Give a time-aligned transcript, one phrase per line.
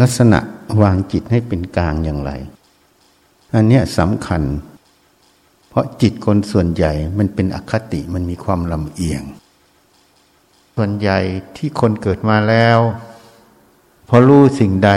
[0.00, 0.38] ลักษณะ
[0.82, 2.32] วางจิตให้เป็นกลางอย่างไร
[3.54, 4.42] อันเนี้ยสำคัญ
[5.68, 9.22] เพราะจิตคนส่วนใหญ่มันเป็นอคติมันมีความลำเอียง
[10.76, 11.18] ส่วนใหญ่
[11.56, 12.78] ที่คนเกิดมาแล้ว
[14.08, 14.90] พอรู้สิ่งใด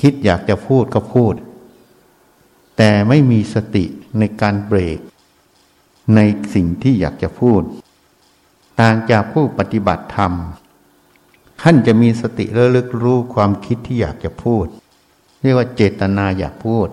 [0.00, 1.34] คิดอยากจะพูดก็พูด
[2.76, 3.84] แต่ไม่มีสติ
[4.18, 4.98] ในการเบรก
[6.14, 6.20] ใน
[6.54, 7.62] สิ่งที่อยากจะพูด
[8.80, 10.32] ต่างจากผู้ปฏิบัติธรรม
[11.62, 14.66] ท่านจะมีสติระลึกรู้ความคิดที่อยากจะพูด
[15.40, 16.88] เรียกว่าเจตนาอยากพูด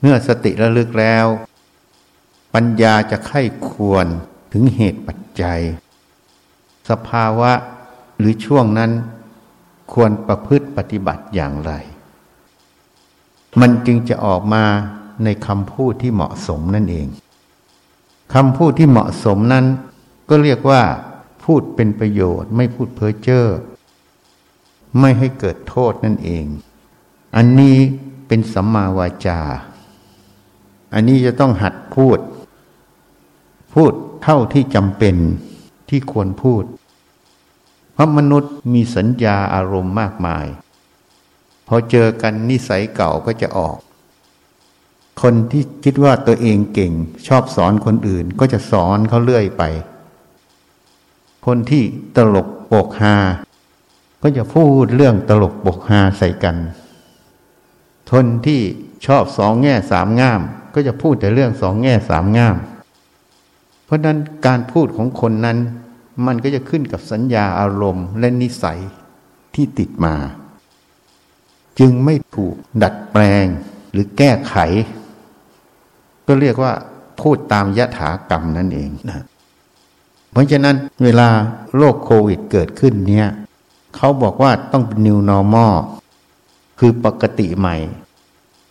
[0.00, 1.26] เมื่อสติระลึกแล้ว
[2.54, 4.06] ปัญญาจะไข้ควร
[4.52, 5.60] ถึงเหตุปัจจัย
[6.90, 7.52] สภาวะ
[8.18, 8.90] หรือช่วงนั้น
[9.92, 11.72] ควรประพฤติปฏิบัติอย่างไร
[13.60, 14.64] มันจึงจะออกมา
[15.24, 17.06] ในคำพูดที่เหมาะสมนั่นเอง
[18.34, 19.64] คำพูดที่เหมาะสมนั้น
[20.28, 20.82] ก็เรียกว่า
[21.46, 23.44] พูดเป็นประโยชน์ ไม่พูดเพ้อเจ้อ
[25.00, 26.46] ไม่ให้เกิดโทษนั่นเอง
[27.36, 27.76] อันนี้
[28.28, 29.40] เป็นสัมมาวาจา
[30.94, 32.18] อันนี้จะต้องหัดพูด
[33.74, 35.16] พูดเท่าที่จำเป็น
[35.88, 36.64] ที่ควรพูด
[37.92, 40.46] เพราะมนุษย์มีสัญญาอารมณ์มากมาย
[41.66, 43.76] พอเจอกันนิสัยเก่าก็จะออก
[45.22, 46.92] คนที่คิดว่าตัวเองเก่ง
[47.28, 49.64] ชอบสอนคนอื่นก็จะสอนเขาเรื่อยไป
[51.46, 51.84] คนที่
[52.16, 53.16] ตลกโปกฮา
[54.22, 56.56] ก็จะพูดเรื่องตลกโปกฮาใส่กัน
[58.10, 58.60] คนที่
[59.06, 60.40] ชอบสองแง่สามง่าม
[60.74, 62.56] ก็จะพูดแต่เรื่องสองแง่สามง่าม
[63.84, 65.58] เพราะนั้นการพูดของคนนั้น
[66.26, 68.78] มันก็จะขึ้นกับสัญญาอารมณ์และนิสัย
[69.54, 70.14] ที่ติดมา
[71.78, 73.46] จึงไม่ถูกดัดแปลง
[73.92, 74.56] หรือแก้ไข
[76.26, 76.72] ก็เรียกว่า
[77.20, 79.24] พูดตามยถากรรมนั่นเองนะ
[80.36, 81.28] เพราะฉะนั้นเวลา
[81.76, 83.28] โรคโควิดเกิดขึ้นเนี่ย
[83.96, 85.74] เขาบอกว่าต้องเป็น new normal
[86.78, 87.76] คือปกติใหม่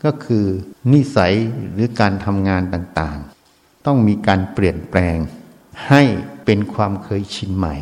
[0.03, 0.45] ก็คือ
[0.91, 1.33] นิสัย
[1.71, 5.17] หรือการทำงานต่างๆ ต้องมีการเปลี่ยนแปลง
[5.87, 6.01] ให้
[6.45, 7.75] เป็นความเคยชินใหม่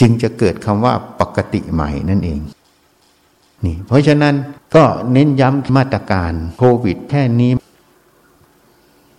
[0.00, 2.40] จึงจะเกิดคำว่าปกติใหม่นั่นเอง
[3.64, 4.34] นี่เพราะฉะนั้น
[4.74, 7.52] ก็เน้นย้ำมาตรการโควิดแค่นี้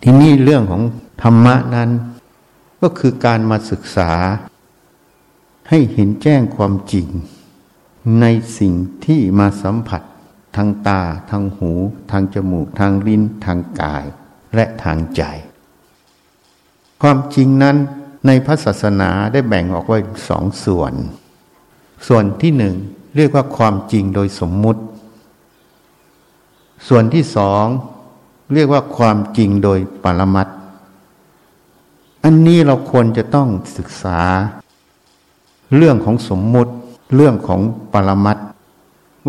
[0.01, 0.81] ที่นี่เรื่องของ
[1.21, 1.91] ธรรมะนั้น
[2.81, 4.11] ก็คือการมาศึกษา
[5.69, 7.07] ให้เห็นแจ้งความจริง
[8.21, 8.25] ใน
[8.59, 8.73] สิ่ง
[9.05, 10.01] ที่มาสัมผัส
[10.55, 11.71] ทางตา ทางหู
[12.11, 14.05] ทางจมูก ทางลิ้น ทางกาย
[14.55, 15.21] และทางใจ
[17.01, 17.77] ความจริงนั้น
[18.27, 19.99] ในพระศาสนาได้แบ่งออกไว้
[20.29, 20.93] สองส่วน
[22.07, 22.75] ส่วนที่หนึ่ง
[23.15, 24.81] เรียกว่าความจริงโดยสมมุติ
[26.87, 27.65] ส่วนที่สอง
[28.53, 30.47] เรียกว่าความจริงโดยปรมัต
[32.23, 33.47] อันนี้เราควรจะต้อง
[33.77, 34.19] ศึกษา
[35.75, 36.71] เรื่องของสมมุติ
[37.15, 37.61] เรื่องของ
[37.93, 38.37] ปรมัต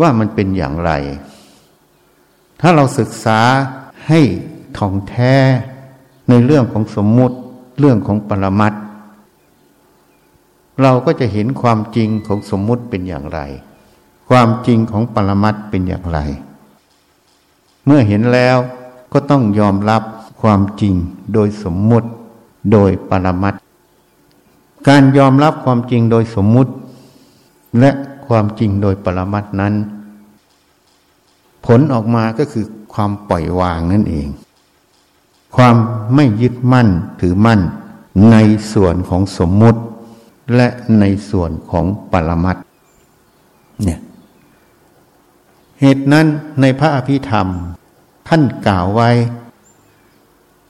[0.01, 0.91] ว่ามันเป็นอย่างไร
[2.61, 3.39] ถ้าเราศึกษา
[4.07, 4.21] ให้
[4.77, 5.35] ท่องแท้
[6.29, 7.35] ในเรื่องของสมมุติ
[7.79, 8.73] เรื่องของปรมัต
[10.81, 13.39] เราก็จะเห็นความจริงของสมมุติเป็นอย่างไร
[14.29, 16.19] ความจริงของปรมัตเป็นอย่างไร
[17.85, 18.57] เมื่อเห็นแล้ว
[19.13, 20.03] ก็ต้องยอมรับ
[20.41, 20.93] ความจริง
[21.33, 22.09] โดยสมมุติ
[22.71, 23.53] โดยปรมัต
[24.87, 26.71] การยอมรับความจริงโดยสมมุติ
[27.79, 27.91] และ
[28.27, 29.73] ความจริงโดยปรมัตนั้น
[31.65, 34.27] ผลออกมาก็คือความปล่อยวางนั่นเอง
[35.55, 35.75] ความ
[36.15, 36.87] ไม่ยึดมั่น
[37.21, 37.59] ถือมั่น
[38.31, 38.37] ใน
[38.73, 39.81] ส่วนของสมมุติ
[40.55, 40.67] และ
[40.99, 42.57] ในส่วนของปรมัต
[43.83, 43.99] เนี่ย
[45.81, 46.27] เหตุนั้น
[46.61, 47.47] ในพระอภิธรรม
[48.27, 49.09] ท่านกล่าวไว้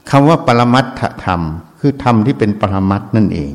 [0.10, 1.42] คำว่าปรมัตถธรรม
[1.80, 3.52] คือธรรมที่เป็นปรมัตนั่นเอง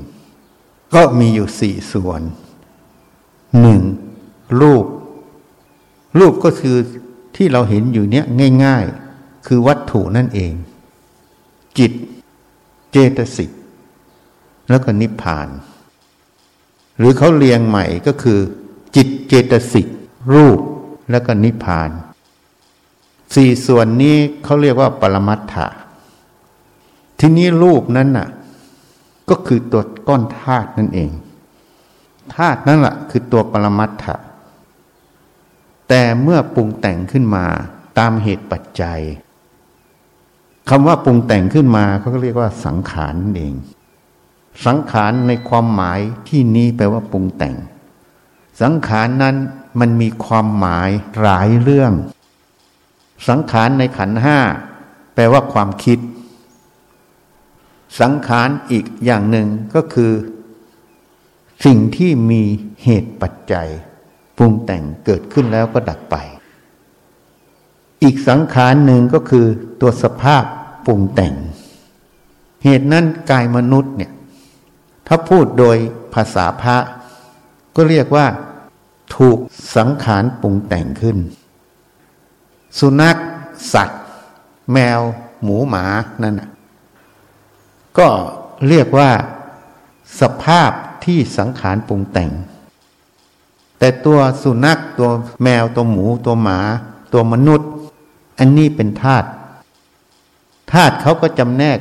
[0.94, 2.22] ก็มีอยู่สี่ส่วน
[3.60, 3.82] หนึ่ง
[4.60, 4.86] รูป
[6.18, 6.76] รูปก็คือ
[7.36, 8.24] ที่เราเห็นอยู่เนี้ย
[8.64, 8.84] ง่าย
[9.16, 10.52] ๆ คือวัตถุนั่นเอง
[11.78, 11.92] จิต
[12.92, 13.50] เจตสิก
[14.70, 15.48] แล้วก็นิพพาน
[16.98, 18.40] หรือเขาเรียงใหม่ก็คือ
[18.96, 19.86] จิตเจตสิก
[20.34, 20.58] รูป
[21.10, 21.90] แล้วก็นิพพาน
[23.34, 25.66] สี่ส่วนนี้เขาเรียกว่าปรมัตถะ
[27.26, 28.28] ทีนี้รูปนั้นน่ะ
[29.30, 31.10] ก็คือตัวก้อนธาตุนั่นเอง
[32.34, 34.16] ธาตุนั่นแหละคือตัวปรมัตถะ
[35.88, 37.44] แต่เมื่อปรุงแต่งขึ้นมา
[37.98, 39.00] ตามเหตุปัจจัย
[40.68, 43.54] คำว่าปรุงแต่งขึ้นมาเขาก็เรียกว่าสังขารนั่นเอง
[44.66, 47.54] สังขารในความหมายที่นี้แปลว่าปรุงแต่ง
[48.62, 49.36] สังขารนั้น
[49.80, 50.90] มันมีความหมาย
[51.22, 51.92] หลายเรื่อง
[53.28, 54.38] สังขารในขันห้า
[55.14, 55.98] แปลว่าความคิด
[58.00, 60.12] สังขารอีกอย่างหนึ่งก็คือ
[61.64, 62.42] สิ่งที่มี
[62.84, 63.68] เหตุปัจจัย
[64.36, 66.16] ปรุงแต่งเกิดขึ้นแล้วก็ดับไป
[68.02, 69.46] อีกสังขารหนึ่งก็คือ
[69.80, 70.44] ตัวสภาพ
[70.86, 71.34] ปรุงแต่ง
[72.64, 74.12] เหตุนั้นกายมนุษย์เนี่ย
[75.06, 75.76] ถ้าพูดโดย
[76.14, 76.76] ภาษาพระ
[77.76, 78.26] ก็เรียกว่า
[79.16, 79.38] ถูก
[79.76, 81.16] สังขารปรุงแต่งขึ้น
[82.78, 83.16] สุนัข
[83.74, 84.02] สัตว์
[84.72, 85.00] แมว
[85.42, 85.84] หมูหมา
[86.22, 86.34] นั่น
[87.98, 88.08] ก็
[88.68, 89.10] เรียกว่า
[90.20, 90.70] สภาพ
[91.04, 92.32] ที่สังขารปรุงแต่ง
[93.78, 95.10] แต่ตัวสุนัขตัว
[95.42, 96.60] แมวตัวหมูตัวหมา
[97.12, 97.70] ตัวมนุษย์
[98.38, 99.28] อันนี้เป็นธาตุ
[100.72, 101.78] ธาตุเขาก็จำแนก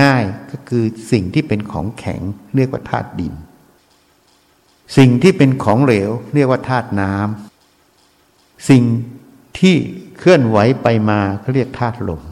[0.00, 2.20] ง่ายๆก็คือสิ่งที่เป็นของแข็ง
[2.56, 3.34] เรียกว่าธาตุดิน
[4.96, 8.82] สิ่งที่เป็นของเหลว เรียกว่าธาตุน้ำสิ่ง
[9.58, 9.74] ที่
[10.18, 12.22] เคลื่อนไหวไปมาเขาเรียกธาตุลม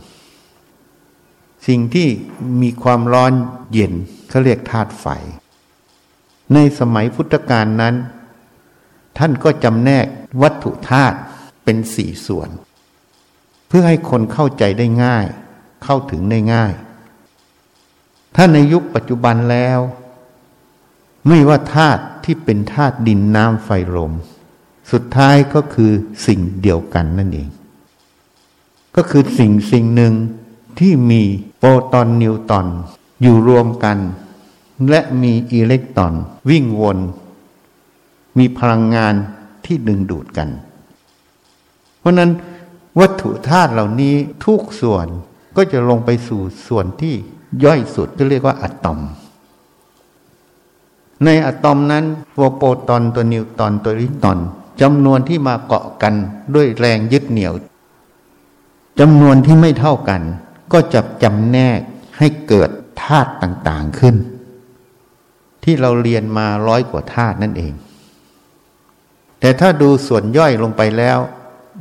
[1.66, 2.08] สิ่งที่
[2.62, 3.32] มีความร้อน
[3.72, 3.92] เย็น
[4.28, 5.06] เขาเรียกธาตุไฟ
[6.54, 7.94] ในสมัยพุทธกาลนั้น
[9.18, 10.06] ท่านก็จำแนก
[10.42, 11.18] วัตถุธาตุ
[11.64, 12.50] เป็นสี่ส่วน
[13.68, 15.26] เพื่อให้คนเข้าใจได้ง่าย
[15.84, 16.72] เข้าถึงได้ง่าย
[18.36, 19.78] ถ้าในยุคปัจจุบันแล้ว
[21.28, 24.12] ไม่ว่าธาตุที่เป็นธาตุดินน้ำไฟลม
[24.92, 25.92] สุดท้ายก็คือ
[26.26, 27.48] สิ่งเดียวกันนั่นเอง
[28.96, 30.14] ก็คือสิ่งสิ่งหนึ่ง
[30.78, 31.22] ที่มี
[31.62, 32.66] โปรตอนนิวตอน
[33.22, 33.98] อยู่รวมกัน
[34.90, 36.12] และมีอิเล็กตรอน
[36.50, 36.98] วิ่งวน
[38.38, 39.14] มีพลังงาน
[39.64, 40.48] ที่ดึงดูดกัน
[42.00, 42.30] เพราะนั้น
[43.00, 44.14] วัตถุธาตุเหล่านี้
[44.44, 45.06] ทุกส่วน
[45.56, 47.14] ก็จะลงไปสู่ส่วนที่
[47.64, 48.98] ย่อยสุดที่เรียกว่าอะตอม
[51.24, 52.04] ในอะตอมนั้น
[52.36, 54.38] ตัวโปรตอนตัวนิวตอนตัวอิเล็กตรอน
[54.80, 56.14] จำนวนที่มาเกาะกัน
[56.54, 57.52] ด้วยแรงยึดเหนี่ยว
[59.00, 60.22] จำนวนที่ไม่เท่ากัน
[60.72, 61.81] ก็จะจำแนก
[62.19, 62.70] ให้เกิด
[63.02, 64.17] ธาตุต่างๆขึ้น
[65.64, 67.72] ที่เราเรียนมาร้อยกว่าธาตุนั่นเอง
[69.40, 71.19] แต่ถ้าดูส่วนย่อยลงไปแล้ว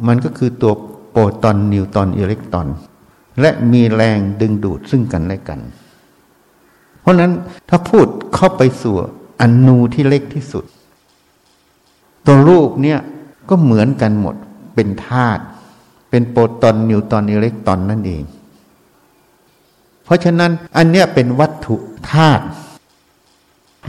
[0.07, 0.74] มันก็คือตัว
[1.12, 2.68] โปรตอนนิวตอนอิเล็กตรอน
[3.41, 5.59] และมีแรงดึงดูดซึ่งกันและกัน
[7.01, 7.31] เพราะนั้น
[7.69, 8.95] ถ้าพูดเข้าไปสู่
[9.41, 10.65] อนูที่เล็กที่สุด
[12.25, 13.00] ตัวรูปเนี่ย
[13.50, 14.36] ก็เหมือนกันหมด
[14.75, 15.44] เป็นธาตุ
[16.09, 18.24] เป็นโปรตอนนิวตอนอิเล็กตรอนนั่นเอง
[20.09, 21.75] เพราะฉะนั้นอันเนี้ยเป็นวัตถุ
[22.11, 22.45] ธาตุ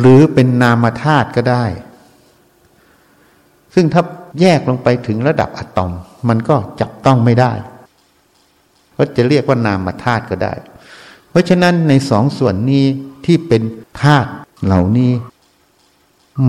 [0.01, 1.65] หรือเป็นนามธาตุก็ได้
[3.75, 4.03] ซึ่งถ้า
[4.41, 5.93] แยกลงไปถึงระดับอะตอม
[6.29, 7.53] มันก็จับต้องไม่ได้
[8.97, 10.55] ก็จะเรียกว่านามธาตุก็ได้
[11.31, 12.85] เพราะฉะนั้นในสองส่วนนี้
[13.27, 13.63] ที่เป็น
[14.03, 14.31] ธาตุ
[14.65, 15.13] เหล่านี้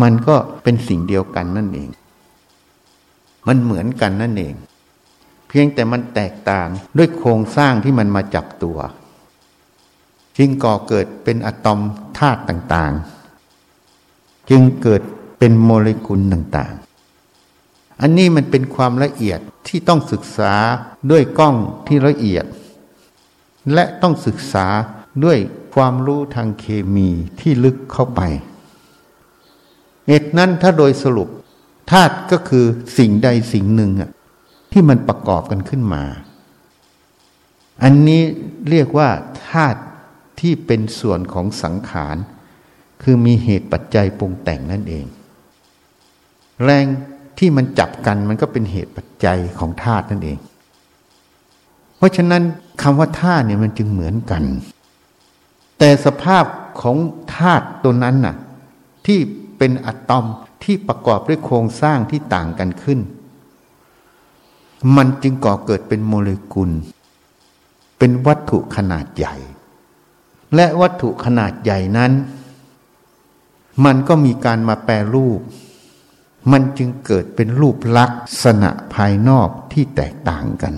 [0.01, 1.89] มันก็เป็นสิ่งเดียวกันนั่นเอง
[3.47, 4.55] มันเหมือนกันนั่นเอง
[5.47, 6.67] เพียงแต่มันแตกต่าง
[6.97, 8.79] ด้วยโครงสร้างที่มันมาจับตัว
[10.43, 11.79] จึงก่อเกิดเป็นอะตอม
[12.17, 15.01] ธาตุต่างๆ จึงเกิด
[15.39, 20.53] เป็นโมเลกุลต่างๆ อันนี้มันเป็นความละเอียดที่ต้องศึกษา
[21.11, 21.55] ด้วยกล้อง
[21.87, 22.45] ที่ละเอียด
[23.73, 24.65] และต้องศึกษา
[25.23, 25.37] ด้วย
[25.73, 26.65] ความรู้ทางเค
[26.95, 27.09] มี
[27.39, 28.21] ที่ลึกเข้าไป
[30.07, 31.29] เหตุนั้นถ้าโดยสรุป
[31.91, 32.65] ธาตุก็คือ
[32.97, 33.91] สิ่งใดสิ่งหนึ่ง
[34.71, 36.03] ที่มันประกอบกันขึ้นมา
[37.83, 38.21] อันนี้
[38.69, 39.09] เรียกว่า
[39.49, 39.81] ธาตุ
[40.41, 42.17] ที่เป็นส่วนของสังขาร
[43.03, 45.05] คือมีเหตุปัจจัยปรุงแต่งนั่นเอง
[46.63, 46.85] แรง
[47.37, 50.37] ที่มันจับกันมันก็เป็นเหตุปัจจัยของธาตุนั่นเอง
[51.97, 52.43] เพราะฉะนั้น
[52.81, 54.43] คำว่าธาตุเนี่ยมันจึงเหมือนกัน
[55.77, 56.45] แต่สภาพ
[56.81, 56.97] ของ
[57.35, 58.35] ธาตุตัวนั้นน่ะ
[59.05, 59.19] ที่
[59.57, 60.25] เป็นอะตอม
[60.63, 62.99] ที่ประกอบด้วยโครงสร้างที่ต่างกันขึ้น
[64.95, 66.71] มันจึงก่อเกิดเป็นโมเลกุล
[67.97, 69.35] เป็นวัตถุขนาดใหญ่
[70.55, 72.11] และวัตถุขนาดใหญ่นั้น
[73.85, 75.41] มันก็มีการมาแปรรูป
[76.51, 78.11] มันจึงเกิดเป็นรูปลัก
[78.43, 80.73] ษณะภายนอกที่แตกต่างกัน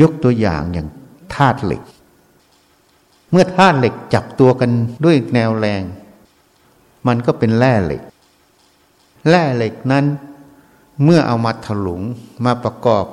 [0.00, 0.88] ยกตัวอย่างอย่าง
[1.34, 1.82] ธาตุเหล็ก
[3.30, 4.70] เมื่อธาตุเหล็กจับตัวกัน
[5.04, 5.82] ด้วยแนวแรง
[7.06, 8.02] มันก็เป็นแร่เหล็ก
[9.28, 10.04] แร่เหล็กนั้น
[11.04, 12.02] เมื่อเอามาถลุง
[12.44, 13.04] มาประกอบ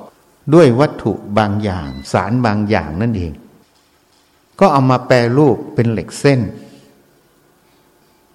[0.54, 3.34] ด้วยวัตถุบางอย่าง สารบางอย่างนั่นเอง
[4.62, 6.40] ก็เอามาแปรรูปเป็นเหล็กเส้น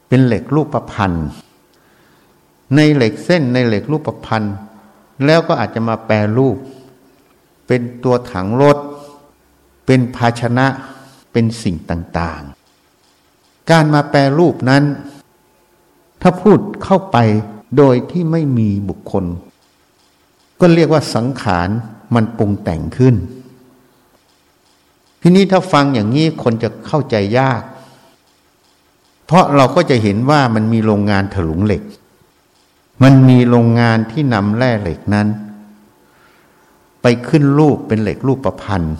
[0.09, 1.26] เป็นเหล็กรูปประพันธ์
[2.75, 4.54] ในเหล็กเส้นในเหล็กรูปประพันธ์
[5.25, 6.56] แล้วก็อาจจะมาแปรรูป
[7.66, 8.76] เป็นตัวถังรถ
[9.87, 10.66] เป็นภาชนะ
[11.33, 14.85] เป็นสิ่งต่างๆ การมาแปรรูปนั้น
[16.23, 17.16] ถ้าพูดเข้าไป
[17.76, 19.25] โดยที่ไม่มีบุคคล
[20.61, 21.68] ก็เรียกว่าสังขาร
[22.14, 23.14] มันปรุงแต่งขึ้น
[25.28, 27.62] ทีนี้ถ้าฟังอย่างนี้คนจะเข้าใจยาก
[29.26, 31.83] เพราะเราก็จะเห็นว่ามันมีโรงงานถลุงเหล็ก
[33.02, 35.28] มันมีโรงงานที่นำแร่เหล็กนั้น
[37.02, 38.95] ไปขึ้นรูปเป็นเหล็กรูปประพันธ์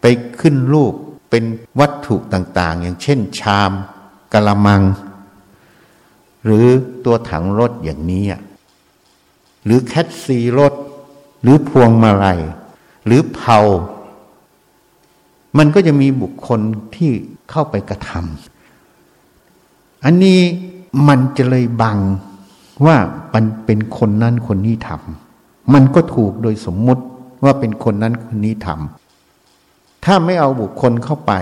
[0.00, 0.06] ไป
[0.40, 0.92] ขึ้นรูป
[1.30, 1.44] เป็น
[1.80, 3.72] วัตถุต่างๆ อย่างเช่น ชาม
[4.32, 4.82] กะละมัง
[6.44, 6.66] หรือ
[7.04, 8.24] ตัวถังรถอย่างนี้
[9.64, 10.74] หรือแคทซีรถ
[11.42, 12.40] หรือพวงมาลัย
[13.06, 13.60] หรือเผา
[15.58, 16.60] มันก็จะมีบุคคล
[16.94, 17.10] ที่
[17.50, 20.40] เข้าไปกระทำอันนี้
[21.08, 21.98] มันจะเลยบัง
[22.86, 22.96] ว่า
[23.34, 27.04] มันเป็นคนนั้นคนนี้ทำมันก็ถูกโดยสมมุติ
[27.44, 31.32] ว่าเป็นคนนั้นคนนี้ทำถ้าไม่เอาบุคคลเข้าไป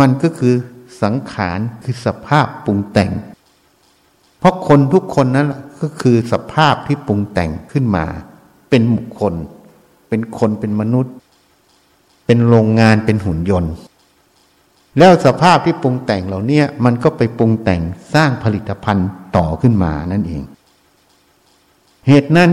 [0.00, 0.54] มันก็คือ
[1.02, 3.10] สังขารคือสภาพปรุงแต่ง
[4.38, 5.48] เพราะคนทุกคนนั้น
[5.80, 8.04] ก็คือสภาพที่ปรุงแต่งขึ้นมา
[8.70, 9.34] เป็นบุคคล
[10.08, 11.14] เป็นคนเป็นมนุษย์
[12.26, 13.74] เป็นโรงงานเป็นหุ่นยนต์
[14.98, 17.80] แล้วสภาพที่ปรุงแต่งเหล่านี้มันก็ไปปรุงแต่ง
[18.14, 20.42] สร้างผลิตภัณฑ์ต่อขึ้นมานั่นเอง
[22.08, 22.50] เหตุนั้น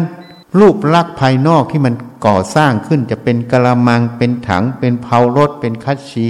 [0.60, 1.94] รูปลักษณ์ภายนอกที่มัน
[2.26, 6.28] ก่อสร้างขึ้นจะเป็นกระมังเป็นถัง เป็นเผารถ เป็นคัชชี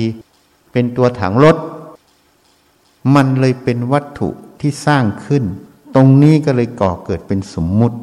[0.72, 1.58] เป็นตัวถังรถ
[3.16, 4.30] มันเลยเป็นวัตถุ
[4.60, 5.44] ที่สร้างขึ้น
[5.96, 7.98] ตรงนี้ก็เลยก่อเกิดเป็นสมมุติ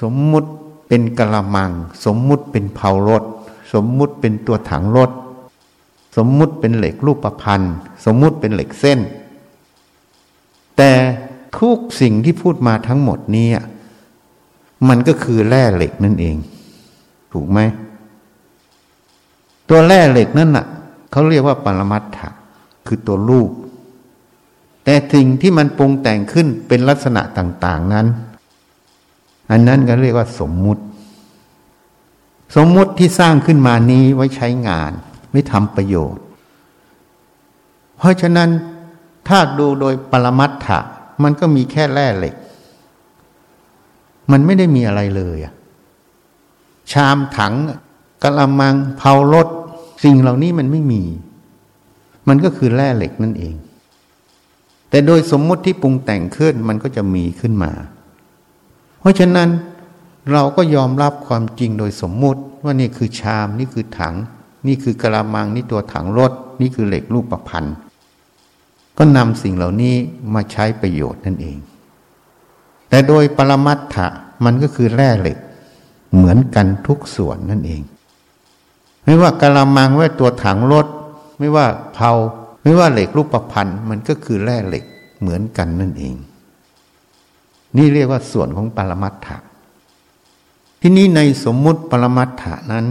[0.00, 0.48] สมมุติ
[0.88, 1.70] เป็นกระมัง
[2.04, 3.22] สมมุติเป็นเผารถ
[3.72, 5.10] สมมุติเป็นตัวถังรถ
[6.16, 9.00] สมมุติเป็นเหล็กรูปประพันธ์สมมุติเป็นเหล็กเส้น
[10.76, 10.92] แต่
[11.58, 13.48] ทุกสิ่งที่พูดมาทั้งหมดนี้
[14.88, 16.36] มันก็คือแร่เหล็กนั่นเอง
[17.32, 17.58] ถูกไหม
[19.68, 20.66] ตัวแร่เหล็กนั่นน่ะ
[21.10, 22.28] เขาเรียกว่าปรมัตถะ
[22.86, 23.50] คือตัวรูป
[24.84, 28.06] แต่สิ่งที่มันปรุงแต่งขึ้นเป็นลักษณะต่าง ๆนั้น
[29.50, 30.82] อันนั้นก็เรียกว่าสมมุติ
[32.54, 34.92] สมมุติที่สร้างขึ้นมานี้ไว้ใช้งาน
[35.32, 36.22] ไม่ทำประโยชน์
[37.96, 38.50] เพราะฉะนั้น
[39.28, 40.78] ถ้าดูโดยปรมัตถะ
[41.22, 42.34] มันก็มีแค่แร่เหล็ก
[44.30, 45.38] มันไม่ได้มีอะไรเลย
[46.92, 47.54] ชามถัง
[48.22, 49.48] กะละมังเผารถ
[50.04, 51.02] สิ่งเหล่านี้มันไม่มี
[52.28, 53.54] มันก็คือแร่เหล็กนั่นเอง
[54.90, 57.72] แต่โดยสมมติที่ปรุงแต่งขึ้นมันก็จะมีขึ้นมา
[59.00, 59.48] เพราะฉะนั้น
[60.32, 64.14] เราก็ยอมรับความจริงโดยสมมุติ ว่านี่คือชามนี่คือถัง
[64.66, 67.76] นี่คือกระมังนี่ตัวถังรถ นี่คือเหล็กรูปประพันธ์
[68.98, 69.94] ก็นำสิ่งเหล่านี้
[70.34, 71.56] มาใช้ประโยชน์นั่นเอง
[72.88, 74.06] แต่โดยปรมัตถะ
[74.44, 75.38] มันก็คือแร่เหล็ก
[76.16, 77.82] เหมือนกันทุกส่วนนั่นเอง
[79.04, 80.86] ไม่ว่ากะละมังไว่าตัวถังรถ
[81.38, 82.12] ไม่ว่าเผา
[82.62, 84.84] ไม่ว่าเหล็กรูปประพันธ์มันก็คือแร่เหล็ก
[85.20, 86.14] เหมือนกันนั่นเอง
[87.76, 89.36] นี่เรียกว่าส่วนของปรมัตถะ
[90.88, 92.86] ที่นี้ในสมมุติปรมัตถะนั้น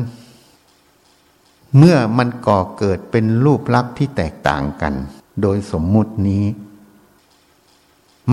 [1.78, 4.94] เมื่อมันก่อเกิดเป็นรูปลักษณ์ที่แตกต่างกัน
[5.42, 6.46] โดยสมมุตินี้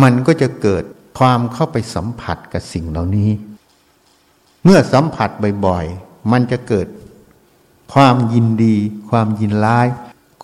[0.02, 0.84] มันก็จะเกิด
[1.18, 3.30] ความเข้าไปสัมผัสกับสิ่งเหล่านี้
[4.64, 5.30] เมื่อสัมผัส
[5.66, 6.86] บ่อยๆ มันจะเกิด
[7.94, 8.76] ความยินดี
[9.10, 9.86] ความยินร้าย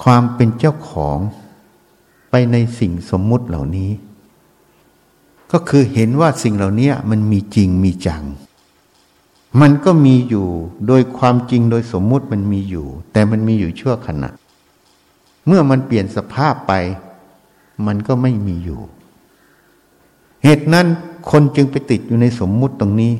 [0.03, 1.19] ความเป็นเจ้าของ
[2.31, 3.91] ไปในสิ่งสมมุติเหล่านี้
[5.53, 8.25] ก็คือเห็นว่าสิ่งเหล่านี้มันมีจริงมีจัง
[9.61, 10.47] มันก็มีอยู่
[10.87, 14.31] โดยความจริงโดยสมมุติมันมีอยู่ แต่มันมีอยู่ชั่วขณะ
[15.47, 16.73] เมื่อมันเปลี่ยนสภาพไป
[17.87, 18.81] มันก็ไม่มีอยู่
[20.45, 20.87] เหตุนั้น
[21.31, 23.12] คนจึงไปติดอยู่ในสมมุติตรงนี้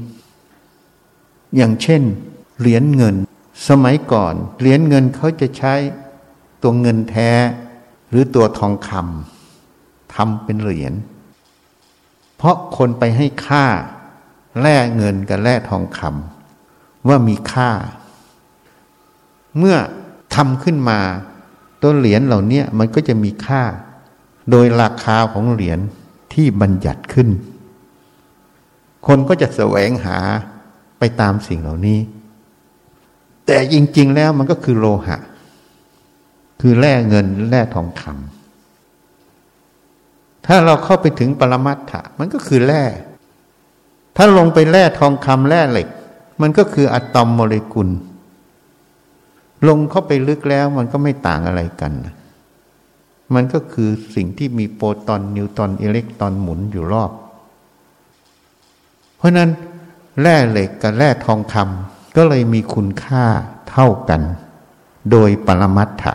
[1.57, 2.03] อย่างเช่น
[2.61, 3.17] เหรียญเงิน
[3.69, 5.75] สมัยก่อน เหรียญเงินเขาจะใช้
[6.63, 7.31] ตัวเงินแท้
[8.11, 10.93] หรือตัวทองคำทำเป็นเหรียญ
[12.37, 13.65] เพราะคนไปให้ค่า
[14.63, 17.71] แลกเงินกับแลกทองคำว่ามีค่า
[19.59, 19.77] เมื่อ
[20.35, 20.99] ทำขึ้นมา
[21.81, 23.63] ตัวเหรียญเหล่านี้มันก็จะมีค่า
[24.51, 25.79] โดยราคาของเหรียญ
[26.33, 27.29] ที่บัญญัติขึ้น
[29.07, 30.19] คนก็จะแสวงหา
[30.99, 31.99] ไปตามสิ่งเหล่านี้
[33.47, 35.19] แต่จริง ๆ แล้วมันก็คือโลหะ
[36.61, 38.13] คือแร่เงินแร่ทองคำ
[40.47, 42.85] ถ้าเราเข้าไปถึงปรมัตถะมันก็คือแร่
[44.21, 45.89] ถ้าลงไปแร่ทองคำแร่เหล็ก
[46.41, 47.89] มันก็คืออะตอมโมเลกุล
[49.69, 51.93] ลงเข้าไปลึกแล้วมันก็ไม่ต่างอะไรกัน
[53.35, 57.11] มันก็คือสิ่งที่มีโปรตอนนิวตรอนอิเล็กตรอนหมุนอยู่รอบ
[59.17, 59.51] เพราะนั้น
[60.21, 63.25] แร่เหล็กกับแร่ทองคำก็เลยมีคุณค่า
[63.71, 64.23] เท่ากัน
[65.11, 66.15] โดยปรมัตถะ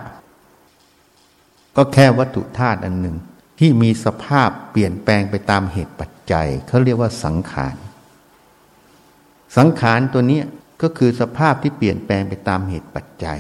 [1.75, 3.15] ก็แค่วัตถุธาตุอันหนึ่ง
[3.60, 7.75] ที่มีสภาพเปลี่ยนแปลงไปตามเหตุปัจจัยเขาเรียกว่าสังขาร
[9.57, 10.41] สังขารตัวนี้
[10.81, 13.39] ก็คือสภาพที่เปลี่ยนแปลงไปตามเหตุปัจจัย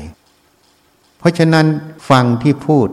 [1.17, 1.65] เพราะฉะนั้น
[2.09, 2.87] ฟังที่พูด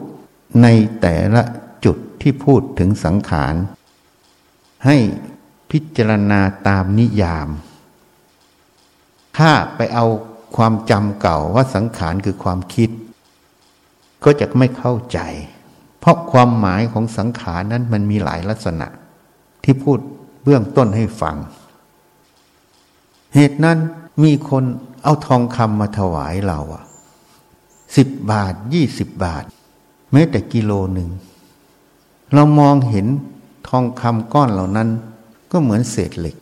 [0.62, 0.66] ใน
[1.00, 1.42] แต่ละ
[1.84, 3.54] จุดที่พูดถึงสังขาร
[4.86, 4.96] ให้
[5.70, 7.48] พิจารณาตามนิยาม
[9.38, 10.06] ถ้าไปเอา
[10.56, 12.90] ความจำเก่าว่าสังขารคือความคิด
[14.24, 15.18] ก็จะไม่เข้าใจ
[16.00, 18.86] เพราะความหมายของสังขารนั้นมันมีหลายลักษณะ
[19.64, 19.98] ที่พูด
[20.42, 21.36] เบื้องต้นให้ฟัง
[23.34, 23.78] เหตุนั้น
[24.22, 24.64] มีคน
[25.02, 26.84] เอาทองคำมาถวายเราอะ
[27.96, 29.44] สิบบาทยี่สิบบาท
[30.12, 31.10] แม้แต่กิโลหนึ่ง
[32.34, 33.06] เรามองเห็น
[33.68, 34.88] ทองคำก้อนเหล่านั้น
[35.52, 36.36] ก็เหมือนเศษเหล็ก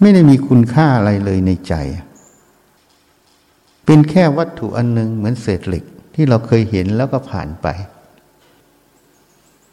[0.00, 1.74] ไม่ได้มีคุณค่าอะไรเลยในใจ
[3.84, 5.84] เป็นแค่วัตถุอันหนึ่งเหมือนเศษเหล็ก
[6.14, 7.66] ที่เราเคยเห็นแล้วก็ผ่านไป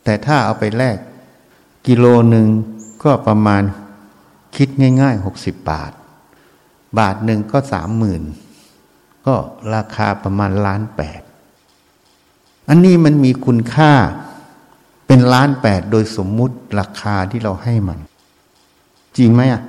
[0.03, 0.97] แต่ถ้าเอาไปแลก
[1.87, 2.47] กิโลหนึ่ง
[3.03, 3.63] ก็ประมาณ
[4.55, 4.69] คิด
[5.01, 5.91] ง่ายๆหกสิบบาท
[6.99, 8.23] บาทหนึ่งก็สามหมื่น
[9.25, 9.35] ก็
[9.75, 11.21] ราคาประมาณล้านแปด
[12.69, 13.91] อันนี้มันมีคุณค่า
[15.07, 17.99] เป็นล้านแปดโดยสมมุติราคาที่เราให้มัน
[19.17, 19.61] จริงไหมอะ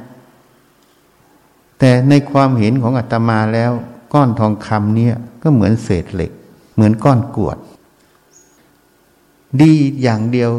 [1.79, 3.73] แต่ในความเห็นของอาตมาแล้ว
[4.13, 6.33] ก้อนทองคำเนี่ยก็เหมือนเศษเหล็ก
[6.75, 7.59] เหมือนก้อนกวด
[9.61, 9.73] ดี
[10.03, 10.51] อย่างเดียว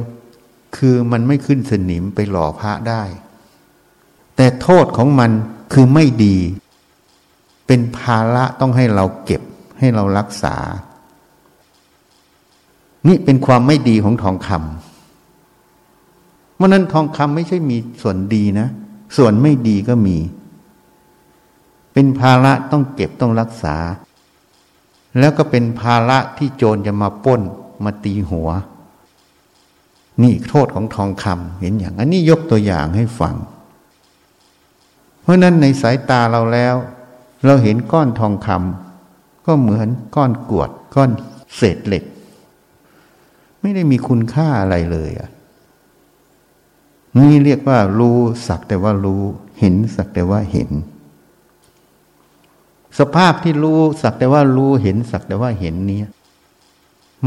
[0.78, 3.04] คือมันไม่ขึ้นสนิมไปหล่อพระได้
[4.36, 5.32] แต่โทษของมัน
[5.74, 6.38] คือไม่ดี
[7.68, 9.42] เป็นภาระต้องให้เราเก็บ
[9.80, 10.56] ให้เรารักษา
[13.08, 18.68] นี่เป็นความไม่ดีของทองคำเพราะนั้นทองคำไม่ใช่มีส่วนดีนะ
[19.18, 20.18] ส่วนไม่ดีก็มี
[21.94, 23.76] เป็นภาระต้องเก็บต้องรักษา
[25.20, 27.42] แล้วก็เป็นภาระที่โจรจะมาป้น
[27.84, 28.50] มาตีหัว
[30.22, 33.36] นี่โทษของทองคำเห็นอย่าง อันนี้ยกตัวอย่างให้ฟัง
[35.26, 36.76] เพราะนั้นในสายตาเราแล้ว
[37.46, 41.12] เราเห็นก้อนทองคำก็เหมือนก้อนกวด ก้อน
[41.56, 42.04] เศษเหล็ก
[43.62, 45.30] ไม่ได้มีคุณค่าอะไรเลยอะ
[47.18, 48.18] นี่เรียกว่ารู้
[48.48, 49.24] สักแต่ว่ารู้
[49.60, 50.70] เห็นสักแต่ว่าเห็น
[53.00, 56.02] สภาพที่รู้สักแต่ว่ารู้เห็นสักแต่ว่าเห็นนี้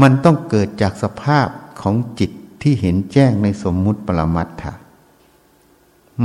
[0.01, 1.47] มันต้องเกิดจากสภาพ
[1.81, 4.73] ของจิตที่เห็นแจ้งในสมมุติปรมัตถะ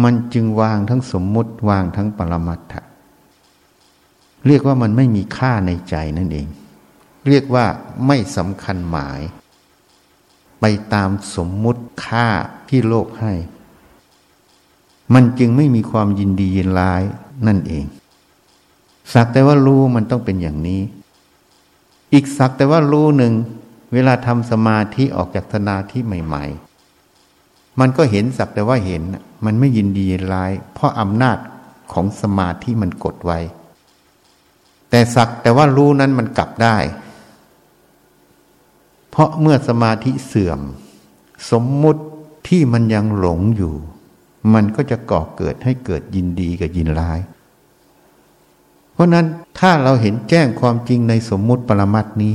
[0.02, 2.82] มันจึงวางทั้งสมมุติวางทั้งปรมัตถะ
[4.46, 6.46] เรียกว่ามันไม่มีค่าในใจนั่นเอง
[7.28, 7.64] เรียกว่า
[8.06, 9.20] ไม่สำคัญหมาย
[10.60, 12.26] ไปตามสมมุติค่า
[12.68, 13.32] ที่โลกให้
[15.14, 17.02] มันจึงไม่มีความยินดียินร้าย
[17.46, 17.84] นั่นเอง
[19.12, 20.80] สักแต่ว่ารู้มันต้องเป็นอย่างนี้
[22.12, 23.32] อีกสักแต่ว่ารู้หนึ่ง
[23.92, 26.44] เวลาทำสมาธิออกจากสนาที่ใหม่
[27.12, 29.02] ๆ มันก็เห็นสักแต่ว่าเห็น
[29.44, 31.38] มันไม่ยินดียินร้าย เพราะอำนาจ
[31.92, 33.38] ของสมาธิมันกดไว้
[34.90, 36.76] แต่สักแต่ว่ารู้นั้นมันกลับได้
[39.10, 40.60] เพราะเมื่อสมาธิเสื่อม
[41.50, 42.02] สมมุติ
[42.48, 43.74] ที่มันยังหลงอยู่
[44.54, 47.20] มันก็จะก่อเกิดให้เกิดยินดีกับยินร้าย
[48.92, 49.26] เพราะนั้น
[49.58, 52.34] ถ้าเราเห็นแจ้งความจริงในสมมุติปรมัตินี้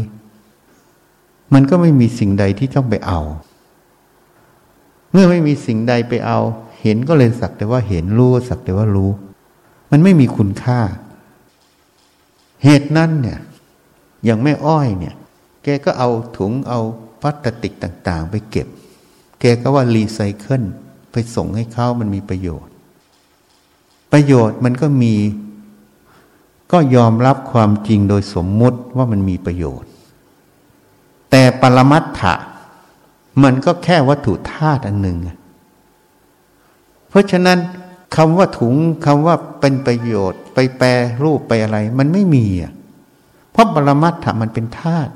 [1.54, 3.22] มันก็ไม่มีสิ่งใดที่ต้องไปเอา
[5.12, 6.40] เมื่อไม่มีสิ่งใดไปเอา
[6.82, 9.12] เห็นก็เลยสักแต่ว่าเห็นรู้สักแต่ว่ารู้
[9.92, 10.80] มันไม่มีคุณค่า
[12.64, 13.40] เหตุนั้นเนี่ย
[14.24, 15.16] อย่างแม่อ้อยเนี่ย
[15.64, 16.80] แกก็เอาถุงเอา
[17.22, 18.68] พลาสติกต่างๆ ไปเก็บ
[19.40, 20.64] แกก็ว่ารีไซเคิล
[21.12, 22.72] ไปส่งให้เขามันมีประโยชน์
[24.12, 25.16] ประโยชน์มันก็มี
[26.72, 29.90] ก็ยอมรับความจริงโดยสมมุติว่ามันมีประโยชน์
[31.32, 32.36] แต่ปรมัตถะ
[33.44, 35.18] มันก็แค่วัตถุธาตุอันหนึ่ง
[37.10, 37.60] เพราะฉะนั้น
[38.16, 40.88] คำว่าถุงคำว่าเป็นประโยชน์ ไปแปร
[41.24, 42.74] รูปไปอะไร มันไม่มีอะ
[43.52, 45.14] เพราะปรมัตถะมันเป็นธาตุ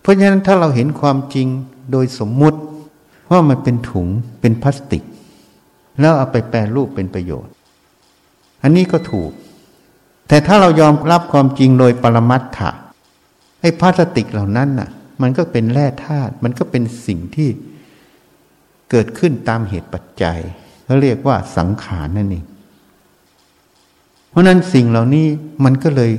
[0.00, 1.46] เพราะฉะนั้นถ้าเราเห็นความจริง
[1.92, 2.60] โดยสมมุติ
[3.30, 4.08] ว่ามันเป็นถุง
[4.40, 5.02] เป็นพลาสติก
[6.00, 7.52] แล้วเอาไปแปรรูปเป็นประโยชน์
[8.62, 9.30] อันนี้ก็ถูก
[10.28, 12.70] แต่ถ้าเรายอมรับความจริงโดยปรมัตถะ
[13.60, 14.88] ไอ้พลาสติกเหล่านั้นน่ะ
[15.22, 17.48] มันก็เป็นแร่ธาตุมันก็เป็นสิ่งที่
[18.92, 20.38] เกิดขึ้นตามเหตุปัจจัย
[20.84, 22.44] เขาเรียกว่าสังขารนั่นเอง
[24.30, 25.26] เพราะนั้นสิ่งเหล่านี้
[25.64, 26.12] มันก็เลย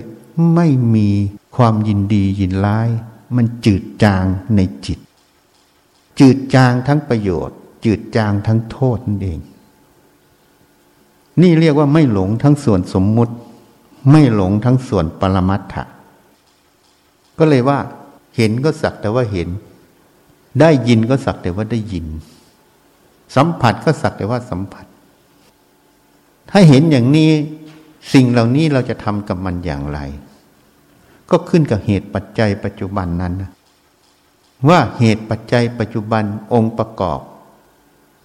[0.55, 1.09] ไม่มี
[1.55, 2.89] ความยินดียินร้าย
[3.35, 4.99] มันจืดจางในจิต
[6.19, 9.39] จืดจางทั้งประโยชน์ จืดจางทั้งโทษนั่นเอง
[11.41, 13.33] นี่เรียกว่าไม่หลงทั้งส่วนสมมุติ
[14.11, 15.83] ไม่หลงทั้งส่วนปรมัตถะ
[17.37, 17.79] ก็เลยว่า
[18.35, 19.47] เห็นก็สักแต่ว่าเห็น
[20.59, 22.05] ได้ยินก็สักแต่ว่าได้ยิน
[23.35, 24.85] สัมผัสก็สักแต่ว่าสัมผัส
[26.49, 27.31] ถ้าเห็นอย่างนี้
[28.13, 29.99] สิ่งเหล่านี้เราจะทำกับมันอย่างไร
[31.29, 33.51] ก็ขึ้นกับเหตุปัจจัยปัจจุบันนั้นนะ
[34.69, 37.19] ว่าเหตุปัจจัยปัจจุบันองค์ประกอบ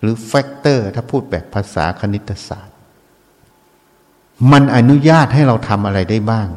[0.01, 2.77] หรือแฟกเตอร์ถ้าพูดแบบภาษาคณิตศาสตร์
[4.53, 6.49] มันอนุญาตให้เราทำอะไรได้บ้าง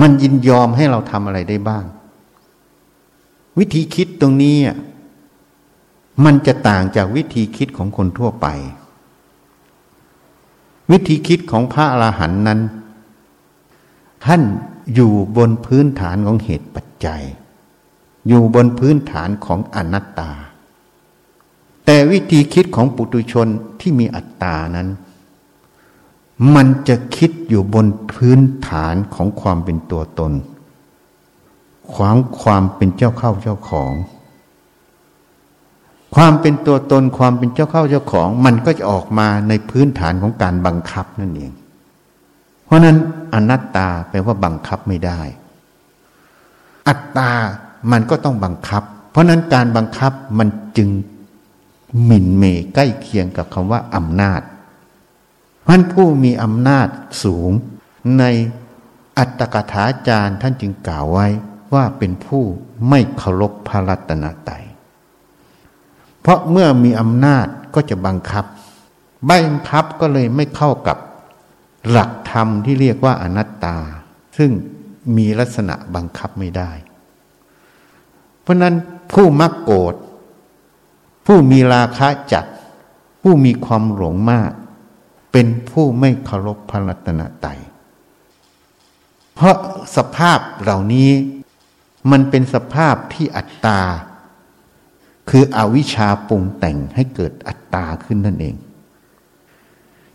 [0.00, 1.84] มันยินยอมให้เราทำอะไรได้บ้าง
[3.58, 4.56] วิธีคิดตรงนี้
[6.24, 8.46] มันจะต่างจากวิธีคิดของคนทั่วไป
[10.90, 12.60] วิธีคิดของพระอรหันต์นั้น
[14.24, 14.42] ท่าน
[14.94, 17.22] อยู่บนพื้นฐานของเหตุปัจจัย
[18.28, 20.30] อยู่บนพื้นฐานของอนัตตา
[21.84, 23.48] แต่วิธีคิดของปุตุชน
[23.80, 24.88] ที่มีอัตตานั้น
[26.54, 30.32] มันจะคิดอยู่บนพื้นฐานของความเป็นตัวตน
[31.92, 33.92] ขวางความเป็นเจ้าเข้าเจ้าของ
[36.14, 41.52] ความเป็นตัวตนความเป็นเจ้าเข้าเจ้าของ มันก็จะออกมาในพื้นฐานของการบังคับนั่นเอง
[42.64, 42.96] เพราะนั้น
[43.34, 45.20] อนัตตาแปลว่าบังคับไม่ได้
[46.88, 47.30] อัตตา
[47.90, 50.88] มันก็ต้องบังคับ เพราะนั้นการบังคับมันจึง
[52.04, 54.40] หมิ่นเมใกล้เคียงกับคำว่าอำนาจ
[55.66, 56.88] พันผู้มีอำนาจ
[57.24, 57.50] สูง
[58.18, 58.24] ใน
[59.18, 61.26] อัตตกถาจารย์ท่านจึงกล่าวไว้
[61.74, 62.42] ว่าเป็นผู้
[62.88, 64.63] ไม่เคารพพระรัตนตรัย
[66.24, 68.44] เพราะเมื่อมีอำนาจก็จะบังคับ
[69.30, 70.98] บังคับก็เลยไม่เข้ากับ
[71.90, 73.76] หลักธรรมที่เรียกว่าอนัตตา
[74.38, 74.50] ซึ่ง
[75.16, 76.70] มีลักษณะบังคับไม่ได้
[78.42, 78.74] เพราะนั้น
[79.12, 79.94] ผู้มักโกรธ
[81.26, 82.44] ผู้มีราคะจัด
[83.22, 84.52] ผู้มีความหลงมาก
[85.32, 87.60] เป็นผู้ไม่เคารพพระรัตนตรัย
[89.34, 89.56] เพราะ
[89.96, 91.10] สภาพเหล่านี้
[92.10, 93.80] มันเป็นสภาพที่อัตตา
[95.30, 98.56] คืออวิชชาปรุงแต่งให้เกิดอัตตาขึ้นนั่นเอง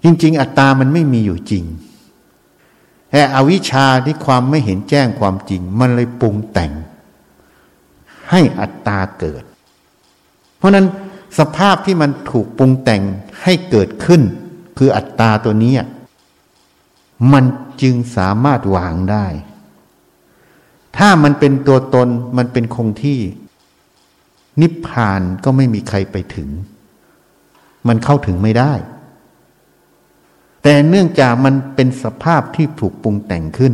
[0.03, 1.65] จริง ๆ อัตตามันไม่มีอยู่จริง
[3.11, 6.71] แต่อวิชชาที่ความไม่เห็นแจ้งความจริง มันเลยปรุงแต่ง
[8.29, 9.43] ให้อัตตาเกิด
[10.57, 10.85] เพราะนั้น
[11.39, 13.01] สภาพที่มันถูกปรุงแต่ง
[13.43, 14.21] ให้เกิดขึ้น
[14.77, 15.73] คืออัตตาตัวนี้
[17.33, 17.43] มัน
[17.81, 19.25] จึงสามารถวางได้
[20.97, 23.19] ถ้ามันเป็นตัวตนมันเป็นคงที่
[24.61, 26.49] นิพพานก็ไม่มีใครไปถึง
[27.87, 28.73] มันเข้าถึงไม่ได้
[30.63, 33.73] แต่เนื่องจากมันเป็นสภาพที่ถูกปรุงแต่งขึ้น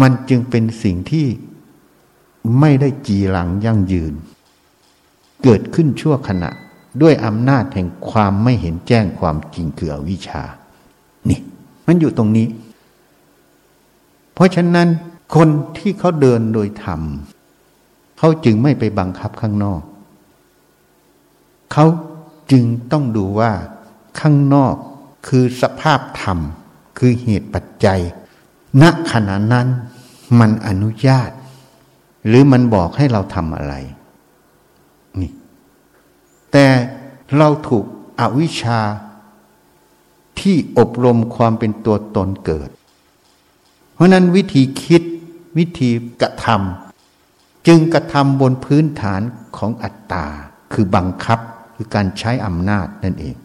[0.00, 1.26] มันจึงเป็นสิ่งที่
[2.60, 4.14] ไม่ได้จีหลังยั่งยืน
[5.42, 6.50] เกิดขึ้นชั่วขณะ
[7.02, 10.42] ด้วยอำนาจแห่งความไม่เห็นแจ้งความจริงคืออวิชชา
[11.28, 11.40] นี่
[11.86, 12.48] มันอยู่ตรงนี้
[14.34, 14.88] เพราะฉะนั้น
[15.34, 15.48] คน
[15.78, 17.00] ที่เขาเดินโดยธรรม
[18.18, 19.82] เขาจึงไม่ไปบังคับข้างนอก
[21.72, 21.86] เขา
[22.50, 23.52] จึงต้องดูว่า
[24.20, 24.74] ข้างนอก
[25.26, 26.38] คือสภาพธรรม
[26.98, 28.00] คือเหตุปัจจัย
[28.82, 29.68] ณขณะนั้น
[30.40, 31.30] มันอนุญาต
[32.26, 33.74] หรือมันบอกให้เราทำอะไร
[35.20, 35.32] นี่
[36.52, 36.66] แต่
[37.36, 37.84] เราถูก
[38.20, 38.80] อวิชชา
[40.40, 42.68] ที่อบรมความเป็นตัวตนเกิด
[43.94, 45.02] เพราะนั้นวิธีคิด
[45.58, 46.83] วิธีกระทำ
[47.66, 49.20] จึงกระทำบนพื้นฐาน
[49.56, 50.26] ของอัตตา
[50.72, 51.38] คือบังคับ
[51.74, 53.36] คือการใช้อำนาจนั่นเอง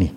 [0.00, 0.10] นี่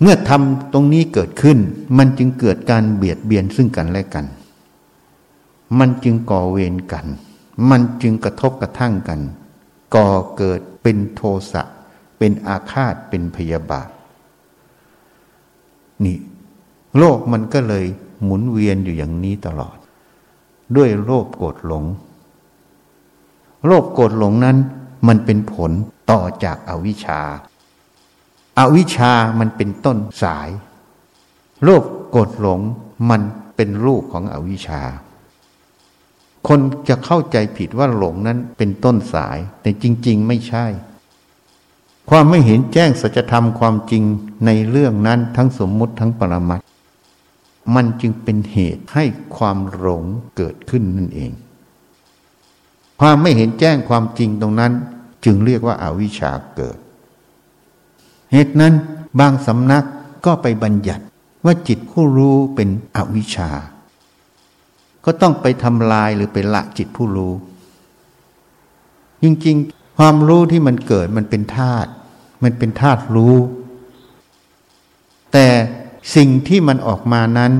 [0.00, 1.58] เมื่อทำตรงนี้เกิดขึ้น
[1.98, 4.26] มันจึงเกิดการเบียดเบียนซึ่งกันและกัน
[5.78, 7.06] มันจึงก่อเวรกัน
[7.70, 9.20] มันจึงกระทบกระทั่งกัน
[9.94, 11.62] ก่อเกิดเป็นโทสะ
[12.18, 13.88] เป็นอาฆาตเป็นพยาบาท
[16.04, 16.16] นี่
[16.98, 17.86] โลกมันก็เลย
[18.22, 19.75] หมุนเวียนอยู่อย่างนี้ตลอด
[20.76, 21.84] ด้วยโลภโกรธหลง
[23.66, 24.56] โลภโกรธหลงนั้น
[25.06, 25.70] มันเป็นผล
[26.10, 27.20] ต่อจากอาวิชชา
[28.58, 30.48] อาวิชชามันเป็นต้นสาย
[31.64, 32.60] โลภโกรธหลง
[33.10, 33.22] มัน
[33.56, 34.82] เป็นลูกของอวิชชา
[36.48, 40.66] คนจะเข้าใจผิดว่าหลงนั้นเป็นต้นสาย แต่จริง ๆ ไม่ใช่
[42.10, 44.02] ความไม่เห็นแจ้งสัจธรรมความจริง
[44.46, 46.60] ในเรื่องนั้นทั้งสมมุติทั้งปรมัต
[47.74, 49.04] มันจึงเป็นเหตุให้
[49.36, 50.04] ความหลง
[50.36, 51.30] เกิดขึ้นนั่นเอง
[53.00, 54.72] ความไม่เห็นแจ้งความจริงตรงนั้น
[55.24, 56.78] จึงเรียกว่าอาวิชชาเกิด
[58.32, 58.74] เหตุนั้น
[59.20, 59.84] บางสำนัก
[60.26, 61.04] ก็ไปบัญญัติ
[61.44, 63.50] ว่าจิตผู้รู้เป็นอวิชชา
[65.04, 67.32] ก็ต้องไปทำลายหรือไปละจิตผู้รู้
[69.22, 71.90] จริงๆ ความรู้ที่มันเกิดมันเป็นธาตุ
[72.42, 73.36] มันเป็นธาตุรู้
[75.32, 75.46] แต่
[76.14, 77.52] สิ่งที่มันออกมานั้น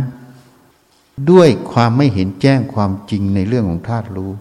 [1.31, 4.33] ด้วยความไม่เห็นแจ้งความจริงในเรื่องของธาตุรู้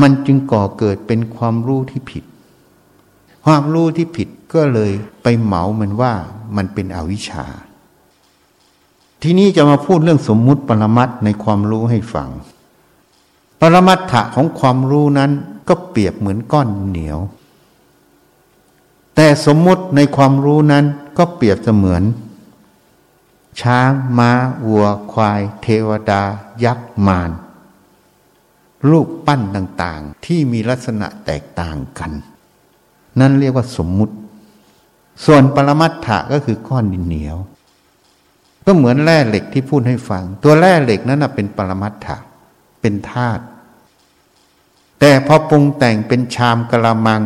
[0.00, 2.24] มันจึงก่อเกิดเป็นความรู้ที่ผิด
[3.44, 4.90] ความรู้ที่ผิดก็เลย
[5.22, 6.12] ไปเหมามันว่า
[6.56, 7.46] มันเป็นอวิชชา
[9.22, 12.28] ทีนี้จะมาพูดเรื่องสมมุติปรมัตในความรู้ให้ฟัง
[13.60, 15.30] ปรมัตถะของความรู้นั้น
[15.68, 17.18] ก็เปรียบเหมือนก้อนเหนียว
[19.14, 20.84] แต่สมมุติในความรู้นั้น
[21.18, 22.02] ก็เปรียบเสมือน
[23.60, 24.30] ช้างม้า
[24.66, 26.22] วัวควาย เทวดา
[26.64, 27.30] ยักษ์มาร
[28.88, 32.12] รูปปั้นต่างๆ ที่มีลักษณะแตกต่างกัน
[33.20, 34.14] นั่นเรียกว่าสมมุติ
[35.24, 37.36] ส่วนปรมัตถะก็คือก้อนดินเหนียว
[38.64, 42.16] ก็เหมือนแร่เหล็กที่พูดให้ฟัง ตัวแร่เหล็กนั้นเป็นปรมัตถะ
[42.80, 43.42] เป็นธาตุ
[45.00, 47.22] แต่พอปรุงแต่งเป็นชามกระมัง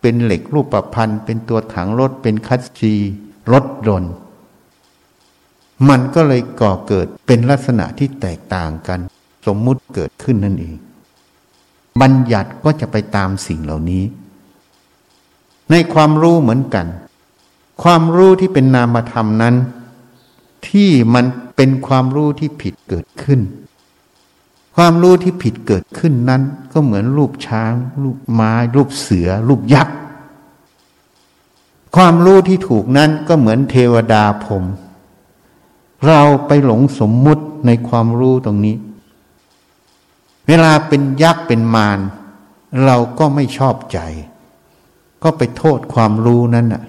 [0.00, 2.94] เป็นเหล็กรูปประพันธ์เป็นตัวถังรถเป็นคัสซี
[3.52, 4.14] รถยนต์
[5.88, 9.00] มันก็เลยก่อเกิดเป็นลักษณะที่แตกต่างกัน
[9.46, 10.76] สมมุติเกิดขึ้นนั่นเอง
[12.00, 14.04] บัญญัติก็จะไปตามสิ่งเหล่านี้
[15.70, 16.86] ในความรู้เหมือนกัน
[17.82, 19.54] ความรู้ที่เป็นนามธรรมนั้น
[20.68, 21.24] ที่มัน
[21.56, 23.40] เป็นความรู้ที่ผิดเกิดขึ้น
[24.76, 29.96] ความรู้ที่ผิดเกิดขึ้นนั้น ก็เหมือนรูปช้าง รูปม้ารูปเสือ รูปยักษ์
[31.96, 34.64] ความรู้ที่ถูกนั้นก็เหมือนเทวดาผม
[36.06, 38.76] เราไปหลงสมมุติในความรู้ตรงนี้
[40.46, 41.98] เวลาเป็นยักษ์เป็นมาร
[42.84, 43.98] เราก็ไม่ชอบใจ
[45.22, 46.82] ก็ไปโทษความรู้นั้นน่ะ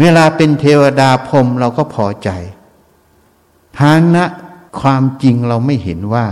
[0.00, 2.30] เวลาเป็นเทวดาพรมเราก็พอใจ
[3.78, 4.24] ฐานะ
[4.80, 6.26] ความจริงเราไม่เห็นว่า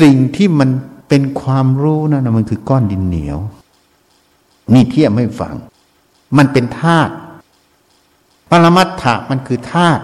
[0.00, 0.70] สิ่งที่มัน
[1.08, 3.38] เป็นความรู้นั่นมันคือก้อนดินเหนียว
[4.74, 5.54] นี่เทียบไม่ฟัง
[6.36, 7.14] มันเป็นธาตุ
[8.50, 10.02] ปรมัตถะมันคือธาตุ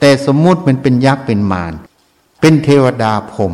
[0.00, 1.72] แต่สมมุติมันเป็นยักษ์เป็นมาร
[2.40, 3.52] เป็นเทวดาพรม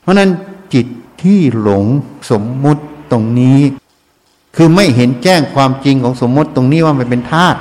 [0.00, 0.30] เพราะนั้น
[0.74, 0.86] จิต
[1.22, 1.84] ที่หลง
[2.30, 3.60] สมมุติตรงนี้
[4.56, 7.58] คือไม่เห็นแจ้งความจริงของสมมติตรงนี้ว่ามันเป็นธาตุ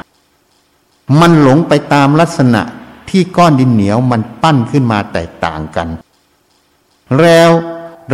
[1.19, 2.61] มันหลงไปตามลักษณะ
[3.09, 5.87] ที่ก้อนดินเหนียวมันปั้นขึ้นมาแตกต่างกัน
[7.19, 7.51] แล้ว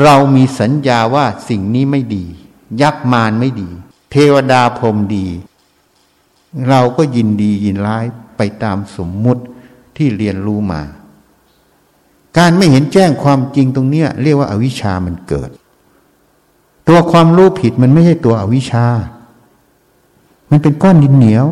[0.04, 2.26] เรามีสัญญาว่าสิ่งนี้ไม่ดี
[2.82, 3.70] ยักษ์มารไม่ดี
[4.12, 5.28] เทวดาพรมดี
[6.70, 8.06] เราก็ยินดียินร้าย
[8.38, 9.44] ไปตามสมมุติ
[9.98, 10.82] ที่เรียนรู้มา
[12.38, 15.50] การไม่เห็นแจ้งความจริงตรงเนี้ย เรียกว่าอาวิชามันเกิด
[16.88, 18.86] ตัวความรู้ผิดมันไม่ใช่ตัวอวิชชา
[20.50, 21.46] มันเป็นก้อนดินเหนียว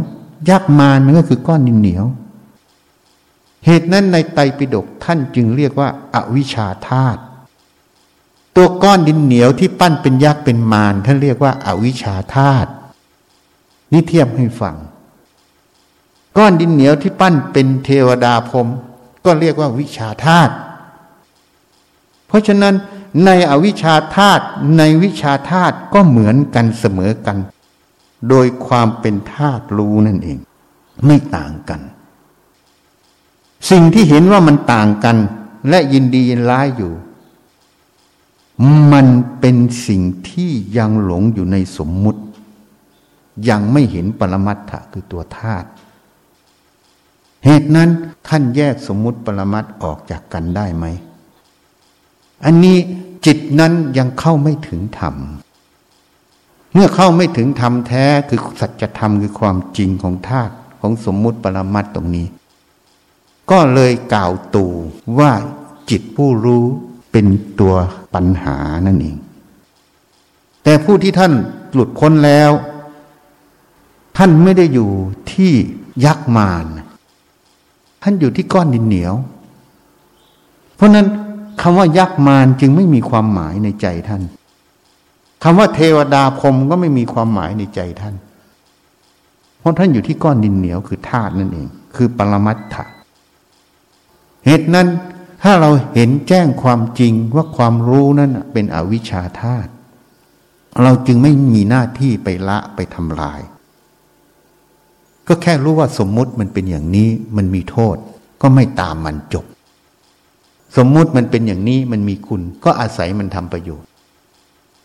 [0.50, 2.06] ยักษ์มารมันก็คือก้อนดินเหนียว
[3.66, 7.22] เหตุนั้นในไตรปิฎกท่านจึงเรียกว่าอาวิชชาธาตุ
[8.56, 12.70] ตัวก้อนดินเหนียวที่ปั้นเป็นยักษ์เป็นมารท่านเรียกว่าอาวิชชาธาตุ
[13.92, 14.76] นี่เทียบให้ฟัง
[16.38, 18.68] ก้อนดินเหนียวที่ปั้นเป็นเทวดาพรม
[19.26, 20.54] ก็เรียกว่าวิชาธาตุ
[22.28, 22.76] เพราะฉะนั้น
[23.26, 24.44] ในอวิชาธาตุ
[24.78, 27.38] ในวิชาธาตุก็เหมือนกันเสมอกัน
[28.30, 30.40] โดยความเป็นธาตุรู้นั่นเอง
[31.06, 31.82] ไม่ต่างกัน
[33.70, 35.18] สิ่งที่เห็นว่ามันต่างกัน
[35.70, 36.94] และยินดียินร้ายอยู่
[38.92, 39.08] มัน
[39.40, 42.22] เป็นสิ่งที่ยังหลงอยู่ในสมมุติ
[43.50, 45.68] ยังไม่เห็นปรมัตถะคือตัวธาตุ
[47.46, 47.90] เหตุนั้น
[48.28, 50.86] ท่านแยกสมมุติปรมัตออกจากกันได้ไหม
[52.46, 52.78] อันนี้
[53.26, 55.16] จิตนั้นยังเข้าไม่ถึงธรรม
[56.74, 62.28] เมื่อเข้าไม่ถึงธรรมแท้คือสัจธรรมคือความจริงของธาตุของสมมุติปรมัตตรงนี้
[63.52, 64.72] ก็เลยกล่าวตู่
[65.20, 65.32] ว่า
[65.90, 66.64] จิตผู้รู้
[67.12, 67.28] เป็น
[67.60, 67.76] ตัว
[68.14, 69.18] ปัญหานั่นเอง
[70.64, 71.34] แต่ผู้ที่ท่าน
[71.74, 72.52] หลุดพ้นแล้ว
[74.22, 74.90] ท่านไม่ได้อยู่
[75.32, 75.54] ที่
[76.06, 76.66] ยักษ์มาร
[78.04, 79.14] ท่านอยู่ที่ก้อนดินเหนียว
[80.76, 81.08] เพราะนั้น
[81.62, 84.22] คำว่ายักษ์มารจึงไม่มีความหมายในใจท่าน
[85.44, 88.16] คำว่าเทวดาพรมก็ไม่มีความหมายในใจท่าน
[89.60, 92.86] เพราะท่านอยู่ที่ก้อนดินเหนียวคือธาตุนั่นเอง คือปรมัตถะ
[94.46, 94.88] เหตุนั้น
[95.44, 99.72] ถ้าเราเห็นแจ้งความจริงว่าความรู้นั้นเป็นอวิชชาธาตุ
[100.84, 103.42] เราจึงไม่มีหน้าที่ไปละไปทำลาย
[105.30, 107.96] ก็แค่รู้ว่าสมมุติมันเป็นอย่างนี้มันมีโทษ
[108.42, 109.46] ก็ไม่ตามมันจบ
[110.78, 113.88] สมมุติมันเป็นอย่างนี้มันมีคุณ ก็อาศัยมันทำประโยชน์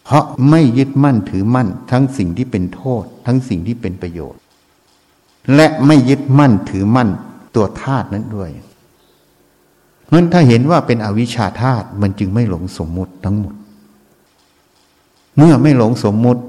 [0.04, 4.40] เพราะไม่ยึดมั่นถือมั่น ทั้งสิ่งที่เป็นโทษ ทั้งสิ่งที่เป็นประโยชน์
[5.54, 7.08] และไม่ยึดมั่นถือมั่น
[7.54, 8.50] ตัวธาตุนั้นด้วย
[10.06, 13.54] เพราะถ้าเห็นว่าเป็นอวิชชาธาตุมันจึงไม่หลงสมมุติทั้งหมด
[15.36, 16.42] เมื่อไม่หลงสมมุติ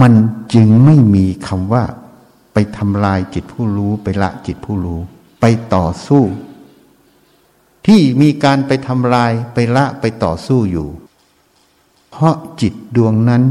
[0.00, 0.12] มัน
[0.54, 1.84] จึงไม่มีคำว่า
[2.58, 5.00] ไปทำลายจิตผู้รู้ไปละจิตผู้รู้
[5.40, 6.22] ไปต่อสู้
[7.86, 10.88] ที่มีการไปทำลายไปละไปต่อสู้อยู่
[12.10, 13.42] เพราะจิตดวงนั้น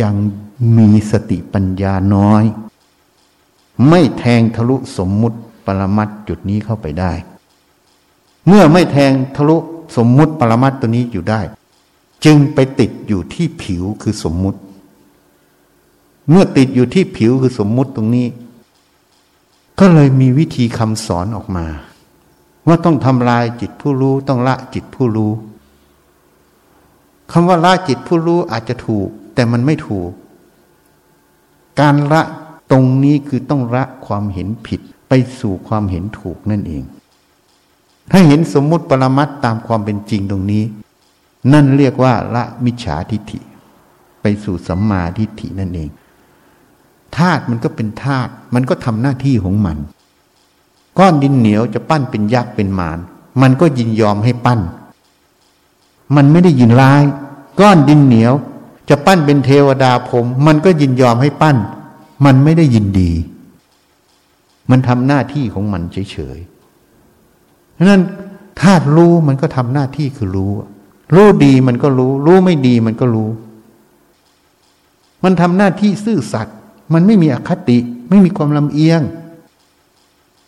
[0.00, 0.14] ยัง
[0.76, 2.44] มีสติปัญญาน้อย
[3.88, 7.12] ไม่แทงทะลุสมมุติปรมัตจุดนี้เข้าไปได้
[8.46, 9.56] เมื่อไม่แทงทะลุ
[9.96, 11.40] สมมุติปรมัตตัวนี้อยู่ได้
[12.24, 14.58] จึงไปติดอยู่ที่ผิวคือสมมุติ
[16.30, 18.26] เมื่อติดอยู่ที่ผิวคือสมมุติตรงนี้
[19.80, 21.66] ก็เลยมีวิธีคำสอนออกมา
[22.66, 25.32] ว่าต้องทำลายจิตผู้รู้ต้องละจิตผู้รู้
[27.32, 30.10] คำว่าละจิตผู้รู้อาจจะถูก แต่มันไม่ถูก
[31.80, 32.22] การละ
[32.70, 36.82] ตรงนี้คือต้องละความเห็นผิดไปสู่ความเห็นถูกนั่นเอง
[38.10, 40.64] ถ้าเห็นสมมุติปรมัตตามความเป็นจริงตรงนี้
[41.52, 43.40] นั่นเรียกว่าละมิจฉาทิฏฐิ
[44.22, 45.88] ไปสู่สัมมาทิฏฐินั่นเอง
[47.18, 49.76] ธาตุมันก็เป็นธาตุมันก็ทำหน้าที่ของมัน
[50.98, 52.98] ก้อนดินเหนียวจะปั้นเป็นยักษ์เป็นมาร
[53.42, 54.60] มันก็ยินยอมให้ปั้น
[56.16, 57.02] มันไม่ได้ยินร้าย
[57.60, 58.32] ก้อนดินเหนียว
[58.88, 61.56] จะปั้นเป็นเทวดาผม มันก็ยินยอมให้ปั้น
[62.24, 63.10] มันไม่ได้ยินดี
[64.70, 68.02] มันทำหน้าที่ของมันเฉยๆเพราะนั้น
[68.60, 70.52] ธาตุรู้มันก็ทำหน้าที่คือรู้
[71.14, 73.30] รู้ดีมันก็รู้ รู้ไม่ดีมันก็รู้
[75.24, 76.56] มันทำหน้าที่ซื่อสัตย์
[76.92, 79.02] มันไม่มีอคติ ไม่มีความลำเอียง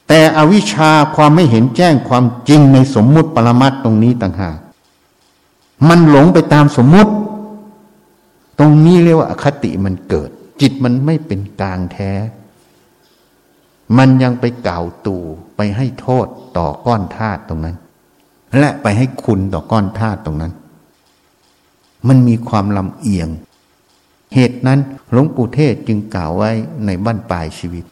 [0.09, 4.59] แต่อวิชชาความไม่เห็นแจ้งความจริงในสมมุติปรมัตตรงนี้ต่างหาก
[5.88, 7.12] มันหลงไปตามสมมุติ
[8.59, 12.12] ตรงนี้เรียกว่าอคติมันเกิด จิตมันไม่เป็นกลางแท้
[13.99, 15.22] มันยังไปกล่าวตู่
[15.57, 17.77] ไปให้โทษต่อก้อนธาตุตรงนั้น
[18.59, 20.53] และไปให้คุณต่อก้อนธาตุตรงนั้น
[22.09, 23.29] มันมีความลำเอียง
[24.34, 26.50] เหตุนั้นหลวงปู่เทศจึงกล่าวไว้
[26.86, 27.84] ในบ้านปลายชีวิต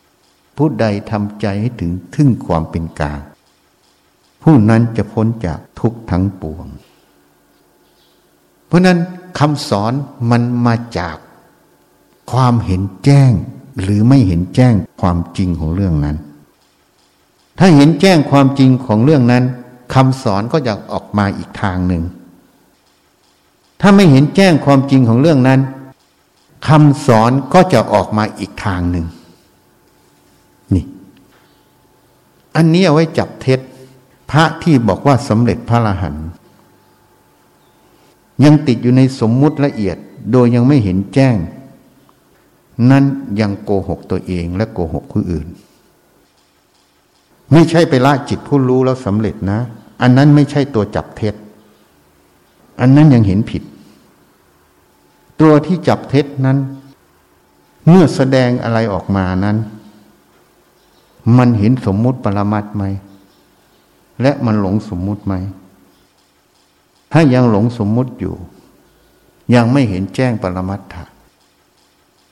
[0.57, 3.21] ผู้ใดทำใจให้ถึงทึ่งความเป็นกลาง
[4.43, 6.67] ผู้นั้นจะพ้นจากทุกทั้งปวง
[8.67, 8.99] เพราะนั้น
[9.39, 9.93] คำสอน
[10.31, 11.17] มันมาจาก
[12.33, 13.31] ความเห็นแจ้ง
[13.81, 16.17] หรือไม่เห็นแจ้งความจริงของเรื่องนั้น
[17.59, 19.45] ถ้าเห็นแจ้งความจริงของเรื่องนั้น
[19.95, 22.03] คำสอนก็จะออกมาอีกทางหนึ่ง
[23.81, 25.61] ถ้าไม่เห็นแจ้งความจริงของเรื่องนั้น
[26.69, 29.07] คำสอนก็จะออกมาอีกทางหนึ่ง
[30.75, 30.85] นี่
[32.57, 33.61] อันนี้เอาไว้จับเท็จ
[34.31, 36.27] พระที่บอกว่าสำเร็จพระอรหันต์
[38.45, 39.97] ยังติดอยู่ในสมมุติละเอียด
[40.33, 41.37] โดยยังไม่เห็นแจ้ง
[42.91, 43.05] นั้น
[43.41, 45.47] ยังโกหกตัวเองและโกหกผู้อื่น
[47.53, 49.59] ไม่ใช่ไปละจิตผู้รู้แล้วสำเร็จนะ
[50.03, 51.35] อันนั้นไม่ใช่ตัวจับเท็จ
[52.81, 53.63] อันนั้นยังเห็นผิด
[55.41, 56.59] ตัวที่จับเท็จนั้น
[57.89, 59.57] เมื่อแสดงอะไรออกมานั้น
[61.37, 62.85] มันเห็นสมมุติปรมัตไหม
[64.23, 65.35] และมันหลงสมมุติไหม
[67.13, 68.35] ถ้ายังหลงสมมุติอยู่
[69.55, 71.05] ยังไม่เห็นแจ้งปรมัตถะ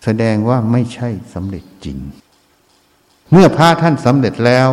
[0.05, 1.99] แสดงว่าไม่ใช่สำเร็จจริง
[3.31, 4.69] เมื่อพระท่านสำเร็จแล้ว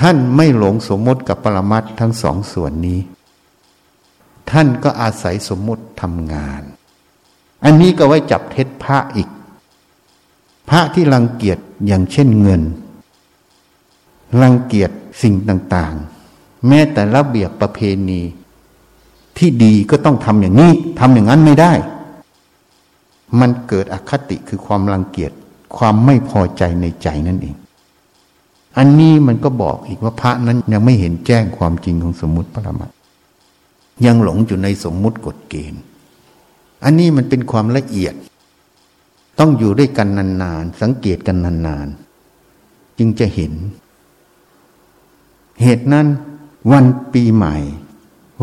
[0.00, 3.00] ท่านไม่หลงสมมติกับปรมัตทั้งสองส่วนนี้
[4.50, 6.62] ท่านก็อาศัยสมมติทำงาน
[7.64, 9.28] อันนี้ก็ไว้จับเท็จพระอีก
[10.68, 12.62] พระที่รังเกียจอย่างเช่นเงิน
[14.42, 14.90] รังเกียจ
[15.22, 18.20] สิ่งต่างๆ แม้แต่ระเบียบประเพณี
[19.38, 21.72] ที่ดีก็ต้องทำอย่างนี้ทำอย่างนั้นไม่ได้
[23.40, 25.32] มันเกิดอคติคือความรังเกียจ
[25.76, 27.56] ความไม่พอใจในใจนั่นเอง
[28.78, 32.90] อันนี้มันก็บอกอีกว่าพระนั้นยังไม่เห็นแจ้งความจริงของสมมุติปรมัต
[34.06, 35.82] ยังหลงอยู่ในสมมุติกฎเกณฑ์
[36.84, 38.14] อันนี้มันเป็นความละเอียด
[39.38, 40.08] ต้องอยู่ด้วยกัน
[40.42, 43.52] นานๆ สังเกตกันนานๆ จึงจะเห็น
[45.62, 46.06] เหตุนั้น
[46.72, 47.56] วันปีใหม่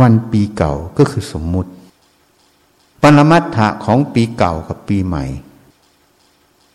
[0.02, 1.72] วันปีเก่าก็คือสมมุติ
[3.02, 5.26] ปรมัตถะของปีเก่ากับปีใหม่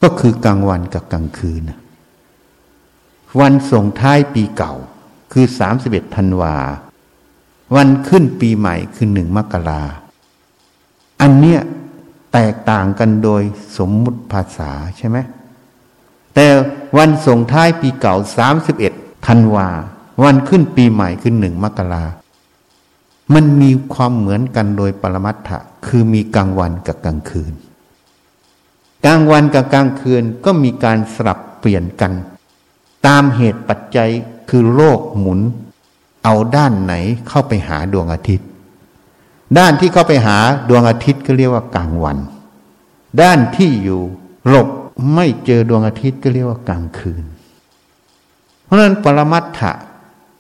[0.02, 1.62] ก็คือกลางวันกับกลางคืน
[3.40, 4.74] วันส่งท้ายปีเก่า
[5.32, 6.56] คือสามสิบเอ็ดธันวา
[7.76, 9.82] วันขึ้นปีใหม่คือหนึ่งมกรา
[11.20, 11.60] อันเนี้ย
[12.32, 13.42] แตกต่างกันโดย
[13.78, 15.18] สมมุติภาษาใช่ไหม
[16.34, 16.46] แต่
[16.96, 18.92] วันส่งท้ายปีเก่าสามสิบเอ็ด
[19.26, 19.68] ธันวา
[20.24, 22.04] วันขึ้นปีใหม่คือหนึ่งมกรา
[23.34, 27.52] มันมีความเหมือนกันโดยปรมัตถะคือมีกลางวันกับกลางคืน
[29.04, 32.12] กลางวันกับกลางคืนก็มีการสลับเปลี่ยนกัน
[33.06, 34.10] ตามเหตุปัจจัย
[34.48, 35.40] คือโลกหมุน
[36.24, 36.94] เอาด้านไหน
[37.28, 38.48] เข้าไปหาดวงอาทิตย์
[39.58, 40.38] ด้านที่เข้าไปหา
[40.68, 42.18] ดวงอาทิตย์ก็เรียกว่ากลางวัน
[43.22, 44.00] ด้านที่อยู่
[44.48, 44.68] หลบ
[45.14, 47.24] ไม่เจอดวงอาทิตย์ก็เรียกว่ากลางคืน
[48.64, 49.72] เพราะนั้นปรมัตถะ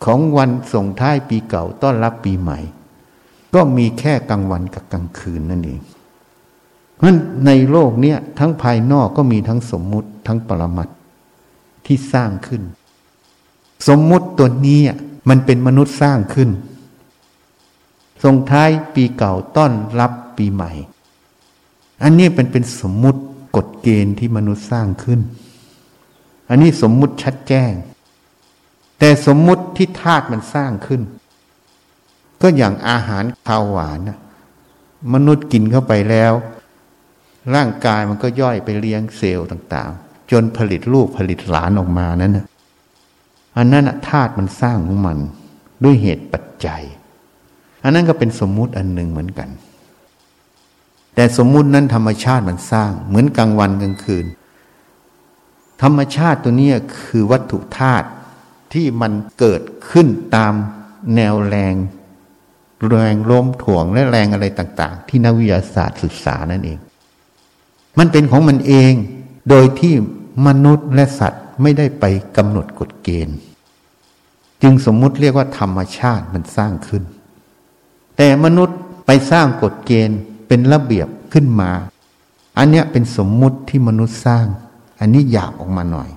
[0.04, 2.58] ของวันส่งท้ายปีเก่าต้อนรับปีใหม่
[3.54, 5.80] ก็มีแค่กลางวันกับกลางคืนนั่นเอง
[6.94, 10.88] เพราะนั้นในโลกเนี้ยทั้งภายนอกก็มีทั้งสมมุติทั้งปรมัต
[11.86, 12.62] ที่สร้างขึ้น
[13.88, 14.80] สมมุติตัวนี้
[15.28, 16.50] มันเป็นมนุษย์สร้างขึ้น
[18.26, 20.72] ส่งท้ายปีเก่าต้อนรับปีใหม่
[22.02, 23.20] อันนี้เป็นเป็นสมมุติ
[23.56, 25.20] กฎเกณฑ์ที่มนุษย์สร้างขึ้น
[26.48, 27.72] อันนี้สมมุติชัดแจ้ง
[28.98, 31.02] แต่สมมุติที่ธาตุมันสร้างขึ้น
[32.42, 34.18] ก็อย่างอาหารข้าวหวานนะ
[35.14, 36.32] มนุษย์กินเข้าไปแล้ว
[37.54, 42.46] ร่างกายมันก็ย่อยไปเลี้ยงเซลล์ต่างๆ จนผลิตลูกผลิตหลานออกมานั้นนะ
[43.56, 45.18] อันนั้นธาตุมันสร้างของมัน
[45.84, 46.82] ด้วยเหตุปัจจัย
[47.86, 49.48] อันนั้นก็เป็นสมมุติอันหนึ่งเหมือนกัน
[51.14, 54.26] แต่สมมุตินั้นธรรมชาติมันสร้าง เหมือนกลางวันกลางคืน
[55.82, 56.70] ธรรมชาติตัวนี้
[57.00, 58.08] คือวัตถุธาตุ
[58.72, 60.06] ที่มันเกิดขึ้น
[60.36, 60.54] ตาม
[61.16, 61.74] แนวแรง
[62.88, 66.78] แรงลมถ่วงและแรงอะไรต่าง ๆ ที่นักวิทยาศาสตร์ศึกษานั่นเอง
[67.98, 68.92] มันเป็นของมันเอง
[69.50, 69.94] โดยที่
[70.46, 72.04] มนุษย์และสัตว์ไม่ได้ไป
[72.36, 73.36] กำหนดกฎเกณฑ์
[74.62, 77.02] จึงสมมุติเรียกว่าธรรมชาติมันสร้างขึ้น
[78.16, 81.70] แต่มนุษย์ไปสร้างกฎเกณฑ์เป็นระเบียบขึ้นมา
[82.58, 84.46] อันเนี้ยเป็นสมมุติที่มนุษย์สร้าง
[85.00, 86.08] อันนี้อยากออกมาหน่อย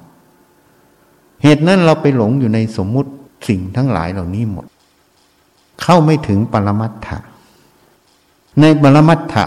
[1.44, 3.12] เหตุนั้นเราไปหลงอยู่ในสมมุติ
[3.48, 4.66] สิ่งทั้งหลายเหล่านี้หมด
[5.82, 7.20] เข้าไม่ถึงปรมัตถะ
[8.60, 9.46] ในปรมัตถะ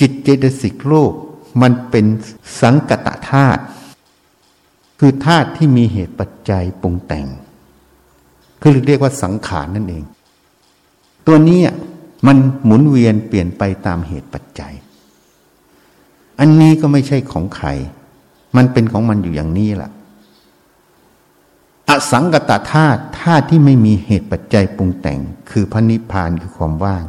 [0.00, 1.12] จิตเจตสิกโลก
[1.62, 2.06] มันเป็น
[2.60, 3.62] สังกตธาตุ
[4.98, 7.26] คือธาตุที่มีเหตุปัจจัยปรุงแต่ง
[8.62, 10.04] คือเรียกว่าสังขารนั่นเอง
[11.26, 11.60] ตัวนี้
[12.26, 14.74] มันหมุนเวียนเปลี่ยนไปตามเหตุปัจจัย
[16.38, 17.68] อันนี้ก็ไม่ใช่ของใคร
[18.56, 19.90] มันเป็นของมันอยู่อย่างนี้แหละ
[21.88, 25.20] อสังกตธาตุธาตุที่ไม่มีเหตุปัจจัยปรุงแต่ง
[25.50, 27.04] คือพระนิพพานคือความว่าง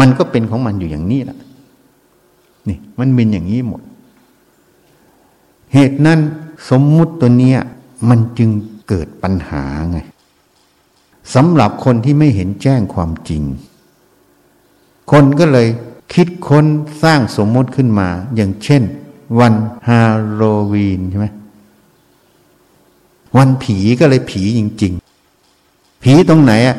[0.00, 1.38] มันก็เป็นของมันอยู่อย่างนี้แหละ
[2.68, 3.82] นี่มันเป็นอย่างนี้หมด
[5.74, 6.18] เหตุนั้น
[6.70, 7.58] สมมุติตัวเนี้ย
[8.08, 8.50] มันจึง
[8.88, 9.98] เกิดปัญหาไง
[11.34, 13.42] สำหรับคนที่ไม่เห็นแจ้งความจริง
[15.10, 15.68] คนก็เลย
[16.14, 16.66] คิดค้น
[17.02, 18.82] สร้างสมมติขึ้นมา อย่างเช่น
[19.38, 19.54] วัน
[19.88, 20.02] ฮา
[20.32, 20.42] โล
[20.72, 21.28] วีนใช่ไหม
[23.36, 24.92] วันผีก็เลยผีจริง
[25.48, 26.76] ๆ ผีตรงไหนอะ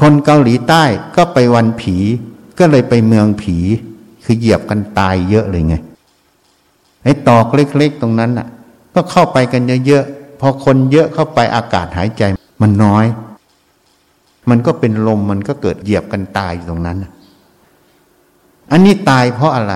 [0.00, 0.84] คนเกาหลีใต้
[1.16, 1.96] ก็ไปวันผี
[2.58, 3.56] ก็เลยไปเมืองผี
[4.24, 5.76] คือเหยียบกันตายเยอะเลยไง
[7.04, 8.46] ไอ้ตอกเล็ก ๆ ตรงนั้นน่ะ
[8.94, 12.22] ก็เข้าไปกันเยอะๆพอคนเยอะเข้าไปอากาศหายใจ
[12.62, 13.04] มันน้อย
[14.50, 16.98] มันก็เป็นลมมันก็เกิดเหยียบกันตายอยู่ตรงนั้น
[18.72, 19.74] อันนี้ตายเพราะอะไร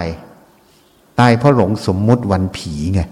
[1.21, 3.03] ตายเพราะหลงสมมุติวันผีไง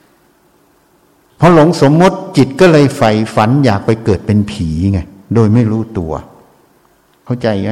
[1.40, 5.00] พอหลงสมมติจิตก็เลยใฝ่ฝันอยากไปเกิดเป็นผีไง
[5.34, 6.12] โดยไม่รู้ตัว
[7.24, 7.70] เข้าใจไหม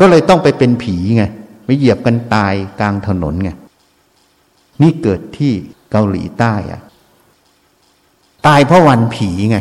[0.00, 1.24] ก็เลยต้องไปเป็นผีไง
[1.64, 3.50] ไปเหยียบกันตายกลางถนนไง
[4.82, 5.52] นี่เกิดที่
[5.90, 6.80] เกาหลีใต้อะ
[8.46, 9.58] ตายเพราะวันผีไง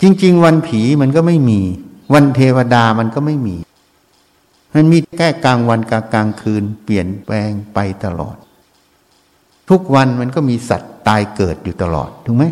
[0.00, 1.60] จริง ๆ วันผีมันก็ไม่มี
[2.14, 3.56] วันเทวดามันก็ไม่มี
[4.74, 8.36] มันมีแค่กลางวันกับกลางคืนเปลี่ยนแปลงไปตลอด
[9.70, 12.44] ทุกวันมันก็มีสัตว์ตายเกิดอยู่ตลอดถูกไหม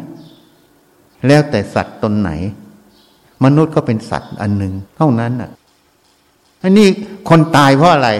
[1.26, 2.30] แล้วแต่สัตว์ตนไหน
[3.44, 5.50] มนุษย์ก็เป็นสัตว์อันหนึ่งเท่านั้นน่ะ
[6.62, 6.88] อันนี้
[7.28, 8.10] คนตายเพราะอะไร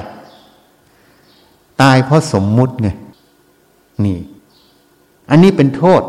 [1.83, 2.89] ตายเพราะสมมุติไง
[4.05, 4.19] นี่
[5.31, 6.03] อันนี้เป็นโทษ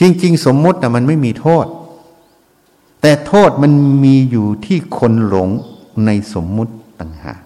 [0.00, 1.66] จริง ๆ สมมติแต่มันไม่มีโทษ
[3.00, 3.72] แต่โทษมัน
[4.04, 5.48] มีอยู่ที่คนหลง
[6.06, 7.40] ในสมมุติต่างหาก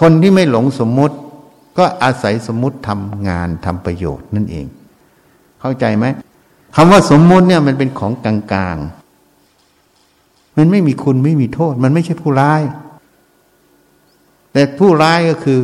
[0.00, 1.16] คนที่ไม่หลงสมมุติ
[1.78, 4.66] ก็อาศัยสมมุติทำงานทำประโยชน์นั่นเอง
[5.60, 6.04] เข้าใจไหม
[6.74, 12.62] คำว่าสมมุติเนี่ยมันเป็นของกลางๆ มันไม่มีคุณไม่มีโทษ มันไม่ใช่ผู้ร้าย
[14.52, 15.60] แต่ผู้ร้ายก็คือ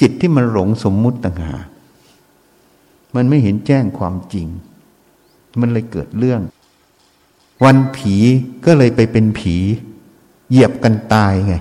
[0.00, 1.66] จิตที่มันหลงสมมุติต่างหาก
[3.16, 4.48] มันไม่เห็นแจ้งความจริง
[5.60, 6.40] มันเลยเกิดเรื่อง
[7.64, 8.16] วันผี
[8.64, 9.56] ก็เลยไปเป็นผี
[10.50, 11.54] เหยียบกันตายไง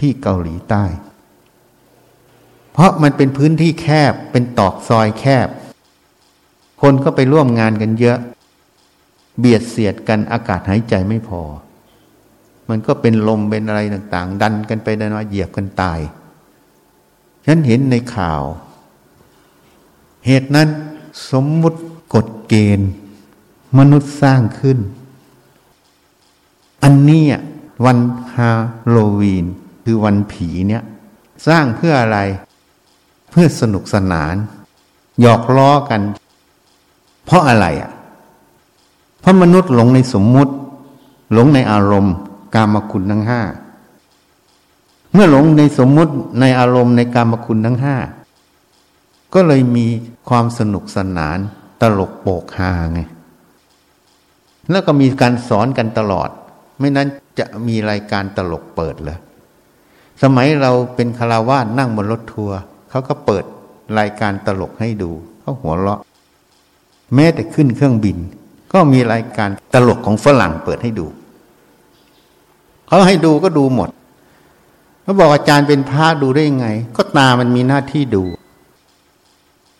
[0.00, 0.84] ที่เกาหลีใต้
[2.72, 5.48] เพราะมันเป็นพื้นที่แคบเป็นตอกซอยแคบ
[6.82, 8.18] คนก็ไปร่วมงานกันเยอะ
[9.38, 11.42] เบียดเสียดกันอากาศหายใจไม่พอ
[12.68, 16.00] มันก็เป็นลมเป็นอะไรต่าง ๆ ดันกันไปดันมาเหยียบกันตาย
[17.46, 18.42] ฉันเห็นในข่าว
[20.26, 20.68] เหตุนั้น
[21.30, 21.78] สมมุติ
[22.14, 22.88] กฎเกณฑ์
[23.78, 24.78] มนุษย์สร้างขึ้น
[26.82, 27.24] อันนี้
[27.84, 27.98] วัน
[28.34, 28.50] ฮา
[28.88, 29.46] โลวีน
[29.84, 30.82] คือวันผีเนี่ย
[31.46, 32.18] สร้างเพื่ออะไร
[33.30, 34.34] เพื่อสนุกสนาน
[35.20, 36.00] หยอกล้อกัน
[37.24, 37.90] เพราะอะไรอะ
[39.20, 40.52] เพราะมนุษย์หลงในสมมุติ
[41.32, 42.14] หลงในอารมณ์
[42.54, 43.40] กามคุณทั้งห้า
[45.12, 47.96] เมื่อหลงในสมมุติในอารมณ์ในกามคุณทั้งห้า
[49.34, 49.86] ก็เลยมี
[50.28, 51.38] ความสนุกสนาน
[51.82, 53.00] ตลกโปกฮาไง
[54.70, 56.28] แล้วก็มีการสอนกันตลอด
[56.78, 57.08] ไม่นั้น
[57.38, 59.18] จะมีรายการตลกเปิดเลย
[60.22, 62.58] สมัยเราเป็นคาราวาสนั่งบนรถทัวร์
[62.90, 63.44] เขาก็เปิด
[63.98, 65.10] รายการตลกให้ดู
[65.40, 66.00] เขาหัวเราะ
[67.14, 68.16] แม้แต่ขึ้นเครื่องบิน
[68.72, 71.06] ก็มีรายการตลกของฝรั่งเปิดให้ดู
[72.88, 73.88] เขาให้ดูก็ดูหมด
[75.02, 78.24] เขาบอกอาจารย์เป็นพระดูได้ยังไง ก็ตามันมีหน้าที่ดู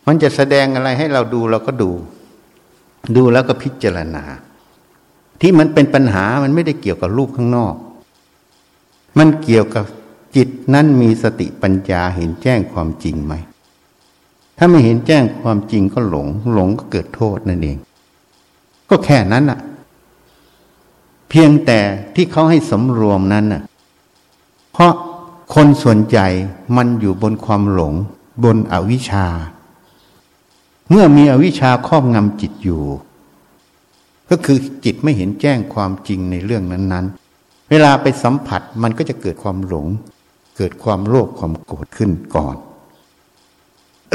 [0.07, 1.91] มันจะแสดงอะไรให้เราดูเราก็ดู
[3.15, 4.23] ดูแล้วก็พิจารณา
[5.41, 7.75] ที่มันเป็นปัญหามันไม่ได้เกี่ยวกับรูปข้างนอก
[9.17, 9.85] มันเกี่ยวกับ
[10.35, 13.33] จิตนั้นมีสติปัญญาเห็นแจ้งความจริงไหม
[14.57, 17.77] ถ้าไม่เห็นแจ้งความจริงก็หลง หลงก็เกิดโทษนั่นเอง
[18.89, 19.59] ก็แค่นั้นน่ะ
[21.29, 21.79] เพียงแต่
[22.15, 23.61] ที่เขาให้สำรวมนั้นน่ะ
[24.73, 24.93] เพราะ
[25.53, 26.27] คนส่วนใหญ่
[26.77, 27.93] มันอยู่บนความหลง
[28.43, 29.27] บนอวิชชา
[30.89, 32.83] เมื่อมีอวิชชาครอบงำจิตอยู่
[34.29, 39.87] ก็คือจิตไม่เห็นแจ้งความจริงในเรื่องนั้นๆ เวลาไปสัมผัสมันก็จะเกิดความหลง
[40.57, 42.55] เกิดความโลภความโกรธขึ้นก่อน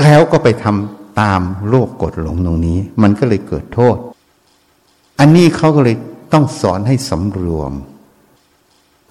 [0.02, 3.96] แล้วก็ไปทำตามโลภโกรธหลงตรงนี้ มันก็เลยเกิดโทษ
[5.18, 5.96] อันนี้เขาก็เลย
[6.32, 7.72] ต้องสอนให้สำรวม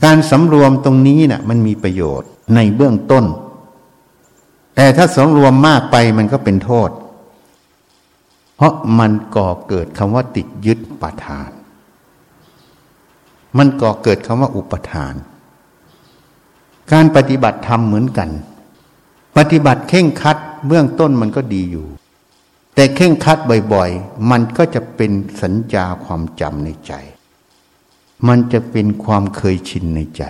[0.03, 3.25] การสำรวมตรงนี้นะ่ะมันมีประโยชน์ในเบื้องต้น
[4.75, 6.89] แต่ถ้าสำรวมมากไปมันก็เป็นโทษ
[8.59, 11.51] เพราะมันก่อเกิดคำว่าติดยึดปทาน
[13.57, 15.13] มันก่อเกิดคำว่าอุปทาน
[16.91, 18.29] การปฏิบัติธรรมเหมือนกัน
[19.37, 20.37] ปฏิบัติเข่งคัด
[20.67, 21.87] เบื้องต้นมันก็ดีอยู่
[22.75, 23.37] แต่เข่งคัด
[23.73, 26.93] บ่อยๆ มันก็จะเป็นสัญญาความจำในใจ
[28.27, 30.23] มันจะเป็นความเคยชินในใจ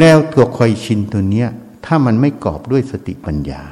[0.00, 1.48] แล้วตัวเคยชินตัวเนี้ย
[1.84, 3.62] ถ้ามันไม่กอบด้วยสติปัญญา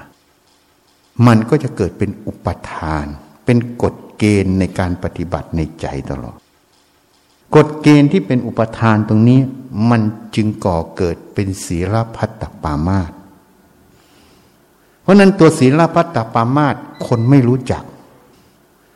[1.26, 3.06] มันก็จะเกิดเป็นอุปทาน
[3.44, 6.38] เป็นกฎเกณฑ์ในการปฏิบัติในใจตลอด
[7.56, 9.40] กฎเกณฑ์ที่เป็นอุปทานตรงนี้
[9.90, 10.02] มัน
[10.36, 13.12] จึงก่อเกิดเป็นศีลพัตตปามาต
[15.02, 16.74] เพราะนั้นตัวศีลพัตตปามาต
[17.06, 17.84] คนไม่รู้จัก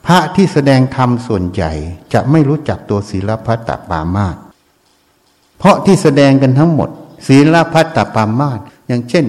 [0.06, 1.72] พระที่แสดงธรรมส่วนใหญ่
[2.12, 4.36] จะไม่รู้จักตัวศีลพัตตปามาต
[5.58, 6.88] เพราะที่แสดงกันทั้งหมด
[7.28, 9.24] ศีลพัตตปามาตอย่างเช่น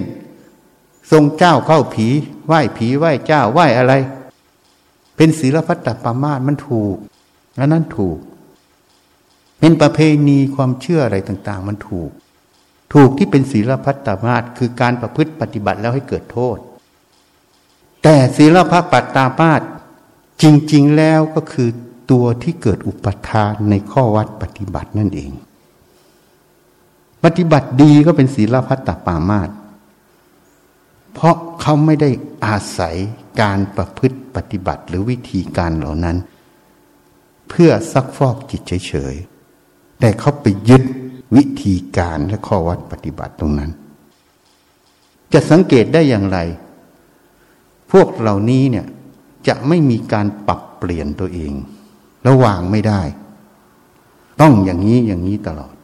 [1.10, 2.08] ทรงเจ้าเข้าผี
[2.46, 3.94] ไหว้ผีไหว้เจ้าไหว้อะไร
[5.16, 6.96] เป็นศีลพัตตปามาตมันถูก
[7.58, 8.18] อันนั้นถูก
[9.58, 9.98] เป็นประเพ
[10.28, 12.10] ณีความเชื่ออะไรต่าง ๆ มันถูก
[12.94, 16.56] ถูกที่เป็นศีลพัตตมาตคือการประพฤติปฏิบัติแล้วให้เกิดโทษ
[18.02, 18.84] แต่ศีลพัต
[19.16, 19.62] ตามาต
[20.42, 21.68] จริง ๆ แล้วก็คือ
[22.10, 25.30] ตัวที่เกิดอุปทานในข้อวัดปฏิบัตินั่นเอง
[27.24, 29.48] ปฏิบัติดีก็เป็นศีลพัตตปามาต
[31.14, 32.10] เพราะเขาไม่ได้
[32.46, 32.96] อาศัย
[33.40, 36.16] การประพฤติปฏิบัติหรือวิธีการเหล่านั้น
[37.48, 40.82] เพื่อซักฟอกจิตเฉยๆ แต่เขาไปยึด
[41.36, 43.70] วิธีการและข้อวัดปฏิบัติตรงนั้น
[45.32, 46.38] จะสังเกตได้อย่างไร
[47.92, 48.86] พวกเหล่านี้เนี่ย
[49.48, 51.52] จะไม่มีการปรับเปลี่ยนตัวเอง
[52.26, 53.02] ระวางไม่ได้
[54.40, 55.74] ต้องอย่างนี้อย่างนี้ตลอด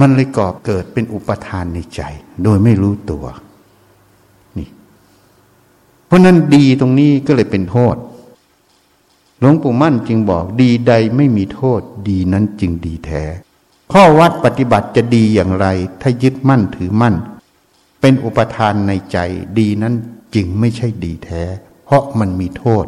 [0.00, 2.00] มันเลยก่อเกิดเป็นอุปทานในใจ
[2.42, 3.26] โดยไม่รู้ตัว
[6.08, 7.96] เพราะนั้นดีตรงนี้ก็เลยเป็นโทษ
[9.38, 13.24] หลวงปู่มั่นจึงบอกดีใดไม่มีโทษ ดีนั้นจึงดีแท้
[13.92, 15.66] ข้อวัดปฏิบัติจะดีอย่างไร
[16.00, 17.14] ถ้ายึดมั่นถือมั่น
[18.00, 19.18] เป็นอุปทานในใจ
[19.58, 19.94] ดีนั้น
[20.34, 21.42] จึงไม่ใช่ดีแท้
[21.84, 22.86] เพราะมันมีโทษ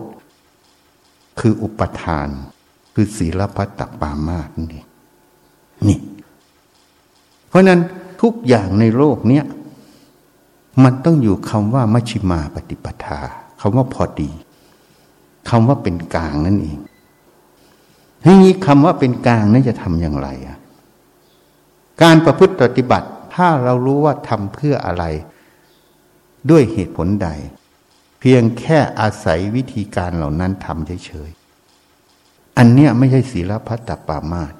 [1.40, 2.28] คืออุปทาน
[2.94, 4.84] คือศีลพัตตปามาสนี่
[5.88, 5.98] นี่
[7.48, 7.80] เพราะนั้น
[8.22, 9.44] ทุกอย่างในโลกเนี้ย
[10.84, 13.20] มันต้องอยู่คำว่ามัชิมาปฏิปทา
[13.60, 14.30] คำว่าพอดี
[15.50, 16.78] คำว่าเป็นกลางนั่นเอง
[18.22, 20.58] ให้นี้คำว่าเป็นกลางนั้นจะทำอย่างไรอะ
[22.02, 25.04] การประพฤติปฏิบัติ ถ้าเรารู้ว่าทำเพื่ออะไร
[26.50, 27.28] ด้วยเหตุผลใด
[28.20, 34.54] เพียงแค่อาศัยวิธีการเหล่านั้นทำเฉยๆอันเนี้ยไม่ใช่ศีลพัตตปามาต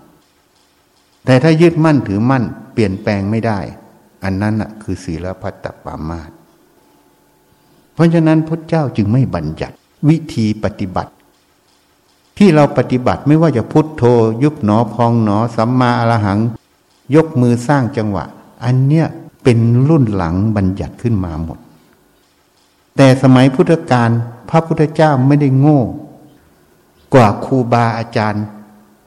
[1.25, 3.61] แต่ถ้ายึดมั่นถือมั่น เปลี่ยนแปลงไม่ได้
[4.25, 6.31] อันนั้นอะคือศีลพัตตปามาต
[7.95, 9.75] เพราะฉะนั้นพระเจ้าจึงไม่บัญญัติ
[10.09, 11.13] วิธีปฏิบัติ
[12.39, 14.03] ที่เราปฏิบัติไม่ว่าจะพุทโธ
[14.43, 16.39] ยุบหนอพองหนอสัมมาอรหัง
[17.15, 18.25] ยกมือสร้างจังหวะ
[18.65, 19.07] อันเนี้ย
[19.43, 19.59] เป็น
[19.89, 21.59] รุ่นหลังบัญญัติขึ้นมาหมด
[22.97, 24.11] แต่สมัยพุทธกาล
[24.51, 25.81] พระพุทธเจ้าไม่ได้โง่
[27.15, 28.45] กว่าครูบาอาจารย์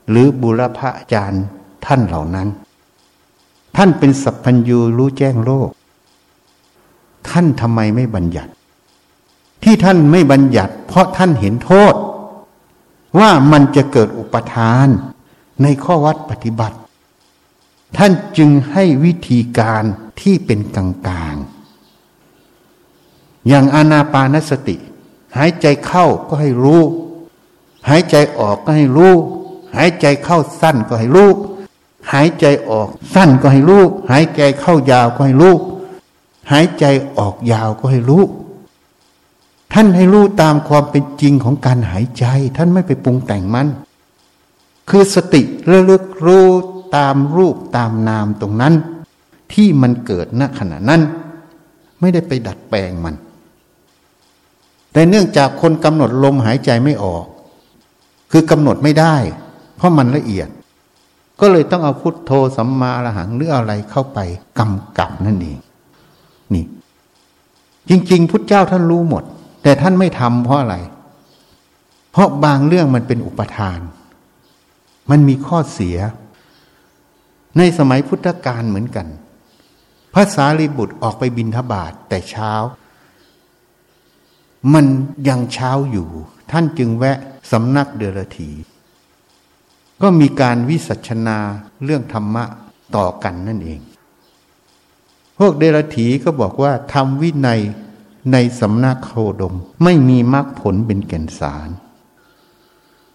[0.10, 1.44] หรือบุรพอาจารย์
[1.86, 2.48] ท่านเหล่านั้น
[3.76, 5.70] ท่านเป็นสัพพัญญูรู้แจ้งโลก
[7.30, 8.52] ท่านทำไมไม่บัญญัติ
[9.64, 11.94] ที่ท่านไม่บัญญัติ เพราะท่านเห็นโทษ
[13.20, 14.88] ว่ามันจะเกิดอุปทาน
[15.62, 16.78] ในข้อวัดปฏิบัติ
[17.98, 19.84] ท่านจึงให้วิธีการ
[20.22, 24.76] ที่เป็นกลางๆ อย่างอานาปานสติ
[25.38, 26.82] หายใจเข้าก็ให้รู้
[27.90, 29.14] หายใจออกก็ให้รู้
[29.78, 31.30] หายใจเข้าสั้นก็ให้รู้
[32.12, 35.56] หายใจออกสั้นก็ให้รู้หายใจเข้ายาวก็ให้รู้
[36.52, 36.86] หายใจ
[37.18, 38.24] ออกยาวก็ให้รู้
[39.74, 42.26] ท่านให้รู้ตามความเป็นจริงของการหายใจ
[42.58, 43.68] ท่านไม่ไปปรุงแต่งมัน
[44.90, 46.48] คือสติระลึกรู้
[46.96, 48.74] ตามรูปตามนามตรงนั้น
[49.54, 51.02] ที่มันเกิดณขณะนั้น
[52.00, 53.16] ไม่ได้ไปดัดแปลงมัน
[54.94, 57.26] แต่เนื่องจากคนกำหนดลมหายใจไม่ออก
[58.32, 59.16] คือกำหนดไม่ได้
[59.78, 60.48] เพราะมันละเอียด
[61.46, 64.20] ก็เลยต้องเอาพุทโธสัมมาอรหังหรืออะไรเข้าไป
[64.60, 65.60] กำกับนั่นเอง
[66.54, 66.66] นี่
[67.90, 69.24] จริง ๆ พุทธเจ้าท่านรู้หมด
[69.64, 70.76] แต่ท่านไม่ทำเพราะอะไร
[72.12, 73.80] เพราะบางเรื่องมันเป็นอุปทาน
[75.10, 75.98] มันมีข้อเสีย
[77.58, 79.08] ในสมัยพุทธกาลเหมือนกัน
[80.14, 82.54] พระสารีบุตรออกไปบินทบาทแต่เช้า
[84.74, 84.86] มัน
[85.28, 86.08] ยังเช้าอยู่
[86.52, 87.18] ท่านจึงแวะ
[87.52, 88.52] สำนักเดรธี
[90.06, 91.38] ก็มีการวิสัชนา
[91.84, 92.44] เรื่องธรรมะ
[92.96, 93.80] ต่อกันนั่นเอง
[95.38, 97.62] พวกเดรธีก็บอกว่าทำวินัย
[98.32, 101.70] ในสำนักโคดมไม่มีมรรคผลเป็นแก่นสาร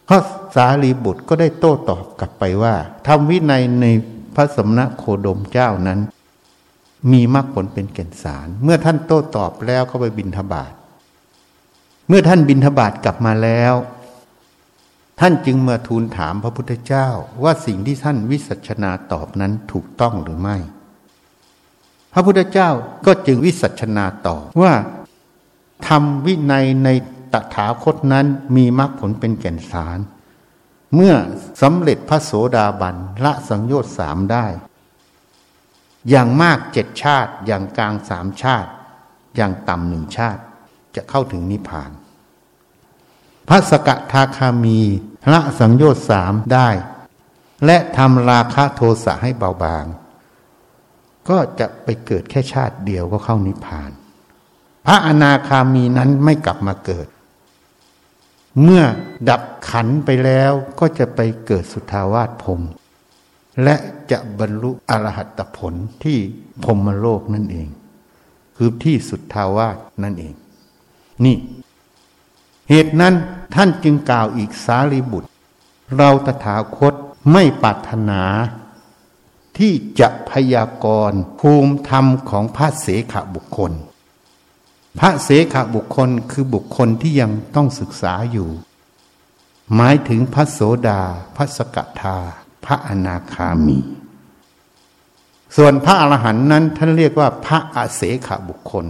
[0.09, 0.19] พระ
[0.55, 2.75] สารีบุตรก็ได้โต้ตอบกลับไปว่า
[3.07, 3.87] ทำวินัยใน
[4.35, 5.99] พระสมณะโคดมเจ้านั้น
[7.13, 10.73] มีมรรคผลเป็นแก่นสาร เมื่อท่านโต้ตอบแล้วก็ไปบินทบาท
[12.09, 13.75] เมื่อท่านบินทบาทกลับมาแล้ว
[15.21, 17.09] ท่านจึงมาทูลถามพระพุทธเจ้า
[17.43, 20.57] ว่าสิ่งที่ท่านวิสัชนาตอบนั้นถูกต้องหรือไม่
[22.13, 22.71] พระพุทธเจ้า
[23.07, 24.73] ก็จึงวิสัชนาตอบว่า
[25.89, 26.89] ทำวินัยใน
[27.33, 29.99] ตถาคตนั้นมีมรรคผลเป็นแก่นสาร
[30.95, 31.15] เมื่อ
[31.63, 34.47] สำเร็จพระโสดาบันละสังโยชน์สามได้
[36.09, 38.71] อย่างมากเจ็ดชาติ อย่างกลางสามชาติ
[39.37, 40.43] อย่างต่ำหนึ่งชาติ
[40.95, 41.91] จะเข้าถึงนิพพาน
[43.49, 44.81] พระสกทาคามี
[45.33, 46.69] ละสังโยชน์สามได้
[47.67, 49.85] และทำราคะโทสะให้เบาบาง
[51.29, 53.91] ก็จะไปเกิดแค่ชาติเดียวก็เข้านิพพาน
[54.87, 57.07] พระอนาคามีนั้นไม่กลับมาเกิด
[58.63, 58.83] เมื่อ
[59.29, 62.61] ดับขันไปแล้วก็จะไปเกิดสุทาวาสพรม
[63.63, 63.77] และ
[64.11, 65.75] จะบรรลุอรหัตผล
[66.05, 66.19] ที่
[66.65, 67.69] พรมโลกนั่นเอง
[68.57, 70.35] คือที่สุทาวาสนั่นเอง
[71.25, 71.37] นี่
[72.71, 73.15] เหตุนั้น
[73.55, 75.29] ท่านจึงกล่าวอีกสารีบุตร
[75.97, 76.95] เราตถาคต
[77.33, 78.23] ไม่ปรารถนา
[79.59, 83.73] ที่จะพยากรณ์ภูมิธรรมของพระเสขบุคคล
[84.99, 88.49] พระเสขบุคคลคือบุคคลที่ยังต้องศึกษาอยู่
[89.75, 91.01] หมายถึงพระโสดา
[91.37, 92.17] พระสกทา
[92.65, 93.79] พระอนาคามี
[95.57, 98.87] ส่วนพระอรหันต์นั้นท่านเรียกว่าพระอาเสขบุคคล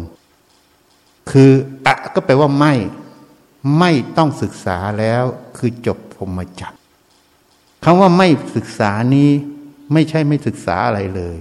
[1.31, 1.51] คือ
[1.87, 2.75] อะก็แปลว่าไม่
[3.79, 5.23] ไม่ต้องศึกษาแล้ว
[5.57, 6.77] คือจบพรมจักร
[7.85, 9.31] คำว่าไม่ศึกษานี้
[9.93, 11.37] ไม่ใช่ไม่ศึกษาอะไรเลย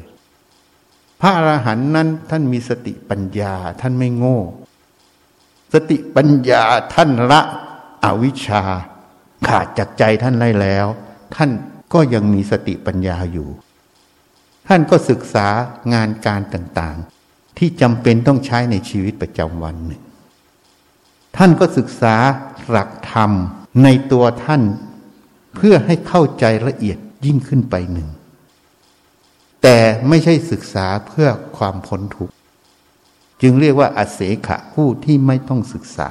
[1.21, 4.39] พระอรหันต์นั้นท่านมีสติปัญญาท่านไม่โง่
[5.73, 6.63] สติปัญญา
[6.93, 7.41] ท่านละ
[8.03, 8.63] อวิชชา
[9.47, 10.85] ขาดจากใจท่านได้แล้ว
[11.35, 11.49] ท่าน
[11.93, 13.49] ก็ยังมีสติปัญญาอยู่
[14.67, 15.47] ท่านก็ศึกษา
[15.93, 20.01] งานการต่างๆ ที่จำเป็นต้องใช้ในชีวิตประจำวันหนึ่ง
[21.37, 22.15] ท่านก็ศึกษา
[22.69, 23.31] หลักธรรม
[23.83, 24.61] ในตัวท่าน
[25.55, 28.09] เพื่อให้เข้าใจละเอียดยิ่งขึ้นไปหนึ่ง
[29.63, 29.77] แต่
[30.07, 31.27] ไม่ใช่ศึกษาเพื่อ
[31.57, 32.33] ความพ้นทุกข์
[33.41, 36.09] จึงเรียกว่าอาเสขะผู้ที่ไม่ต้องศึกษา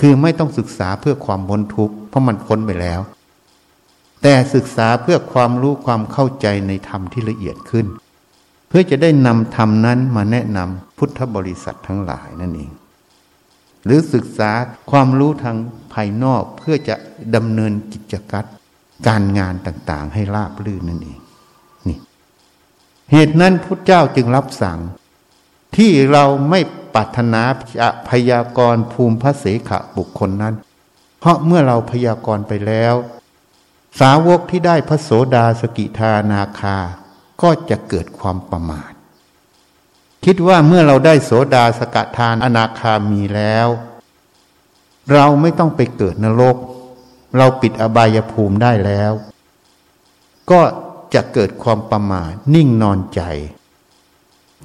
[0.00, 3.00] คือไม่ต้องศึกษาเพื่อความพ้นทุกข์เพราะมันพ้นไปแล้ว
[4.22, 7.86] แต่ศึกษาเพื่อความรู้ความเข้าใจในธรรมที่ละเอียดขึ้น
[8.68, 12.72] เพื่อจะได้นำธรรมนั้นมาแนะนำพุทธบริษัททั้งหลายนั่นเอง
[13.84, 14.52] หรือศึกษา
[14.90, 15.56] ความรู้ทาง
[15.94, 16.96] ภายนอกเพื่อจะ
[17.34, 18.46] ดำเนินกิจกรรม
[19.08, 21.20] การงานต่างๆ ให้ราบรื่นนั่นเอง
[21.88, 21.98] นี่
[23.12, 24.78] เหตุนั้นพุทธเจ้าจึงรับสั่ง
[25.76, 26.60] ที่เราไม่
[26.94, 27.42] ปรารถนา
[27.80, 30.54] จะพยากรณ์ภูมิพระเสขบุคคลนั้น
[31.20, 32.94] เพราะเมื่อเราพยากรณ์ไปแล้ว
[34.00, 36.78] สาวกที่ได้พระโสดาสกิทานาคา
[37.42, 38.92] ก็จะเกิดความประมาท
[40.24, 43.68] คิดว่าเมื่อเราได้โสดาสกทานอนาคามีแล้ว
[45.12, 46.56] เราไม่ต้องไปเกิดนรก
[47.36, 49.12] เราปิดอบายภูมิได้แล้ว
[50.50, 50.60] ก็
[51.14, 53.22] จะเกิดความประมาทนิ่งนอนใจ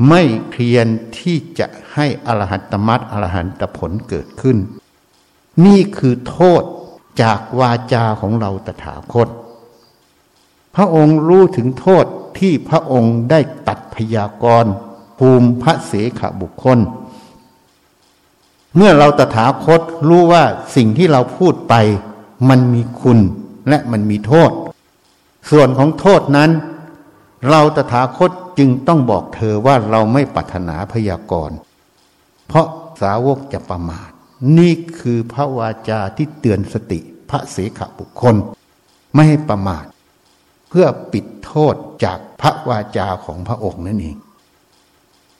[0.09, 0.87] ไม่เพียร
[1.17, 4.57] ที่จะให้อรหัตมัตอรหันตผลเกิดขึ้น
[5.65, 6.63] นี่คือโทษ
[7.21, 9.27] จากวาจาของเราตถาคต
[10.75, 12.05] พระองค์รู้ถึงโทษ
[12.39, 14.73] ที่พระองค์ได้ตัดพยากรณ์
[15.17, 16.79] ภูมิพระเสขบุคคล
[18.75, 20.43] เมื่อเราตถาคตรู้ว่า
[20.75, 21.73] สิ่งที่เราพูดไป
[22.49, 23.19] มันมีคุณ
[23.69, 24.51] และมันมีโทษ
[25.49, 26.51] ส่วนของโทษนั้น
[27.49, 31.57] เราตถาคตจึงต้องบอกเธอว่าเราไม่ปรารถนาพยากรณ์
[32.47, 32.67] เพราะ
[33.01, 34.09] สาวกจะประมาท
[34.57, 36.99] นี่คือพระวาจาที่เตือนสติ
[37.29, 38.35] พระเสขบุคคล
[39.13, 39.85] ไม่ให้ประมาท
[40.69, 44.17] เพื่อปิดโทษจากพระวาจาของพระองค์นั่นเอง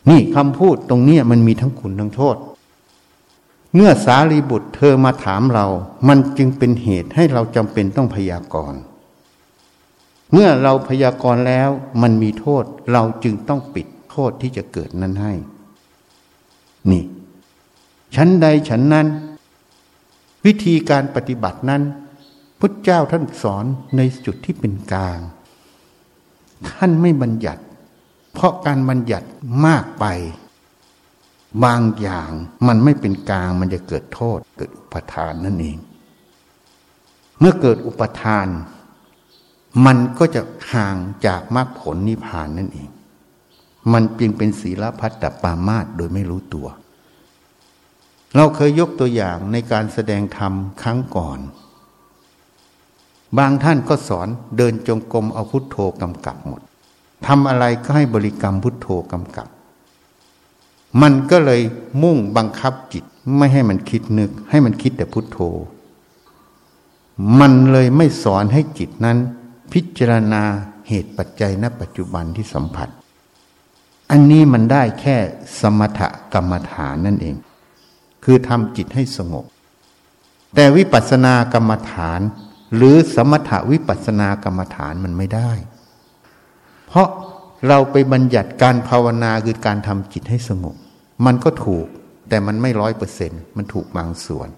[0.10, 2.38] นี่คำพูดตรงนี้มันมีทั้งคุณทั้งโทษ
[3.76, 5.68] เมื่อสารีบุตรเธอมาถามเรา
[6.08, 8.80] มันจึงเป็นเหตุให้เราจำเป็นต้องพยากรณ์
[10.32, 11.70] เมื่อเราพยากรณ์แล้ว
[12.02, 15.34] มันมีโทษเราจึงต้องปิดโทษที่จะเกิดนั้นให้
[16.92, 17.04] นี่
[18.16, 19.08] ชั้นใดฉันนั้น
[20.46, 21.82] วิธีการปฏิบัตินั้น
[22.60, 23.66] พุทธเจ้าท่านสอน
[23.98, 25.20] ในจุดที่เป็นกลาง
[26.70, 27.62] ท่านไม่บัญญัติ
[28.38, 29.28] เพราะการบัญญัติ
[29.66, 30.06] มากไป
[31.64, 32.32] บางอย่าง
[32.68, 35.78] มันไม่เป็นกลางมันจะเกิดโทษ เกิดอุปทานนั่นเอง
[37.40, 38.48] เมื่อเกิดอุปทาน
[39.86, 40.42] มันก็จะ
[40.74, 42.90] ห่างจากมรรคผลนิพพานนั่นเอง
[43.94, 46.68] มันเพียงเป็นศีลพัตตปามาตโดยไม่รู้ตัว
[48.36, 51.40] เราเคยยกตัวอย่างในการแสดงธรรมครั้งก่อน
[53.38, 54.28] บางท่านก็สอน
[54.58, 56.62] เดินจงกรมเอาพุทโธกำกับหมด
[57.26, 59.48] ทำอะไรก็ให้บริกรรมพุทโธกำกับ
[61.02, 61.62] มันก็เลย
[62.04, 63.04] มุ่งบังคับจิต
[63.38, 65.40] ไม่ให้มันคิดนึก ให้มันคิดแต่พุทโธ
[67.40, 69.18] มันเลยไม่สอนให้จิตนั้น
[69.74, 70.44] พิจารณา
[70.88, 72.90] เหตุปัจจัยณปัจจุบันที่สัมผัส
[74.12, 75.18] อันนี้มันได้แค่
[75.60, 76.02] สมถ
[76.34, 77.36] กรรมฐานนั่นเอง
[78.24, 79.46] คือทำจิตให้สงบ
[80.56, 82.20] แต่วิปัสสนากรรมฐาน
[82.76, 85.52] หรือสมถวิปัสสนากรรมฐานมันไม่ได้
[86.88, 87.08] เพราะ
[87.68, 90.76] เราไปบัญญัติการภาวนาคือการทำจิตให้สงบ
[91.26, 91.86] มันก็ถูก
[92.30, 94.50] แต่มันไม่ร้อยเปอร์เซ็นมันถูกบางส่วน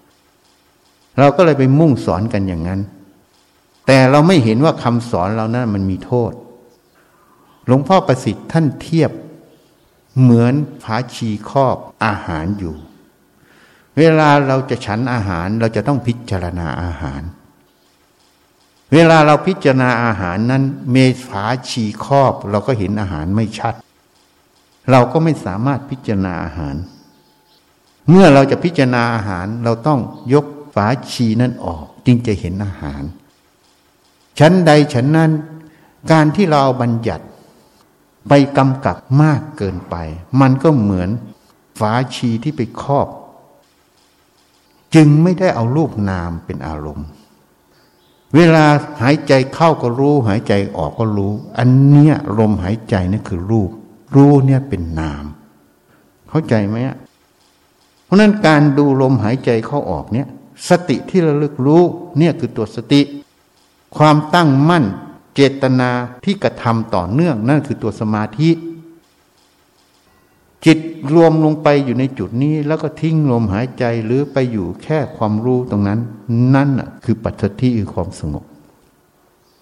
[1.18, 2.80] เราก็เลยไปมุ่งสอนกันอย่างนั้น
[3.86, 6.32] แต่เราไม่เห็นว่าคำสอนเรานั้นมันมีโทษ
[7.66, 9.10] หลวงพ่อประสิทธิ์ท่านเทียบ
[10.20, 12.74] เหมือนผาชีครอบอาหารอยู่
[13.98, 17.20] เวลาเราจะฉันอาหารเราจะต้องพิจารณาอาหาร
[18.94, 23.74] เวลาเราพิจารณาอาหารนั้น เมฝาชีครอบ เราก็เห็นอาหารไม่ชัด
[24.90, 26.76] เราก็ไม่สามารถพิจารณาอาหาร
[28.08, 30.00] เมื่อเราจะพิจารณาอาหารเราต้อง
[30.34, 33.02] ยกฝาชีนั้นออกจึงจะเห็นอาหาร
[34.38, 35.30] ชั้นใดฉันนั้น
[36.12, 37.24] การที่เราบัญญัติ
[38.28, 39.96] ไปกำกับมากเกินไป
[40.40, 41.10] มันก็เหมือน
[41.78, 43.08] ฝาชีที่ไปครอบ
[44.94, 47.08] จึงไม่ได้เอารูปนามเป็นอารมณ์
[48.34, 48.66] เวลา
[49.02, 53.70] หายใจเข้าก็รู้ หายใจออกก็รู้ อันเนี้ยลมหายใจนี่คือรูป
[54.14, 55.24] รู้เนี่ยเป็นนาม
[56.28, 56.76] เข้าใจไหม
[58.04, 60.26] เพราะนั้นการดูลมหายใจเข้าออกเนี่ย
[60.68, 61.82] สติที่ระลึกรู้
[62.18, 63.00] เนี่ยคือตัวสติ
[63.96, 64.84] ความตั้งมั่น
[65.34, 65.90] เจตนา
[66.24, 68.50] ที่กระทำต่อเนื่องนั่นคือตัวสมาธิ
[70.66, 70.78] จิต
[71.14, 76.00] รวมลงไปอยู่ในจุดนี้ แล้วก็ทิ้งลมหายใจหรือไปอยู่แค่ความรู้ตรงนั้น
[76.54, 76.68] นั่น
[77.04, 78.44] คือปัจจที่คือความสงบ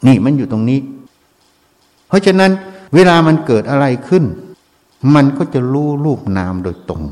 [0.07, 0.81] นี่มันอยู่ตรงนี้
[2.09, 2.53] เพราะฉะนั้น
[2.95, 4.25] เวลามันเกิดอะไรขึ้น
[5.15, 7.05] มันก็จะรู้รูปนามโดยตรง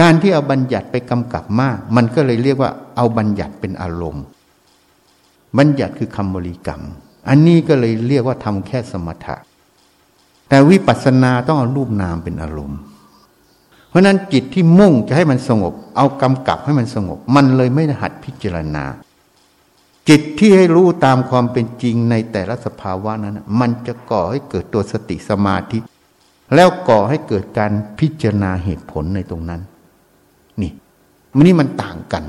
[0.00, 4.24] การที่เอาบัญญัติไปกำกับมาก มันก็เลยเรียกว่าเอาบัญญัติเป็นอารมณ์
[5.58, 6.80] บัญญัติคือคำบริกรรม
[7.28, 9.36] อันนี้ก็เลยเรียกว่าทำแค่สมถะ
[10.50, 12.80] แต่วิปัสสนาต้องเอารูปนามเป็นอารมณ์
[13.88, 18.84] เพราะนั้นจิตที่มุ่งจะให้มันสงบ เอากำกับให้มันสงบ มันเลยไม่หัดพิจารณา
[20.08, 25.78] จิตที่ให้รู้ตามความเป็นจริงในแต่ละสภาวะนั้น มันจะก่อให้เกิดตัวสติสมาธิ
[26.54, 29.60] แล้วก่อให้เกิดการพิจารณาเหตุผลในตรงนั้น
[30.62, 30.72] นี่
[31.36, 32.24] มันนี่มันต่างกัน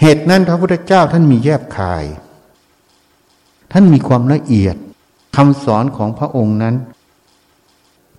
[0.00, 2.04] เหตุนั้นพระพุทธเจ้าท่านมีแยบคาย
[3.72, 4.76] ท่านมีความละเอียด
[5.36, 6.74] คำสอนของพระองค์นั้น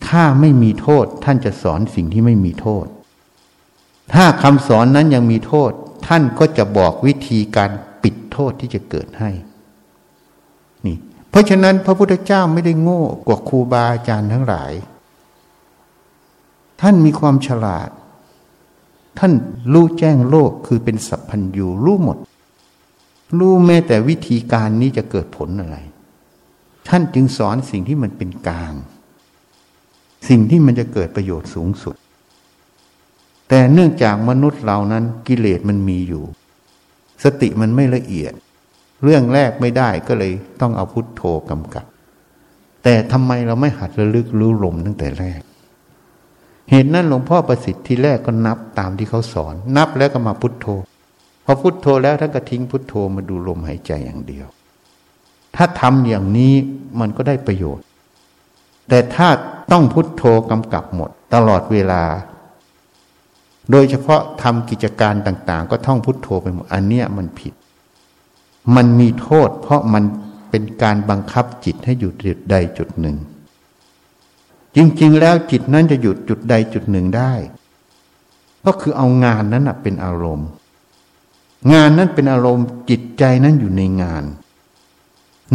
[0.08, 2.86] ถ้าไม่มีโทษ ท่านจะสอนสิ่งที่ไม่มีโทษ
[4.14, 5.72] ถ้าคำสอนนั้นยังมีโทษ
[6.08, 7.72] ท่านก็จะบอกวิธีการ
[8.04, 9.32] ปิดโทษที่จะเกิดให้
[10.86, 10.98] นี่
[11.30, 14.74] เพราะฉะนั้นพระพุทธเจ้าไม่ได้โง่กว่าครูบาอาจารย์ทั้งหลาย
[16.82, 17.90] ท่านมีความฉลาด
[19.20, 19.32] ท่าน
[19.74, 22.18] รู้แจ้งโลกคือเป็นสัพพัญญูรู้หมด
[23.40, 25.78] รู้แม้แต่วิธีการนี้จะเกิดผลอะไร
[26.88, 28.74] ท่านจึงสอนสิ่งที่มันเป็นกลาง
[30.28, 31.96] สิ่งที่มันจะเกิดประโยชน์สูงสุด
[33.50, 36.24] แต่เนื่องจากมนุษย์เรานั้นกิเลสมันมีอยู่
[37.24, 38.34] สติมันไม่ละเอียด
[39.04, 41.86] เรื่องแรกไม่ได้ก็เลยต้องเอาพุทโธกำกับ
[42.84, 45.42] แต่ทำไมเราไม่หัดระลึกรู้ลมตั้งแต่แรก
[46.70, 50.68] เหตุนั้นหลวงพ่อประสิทธิ์ที่แรกก็นับตามที่เขาสอน นับแล้วก็มาพุทโธ
[51.46, 54.48] พอพุทโธแล้วท่านก็ทิ้งพุทโธมาดูลมหายใจอย่างเดียว
[55.56, 56.54] ถ้าทำอย่างนี้
[57.00, 57.86] มันก็ได้ประโยชน์
[58.90, 59.28] แต่ถ้า
[59.72, 62.04] ต้องพุทโธกำกับหมดตลอดเวลา
[63.72, 67.54] โดยเฉพาะทำกิจการต่าง ๆ ก็ท่องพุทโธไปหมด อันเนี้ยมันผิด
[68.76, 70.04] มันมีโทษ เพราะมัน
[70.50, 73.18] เป็นการบังคับจิตให้หยุดจุดใดจุดหนึ่ง
[74.76, 77.34] จริงๆ แล้วจิตนั้นจะหยุดจุดใดจุดหนึ่งได้
[78.66, 80.50] ก็คือเอางานนั้นเป็นอารมณ์
[81.74, 84.24] งานนั้นเป็นอารมณ์จิตใจนั้นอยู่ในงาน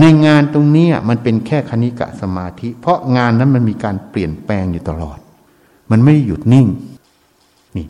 [0.01, 5.19] ในงานตรงนี้มันเป็นแค่คณิกะสมาธิ เพราะงานนั้นมันมีการเปลี่ยนแปลงอยู่ตลอด
[5.91, 6.67] มันไม่หยุดนิ่ง
[7.77, 7.87] นี่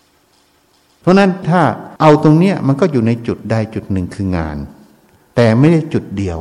[1.01, 1.63] เพราะนั้นถ้า
[2.01, 4.57] เอาตรงนี้มันก็อยู่ในจุดใดจุดหนึ่งคืองาน
[5.37, 6.41] แต่ไม่ได้จุดเดียว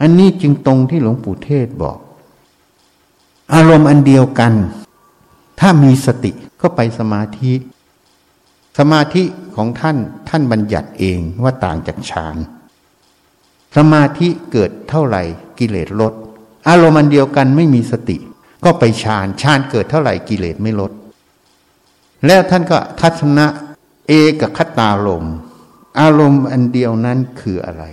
[0.00, 1.98] อันนี้จึงตรงที่หลวงปู่เทศบอก
[3.54, 4.52] อารมณ์อันเดียวกัน
[5.60, 7.52] ถ้ามีสติก็ไปสมาธิ
[8.78, 9.22] สมาธิ
[9.56, 9.96] ของท่าน
[10.28, 12.36] ท่านบัญญัติเองว่าต่างจากฌาน
[13.76, 15.22] สมาธิเกิดเท่าไหร่
[15.58, 16.12] กิเลสลด
[16.68, 18.18] อารมณ์เดียวกันไม่มีสติ
[18.64, 20.92] ก็ไปฌานฌานเกิดเท่าไหร่กิเลสไม่ลด
[22.26, 23.46] แล้วท่านก็ทัศนะ
[24.08, 25.24] เอกคตาลม
[26.00, 27.84] อารมณ์อันเดียวนั้นคืออะไร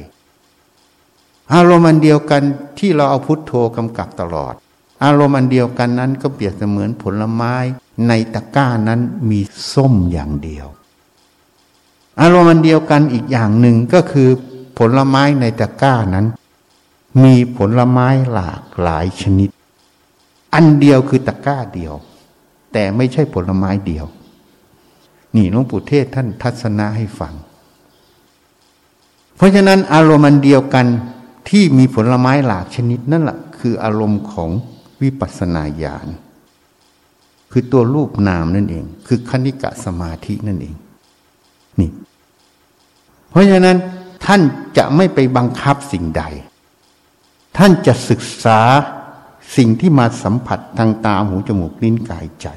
[1.53, 2.43] อารมณ์อันเดียวกัน
[2.79, 4.53] ที่เราเอาพุทโธกำกับตลอด
[5.03, 7.55] อารมณ์อันเดียวกันนั้นก็เปรียบเสมือนผลไม้
[8.07, 8.99] ในตะกร้านั้น
[9.29, 9.39] มี
[9.73, 10.67] ส้มอย่างเดียว
[12.21, 14.29] อารมณ์อันเดียวกันอีกอย่างหนึ่งก็คือ
[14.77, 16.27] ผลไม้ในตะกร้านั้น
[17.23, 19.49] มีผลไม้หลากหลายชนิด
[20.53, 21.93] อันเดียวคือตะกร้าเดียว
[22.73, 24.05] แต่ไม่ใช่ผลไม้เดียว
[25.35, 27.33] นี่หลวงปู่เทศท่านทัศนะให้ฟัง
[29.35, 30.85] เพราะฉะนั้นอารมณ์อันเดียวกัน
[31.49, 34.49] ที่มีผลไม้หลากชนิดนั่นแหละคืออารมณ์ของ
[35.01, 36.07] วิปัสสนาญาณ
[37.51, 40.75] คือตัวรูปนามนั่นเอง คือคณิกะสมาธินั่นเอง
[41.79, 41.89] นี่
[43.29, 43.77] เพราะฉะนั้น
[44.25, 44.41] ท่าน
[44.77, 46.23] จะไม่ไปบังคับสิ่งใด
[47.57, 48.59] ท่านจะศึกษา
[49.57, 52.47] สิ่งที่มาสัมผัสทางตาหูจมูกลิ้นกายใจ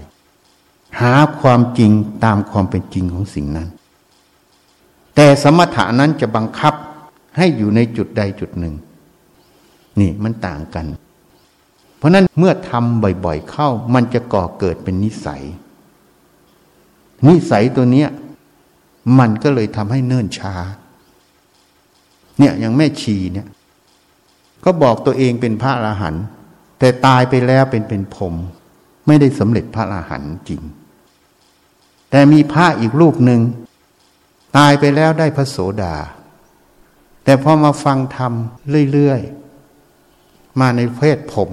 [1.00, 1.90] หาความจริง
[2.24, 3.68] ตามความเป็นจริงของสิ่งนั้น
[5.14, 6.74] แต่สมถะนั้นจะบังคับ
[7.36, 8.74] ให้อยู่ในจุดใดจุดหนึ่ง
[10.00, 10.86] นี่มันต่างกัน
[11.96, 15.42] เพราะนั้นเมื่อทำบ่อยๆเข้า มันจะก่อเกิดเป็นนิสัย
[17.26, 18.08] นิสัยตัวเนี้ย
[19.18, 20.54] มันก็เลยทำให้เนิ่นช้า
[22.38, 23.46] เนี่ยอย่างแม่ชีเนี่ย
[24.64, 26.24] ก็บอกตัวเองเป็นพระอรหันต์
[26.78, 28.34] แต่ตายไปแล้วเป็นเป็นพรม
[29.06, 30.62] ไม่ได้สำเร็จพระอรหันต์จริง
[32.10, 33.40] แต่มีพระอีกรูปหนึ่ง
[34.56, 35.96] ตายไปแล้วได้พระโสดา
[37.24, 38.32] แต่พอมาฟังธรรม
[38.92, 41.50] เรื่อยๆ มาในเพศผม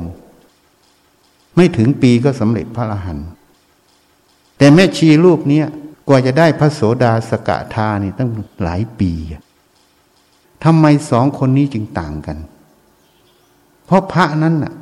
[1.56, 3.28] ไม่ถึงปีก็สำเร็จพระอรหันต์
[4.58, 5.62] แต่แม่ชีรูปนี้
[6.08, 8.30] กว่าจะได้พระโสดาสกทานี่ตั้ง
[8.64, 9.12] หลายปี
[10.64, 12.38] ทำไมสองคนนี้จึงต่างกัน
[13.86, 14.74] เพราะพระนั้นน่ะ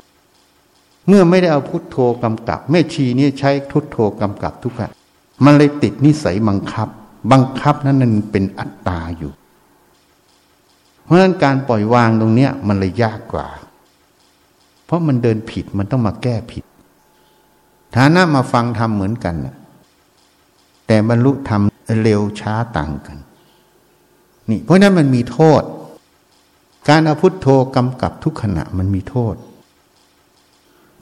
[1.08, 4.94] เมื่อไม่ได้เอาพุทโธกำกับแม่ชีเนี่ยใช้พุทโธกำกับทุกข์
[5.44, 6.88] มันเลยติดนิสัยบังคับ
[7.32, 9.32] บังคับนั้นมันเป็นอัตตาอยู่
[11.04, 13.46] เพราะฉะนั้นการปล่อยวางตรงเนี้ย มันเลยยากกว่า
[14.84, 16.64] เพราะมันเดินผิดมันต้องมาแก้ผิด
[17.96, 19.34] ฐานะมาฟังทำเหมือนกัน
[20.86, 21.62] แต่บรรลุธรรม
[22.02, 23.18] เร็วช้าต่างกัน
[24.52, 25.62] นี่เพราะนั้นมันมีโทษ
[26.88, 29.34] การเอาพุทโธกำกับทุกขณะมันมีโทษ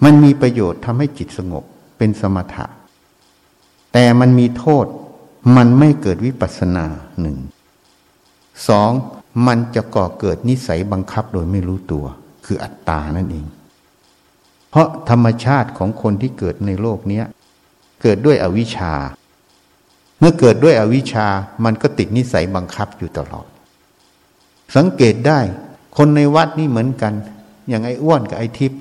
[0.04, 1.64] มันมีประโยชน์ทำให้จิตสงบ
[1.98, 2.66] เป็นสมถะ
[3.92, 4.86] แต่มันมีโทษ
[5.56, 6.86] มันไม่เกิดวิปัสสนา
[7.20, 7.36] หนึ่ง
[8.68, 8.90] สอง
[9.46, 12.04] มันจะก่อเกิดนิสัยบังคับโดยไม่รู้ตัว
[12.44, 13.46] คืออัตตานั่นเอง
[14.70, 17.22] เพราะธรรมชาติของคนที่เกิดในโลกนี้
[18.02, 18.94] เกิดด้วยอวิชชา
[20.20, 21.26] เมื่อเกิดด้วยอวิชชา
[21.64, 23.46] มันก็ติดนิสัยบังคับอยู่ตลอด
[24.76, 25.40] สังเกตได้
[25.96, 27.12] คนในวัดนี่เหมือนกัน
[27.68, 28.80] อย่างไอ้อ้วนกับไอ้ทิพย์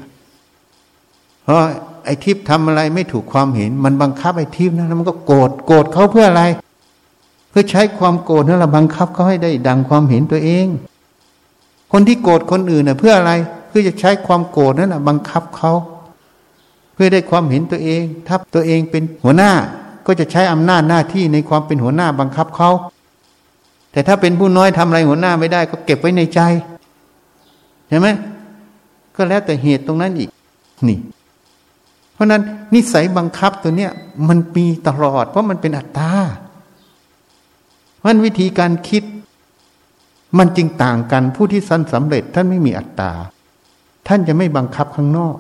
[1.44, 1.60] เพราะ
[2.06, 6.44] ไอ้ทิพย์ทำอะไรไม่ถูกความเห็น มันบังคับไอ้ทิพย์นะมันก็โกรธโกรธเขาเพื่ออะไร
[7.50, 10.68] เพื่อใช้ความโกรธนั่นแหละบังคับเขาให้ได้ดังความเห็นตัวเอง
[11.92, 13.32] คนที่โกรธคนอื่นเน่ะเพื่ออะไร
[13.68, 15.74] เพื่อจะใช้ความโกรธนั่นแหะบังคับเขา
[16.94, 19.52] เพื่อได้ความเห็นตัวเอง ถ้าตัวเองเป็นหัวหน้า
[20.10, 22.70] ก็จะใช้อำนาจหน้าที่ในความเป็นหัวหน้าบังคับเขา
[23.91, 26.39] แต่ถ้าเป็นผู้น้อยทำอะไรหัวหน้าไม่ได้ ก็เก็บไว้ในใจ
[27.88, 28.07] เห็นไหม
[29.16, 30.30] ก็แล้วแต่เหตุตรงนั้นอีก
[30.88, 30.99] นี่
[32.14, 32.41] เพราะนั้น
[32.74, 33.91] นิสัยบังคับตัวเนี้ย
[34.28, 36.12] มันมีตลอด เพราะมันเป็นอัตตา
[37.97, 39.03] เพราะวิธีการคิด
[40.38, 43.12] มันจึงต่างกันผู้ที่สั้นสำเร็จ ท่านไม่มีอัตตา
[44.07, 45.36] ท่านจะไม่บังคับข้างนอก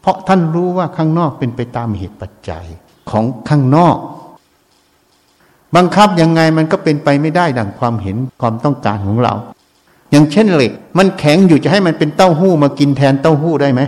[0.00, 2.66] เพราะท่านรู้ว่าข้างนอกเป็นไปตามเหตุปัจจัย
[3.10, 3.96] ของข้างนอก
[5.76, 9.34] บังคับยังไงมันก็เป็นไปไม่ได้ดังความเห็นความต้องการของเรา
[10.10, 13.80] อย่างเช่นเหล็ก มันแข็งอยู่จะให้มันเป็นเต้าหู้มากินแทนเต้าหู้ได้ไหม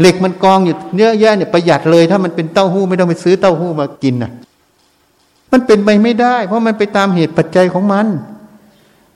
[0.00, 4.30] เหล็กมันกองอยู่เนื้อแย่เนี่ยประหยัดเลย ถ้ามันเป็นเต้าหู้ไม่ต้องไปซื้อเต้าหู้มากินนะ
[5.52, 8.06] มันเป็นไปไม่ได้ เพราะมันไปตามเหตุปัจจัยของมัน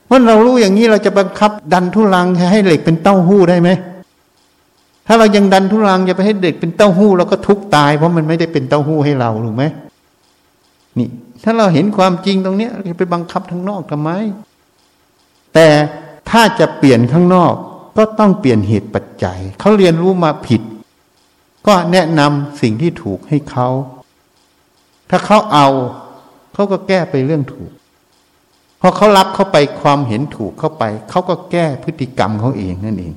[0.07, 3.69] เมื่อเรารู้อย่างนี้เราจะบังคับดันทุลังให้เหล็กเป็นเต้าหู้ได้ไหม
[5.11, 9.63] ถ้าเรายังดันทุลังจะไปให้เด็กเป็นเต้าหู้เราก็ทุกตาย เพราะมันไม่ได้เป็นเต้าหู้ให้เราถูกไหม
[10.97, 11.07] นี่
[11.43, 14.09] ถ้าเราเห็นความจริงตรงเนี้ยเราไปบังคับทางนอกทำไม
[15.53, 15.67] แต่
[16.29, 17.53] ถ้าจะเปลี่ยนข้างนอก
[17.97, 20.61] ก็ต้องเปลี่ยนเหตุปัจจัยเขาเรียนรู้มาผิด
[21.67, 23.67] ก็แนะนำสิ่งที่ถูกให้เขา
[25.09, 25.67] ถ้าเขาเอา
[26.53, 27.71] เขาก็แก้ไปเรื่องถูก
[28.81, 33.13] พอเขารับเข้าไปความเห็นถูกเข้าไป เขาก็แก้พฤติกรรมเขาเองนั่นเอง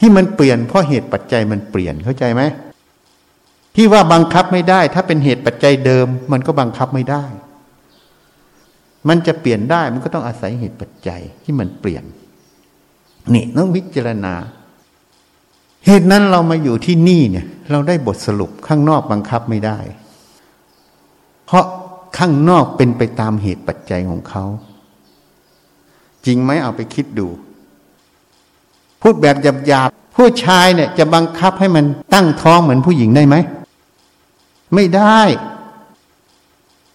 [0.00, 2.42] ที่มันเปลี่ยนเพราะเหตุปัจจัยมันเปลี่ยนเข้าใจไหม
[3.76, 7.24] ที่ว่าบังคับไม่ได้ ถ้าเป็นเหตุปัจจัยเดิม มันก็บังคับไม่ได้
[9.08, 12.04] มันจะเปลี่ยนได้มันก็ต้องอาศัยเหตุปัจจัยที่มันเปลี่ยน
[13.34, 14.34] นี่ต้องวิจารณา
[15.86, 19.78] เหตุนั้นเรามาอยู่ที่นี่เนี่ย เราได้บทสรุปข้างนอกบังคับไม่ได้
[21.46, 21.64] เพราะ
[22.18, 24.44] ข้างนอกเป็นไปตามเหตุปัจจัยของเขา
[26.26, 27.28] จริงไหมเอาไปคิดดู
[29.02, 29.36] พูดแบบ
[29.66, 31.84] หยาบๆผู้ชายเนี่ยจะบังคับให้มัน
[32.14, 33.36] ตั้งท้องเหมือนผู้หญิงได้ไหม
[34.74, 35.20] ไม่ได้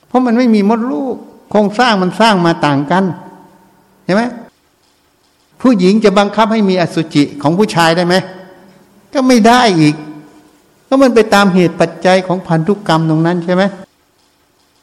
[0.07, 1.15] เพราะมันไม่มีมดลูก
[1.51, 3.03] โครงสร้างมันสร้างมาต่างกัน
[4.05, 4.23] ใช่ไหม
[5.61, 8.15] ผู้หญิงจะบังคับให้มีอสุจิของผู้ชายได้ไหม
[9.13, 9.95] ก็ไม่ได้อีก
[10.85, 13.63] เพราะมันไปตามเหตุปัจจัยของพันธุกรรมตรงนั้นใช่ไหม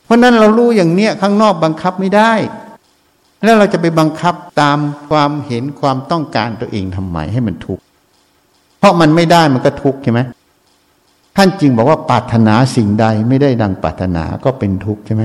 [0.04, 2.32] เพราะนั้นเรารู้อย่างเนี้ยข้างนอกบังคับไม่ได้
[3.44, 4.78] แล้วเราจะไปบังคับตาม
[5.08, 7.82] ความเห็นความต้องการตัวเองทำไมให้มันทุกข์
[8.78, 10.20] เพราะมันไม่ได้มันก็ทุกข์ใช่ไหม
[11.36, 15.22] ท่านจึงบอกว่าปรารถนาสิ่งใดไม่ได้ดังปรารถนาก็เป็นทุกข์ใช่ไหม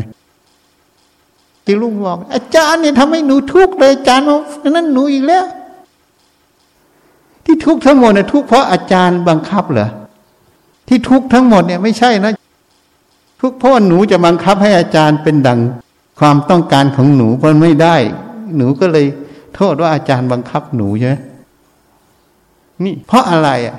[1.65, 4.39] ที่ลุงบอกอาจารย์เนี่ยทำให้หนูทุกข์เลยอาจารย์บอก
[4.69, 5.45] นั้นหนูอีกแล้ว
[7.45, 9.89] ที่ทุกข์ทั้งหมดเนี่ยทุกข์เพราะอาจารย์บังคับเหรอ
[10.87, 12.31] ที่ทุกข์ทั้งหมดเนี่ยไม่ใช่นะ
[13.41, 15.59] ทุกข์เพราะหนูจะบังคับให้อาจารย์เป็นดัง
[16.19, 17.95] ความต้องการของหนูเพราะไม่ได้
[18.57, 19.05] หนูก็เลย
[19.55, 21.15] โทษว่าอาจารย์บังคับหนูใช่ไหม
[22.83, 23.77] นี่ เพราะอะไรอะ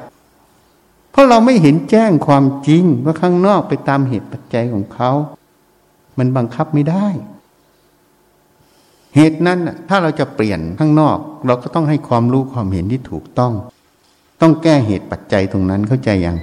[1.11, 5.11] เพราะเราไม่เห็นแจ้งความจริงว่าข้างนอกไปตามเหตุปัจจัยของเขา
[6.18, 7.07] มันบังคับไม่ได้
[9.16, 9.59] เหตุนั้น
[9.89, 13.53] ถ้าเราจะเปลี่ยนข้างนอก เราก็ต้องให้ความรู้ความเห็นที่ถูกต้อง
[14.41, 16.36] ต้องแก้เหตุปัจจัยตรงนั้นเข้าใจยัง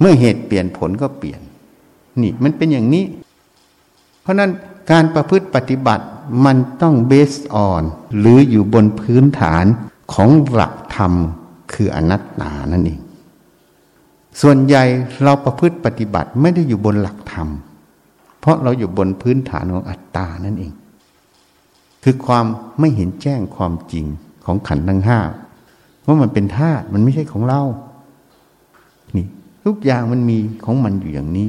[0.00, 1.40] เมื่อเหตุเปลี่ยนผลก็เปลี่ยน
[2.22, 3.04] นี่มันเป็นอย่างนี้
[4.22, 4.50] เพราะนั้น
[4.90, 6.04] การประพฤติปฏิบัติ
[6.44, 7.82] มันต้องเบสออน
[8.18, 9.64] หรืออยู่บนพื้นฐาน
[10.12, 11.12] ของหลักธรรม
[11.72, 13.00] คืออนัตตานั่นเอง
[14.40, 14.84] ส่วนใหญ่
[15.22, 17.48] เราประพฤติปฏิบัติไม่ได้อยู่บนหลักธรรม
[18.40, 20.72] เพราะเราอยู่บนพื้นฐานของอัตตานั่นเอง
[22.02, 22.46] คือความ
[22.78, 24.06] ไม่เห็นแจ้งความจริง
[24.46, 25.20] ของขันธ์ทั้งห้า
[26.06, 27.62] ว่ามันเป็นธาตุมันไม่ใช่ของเรา
[29.16, 29.26] นี่
[29.64, 31.48] ทุกอย่างมันมีของมันอยู่อย่างนี้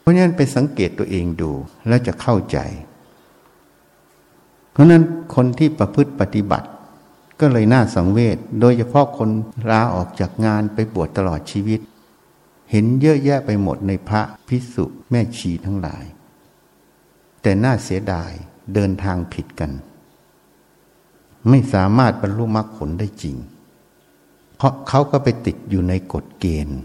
[0.00, 1.50] เพราะฉะนั้นไปสังเกตตัวเองดู
[1.88, 2.58] แล้วจะเข้าใจ
[4.72, 5.02] เพราะนั้น
[5.34, 6.68] คนที่ประพฤติปฏิบัติ
[7.40, 9.30] ก็เลยน่าสังเวชโดยเฉพาะคน
[9.70, 11.80] ลาออกจากงานไปบวชตลอดชีวิต
[12.70, 16.04] เห็นเยอะแยะไปหมดในพระพิสุแม่ชีทั้งหลาย
[17.42, 18.32] แต่น่าเสียดาย
[18.74, 19.72] เดินทางผิดกัน
[21.48, 23.36] ไม่สามารถบรรลุมรรคผลได้จริง
[24.56, 26.80] เพราะเขาก็ไปติดอยู่ในกฎเกณฑ์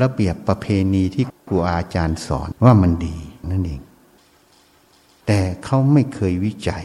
[0.00, 3.16] ระเบียบประเพณีที่ ครูอาจารย์สอนว่ามันดี
[3.50, 3.80] นั่นเอง
[5.26, 6.84] แต่เขาไม่เคยวิจัย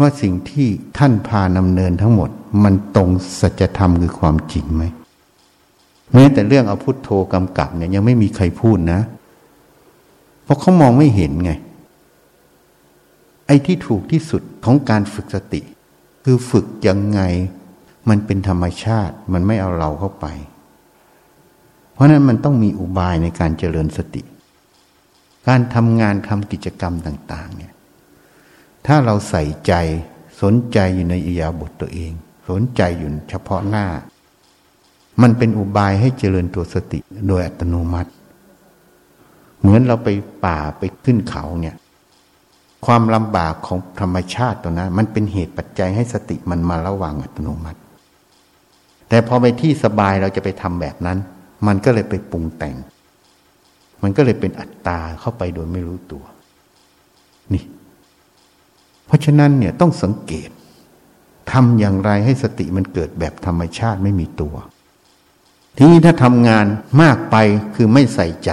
[0.00, 0.68] ว่าสิ่งที่
[0.98, 2.30] ท่านพานำเนินทั้งหมด
[2.64, 3.08] มันตรง
[3.40, 4.84] สัจธรรมคือความจริงไหม
[6.12, 9.00] แม้แต่เรื่องเอาพุทโธกำกับเนี่ยยังไม่มีใครพูดนะ
[10.44, 11.52] เพราะเขามองไม่เห็นไง
[13.46, 15.60] ไอ้ที่ถูกที่สุดของการฝึกสติ
[16.24, 17.20] คือฝึกยังไง
[18.08, 20.26] มันเป็นธรรมชาติ มันไม่เอาเราเข้าไป
[21.92, 24.22] เพราะนั้นมันต้องมีอุบายในการเจริญสติ
[25.48, 27.72] การทำงานทำกิจกรรมต่าง ๆ เนี่ย
[28.86, 29.72] ถ้าเราใส่ใจ
[30.42, 32.12] สนใจอยู่ในอิยาบทตัวเอง
[32.48, 33.86] สนใจอยู่เฉพาะหน้า
[35.22, 38.10] มันเป็นอุบายให้เจริญตัวสติโดยอัตโนมัติ
[39.60, 40.08] เหมือนเราไป
[40.44, 41.76] ป่าไปขึ้นเขาเนี่ย
[42.86, 47.80] ความลำบากของธรรมชาติตัวนั้น มันเป็นเหตุปัจจัยให้สติมันมาระวังอัตโนมัติ
[49.08, 51.18] แต่พอไปที่สบายเราจะไปทำแบบนั้น
[51.66, 52.76] มันก็เลยไปปรุงแต่ง
[54.02, 56.24] มันก็เลยเป็นอัตตาเข้าไปโดยไม่รู้ตัว
[57.54, 57.64] นี่
[59.06, 60.50] เพราะฉะนั้นเนี่ยต้องสังเกต
[61.52, 64.54] ทำอย่างไรให้สติมันเกิดแบบธรรมชาติไม่มีตัว
[65.76, 66.66] ทีนี้ถ้าทำงาน
[67.02, 67.36] มากไป
[67.74, 68.50] คือไม่ใส่ใจ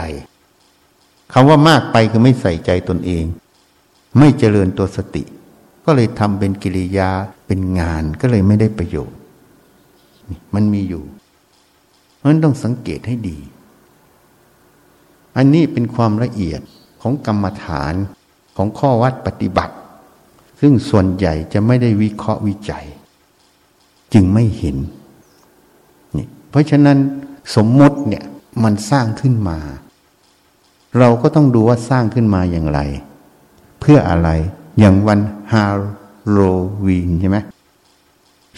[1.33, 3.25] คำว่ามากไปคือไม่ใส่ใจตนเอง
[4.19, 5.23] ไม่เจริญตัวสติ
[5.85, 7.09] ก็เลยทำเป็นกิริยา
[7.47, 9.17] เป็นงานก็เลยไม่ได้ประโยชน์
[10.55, 11.03] มันมีอยู่
[12.19, 13.37] เพราะนั้นต้องสังเกตให้ดี
[15.37, 16.61] อันนี้เป็นความละเอียด
[17.01, 17.93] ของกรรมฐาน
[18.57, 19.75] ของข้อวัดปฏิบัติ
[20.61, 22.85] ซึ่งส่วนใหญ่จะไม่ได้วิเคราะห์วิจัย
[24.13, 24.77] จึงไม่เห็น
[26.17, 26.97] นี่เพราะฉะนั้น
[27.55, 28.25] สมมติเนี่ย
[28.63, 29.57] มันสร้างขึ้นมา
[30.99, 32.79] เราก็ต้องดูว่าสร้างขึ้นมาอย่างไร
[33.79, 34.29] เพื่ออะไร
[34.79, 35.19] อย่างวัน
[35.51, 35.65] ฮา
[36.29, 36.39] โล
[36.85, 37.37] วีนใช่ไหม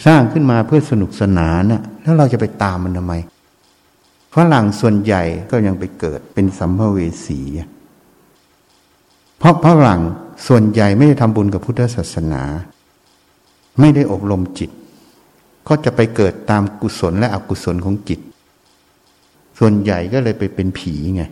[0.06, 3.14] สร้างขึ้นมาเพื่อสนุกสนานน่ะแล้วเราจะไปตามมันทำไม
[4.34, 7.40] ฝรั่งส่วนใหญ่ก็ยังไปเกิดเป็นสัมภเวสี
[9.38, 10.00] เพราะฝรั่ง
[10.46, 12.42] ส่วนใหญ่ไม่ได้ทำบุญกับพุทธศาสนา
[13.80, 14.70] ไม่ได้อบรมจิต
[15.68, 18.20] ก็จะไปเกิดตามกุศลและอกุศลของจิต
[19.58, 21.22] ส่วนใหญ่ก็เลยไปเป็นผีไง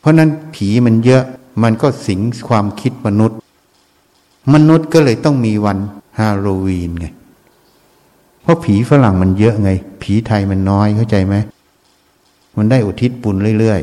[0.00, 1.24] เพราะนั้นผีมันเยอะ
[1.62, 3.38] มันก็สิงความคิดมนุษย์
[4.54, 5.78] มนุษย์ก็เลยต้องมีวัน
[6.18, 7.06] ฮาโลวีนไง
[8.42, 9.70] เพราะผีฝรั่งมันเยอะไง
[10.02, 11.36] ผีไทยมันน้อยเข้าใจไหม
[12.58, 13.80] มันได้อุทิศบุญเรื่อย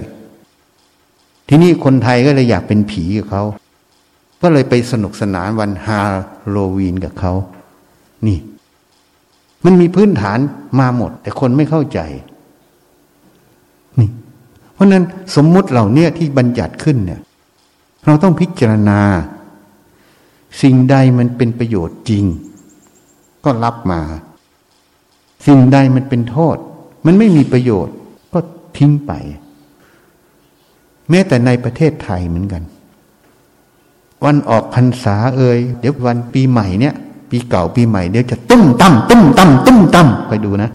[0.73, 3.43] ๆ ทีนี้คนไทยก็เลยอยากเป็นผีกับเขา
[4.41, 5.99] ก็เลยไปสนุกสนานวันฮา
[6.49, 7.33] โลวีนกับเขา
[8.27, 8.37] นี่
[9.65, 10.39] มันมีพื้นฐาน
[10.79, 11.99] มาหมด แต่คนไม่เข้าใจ
[13.99, 14.09] นี่
[14.73, 15.03] เพราะนั้น
[15.35, 17.21] สมมุติเหล่านี้ที่บัญญัติขึ้นเนี่ย
[18.05, 19.01] เราต้องพิจารณา
[20.61, 22.25] สิ่งใดมันเป็นประโยชน์จริง
[23.43, 24.01] ก็รับมา
[25.47, 26.57] สิ่งใดมันเป็นโทษ
[27.05, 27.95] มันไม่มีประโยชน์
[28.77, 29.11] ทิ้งไป
[31.09, 32.63] แม้แต่ในประเทศไทยเหมือนกัน
[34.23, 36.95] วันออกพรรษาเอ่ยเดี๋ยววันปีใหม่เนี่ย
[37.29, 40.69] ปีเก่าปีใหม่เดี๋ยวจะตุ้มตั้มตุ้มตั้มตุ้มตั้มไปดูนะ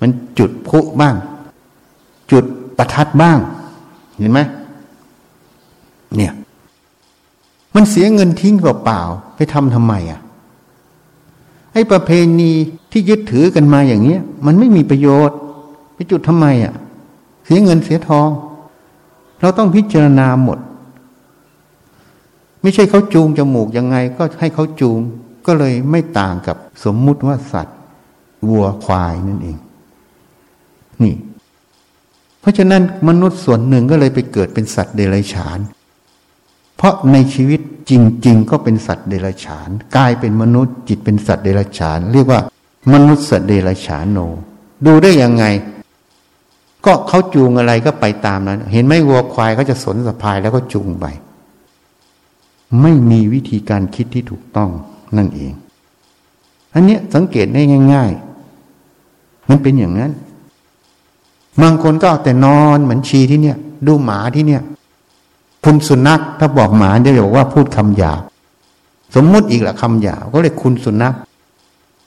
[0.00, 1.14] มันจุดพุบ้าง
[2.30, 2.44] จุด
[2.76, 3.38] ประทัดบ้าง
[4.18, 4.40] เห็นไหม
[6.16, 6.32] เนี่ย
[7.74, 10.20] มันเสียเงินทิ้งเปล่าๆไปทำทำไมอะ
[11.72, 12.10] ไอ้ประเพ
[12.40, 12.50] ณี
[12.92, 15.36] ที่ยึดถือกันมาอย่างเงี้ย มันไม่มีประโยชน์
[15.94, 16.74] ไปจุดทำไมอะ
[17.52, 18.28] สียเงินเสียทอง
[19.40, 20.58] เราต้องพิจารณาหมด
[22.62, 24.98] ไม่ใช่เขาจูงจมูกยังไง ก็ให้เขาจูง
[25.46, 27.78] ก็เลยไม่ต่างกับสมมุติว่าสัตว์
[28.48, 29.58] วัวควายนั่นเอง
[31.02, 31.14] นี่
[32.40, 35.58] เพราะฉะนั้นมนุษย์ส่วนหนึ่งก็เลยไปเกิดเป็นสัตว์เดรัจฉาน
[36.76, 37.92] เพราะในชีวิตจ
[38.26, 42.40] ริง ๆ ก็เป็นสัตว์เดรัจฉานกลายเป็นมนุษย์จิตเป็นสัตว์เดรัจฉาน เรียกว่า
[42.92, 44.18] มนุษย์สัตว์เดรัจฉานโน
[44.86, 45.44] ดูได้ยังไง
[46.84, 51.06] ก็เขาจูงอะไรก็ไปตามนั้น เห็นไหมวัวควายเขาจะสนสะพายแล้วก็จูงไป
[52.82, 54.70] ไม่มีวิธีการคิดที่ถูกต้อง
[55.16, 55.52] นั่นเอง
[56.74, 57.62] อันเนี้ยสังเกตได้
[57.94, 58.10] ง่าย
[58.80, 60.12] ๆ มันเป็นอย่างนั้น
[61.62, 63.56] บางคนก็เอาแต่นอนเหมือนชีที่เนี่ย
[63.86, 64.62] ดูหมาที่เนี่ย
[65.64, 68.20] คุณสุนัขถ้าบอกหมาจะบอกว่าพูดคำหยาบ
[69.14, 71.14] สมมุติอีกละคำหยาบก็เลยคุณสุนัข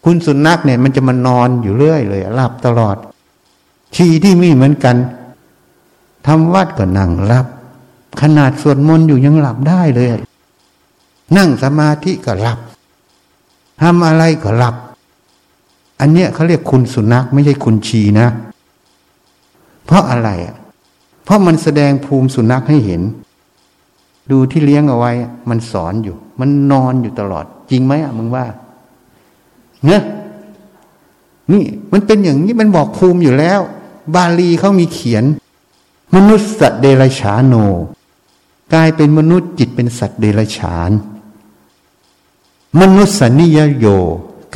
[0.05, 2.95] คุณสุนัขเนี่ยมันจะมานอนอยู่เรื่อยเลยหลับตลอด
[3.95, 4.95] ชีที่มีเหมือนกัน
[6.27, 7.45] ทำวัดก็นั่งหลับ
[8.21, 10.09] ขนาดสวดมนต์อยู่ยังหลับได้เลย
[11.37, 12.59] นั่งสมาธิก็หลับ
[13.81, 14.75] ทำอะไรก็หลับ
[15.99, 18.27] อันเนี้ยเขาเรียกคุณสุนัขไม่ใช่คุณชีนะ
[19.85, 20.55] เพราะอะไรอะ
[21.23, 23.01] เพราะมันแสดงภูมิสุนัขให้เห็น
[24.31, 25.11] ดูที่เลี้ยงเอาไว้
[25.49, 28.45] มันสอนอยู่ มันนอนอยู่ตลอด จริงไหมอะมึงว่า
[29.85, 30.03] เนะ
[31.51, 33.59] นี่มันเป็นอย่างนี้มันบอกภูมิอยู่แล้ว
[34.15, 35.23] บาลีเขามีเขียน
[36.15, 37.55] มนุษย์สัตว์เดรัจฉานโน
[38.73, 40.91] กลายเป็นมนุษย์จิตเป็นสัตว์เดรัจฉาน
[42.81, 43.87] มนุษย์สันนิยโย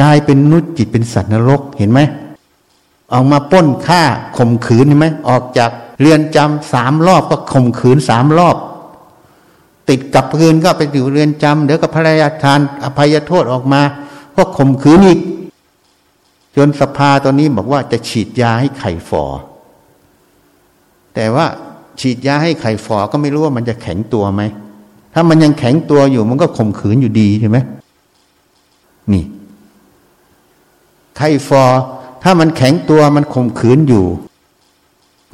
[0.02, 2.00] กลายเป็นมนุษย์จิตเป็นสัตว์นรกเห็นไหม
[3.12, 4.04] ออกมาป้นฆ่า
[4.38, 8.58] ข่มขืนเห็นไหมออกจากเรือนจำสามรอบก็ข่มขืนสามรอบ
[9.90, 13.82] ติดกับคืนก็ไปอยู่เรือนจำเดี๋ยวก็พระราชทานอภัยโทษออกมา
[14.36, 15.20] ก็ข่มขืนอีก
[16.58, 19.24] จนสภาตอนนี้บอกว่าจะฉีดยาให้ไข่ฟอ
[21.16, 21.46] แต่ว่า
[22.00, 24.44] ฉีดยาให้ไข่ฟอก็ไม่รู้ว่ามันจะแข็งตัวไหม
[25.14, 27.58] ถ้ามันยังแข็งตัวอยู่มันก็ข่มขืนอยู่ดีใช่ไหม
[29.14, 29.24] นี่
[31.18, 31.64] ไข่ฟอ
[32.24, 34.06] ถ้ามันแข็งตัวมันข่มขืนอยู่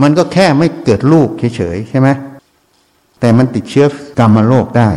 [0.01, 2.09] มันก็แค่ไม่เกิดลูกเฉยๆใช่ไหม
[3.19, 3.85] แต่มันติดเชื้อ
[4.19, 4.89] กรรมโรคได้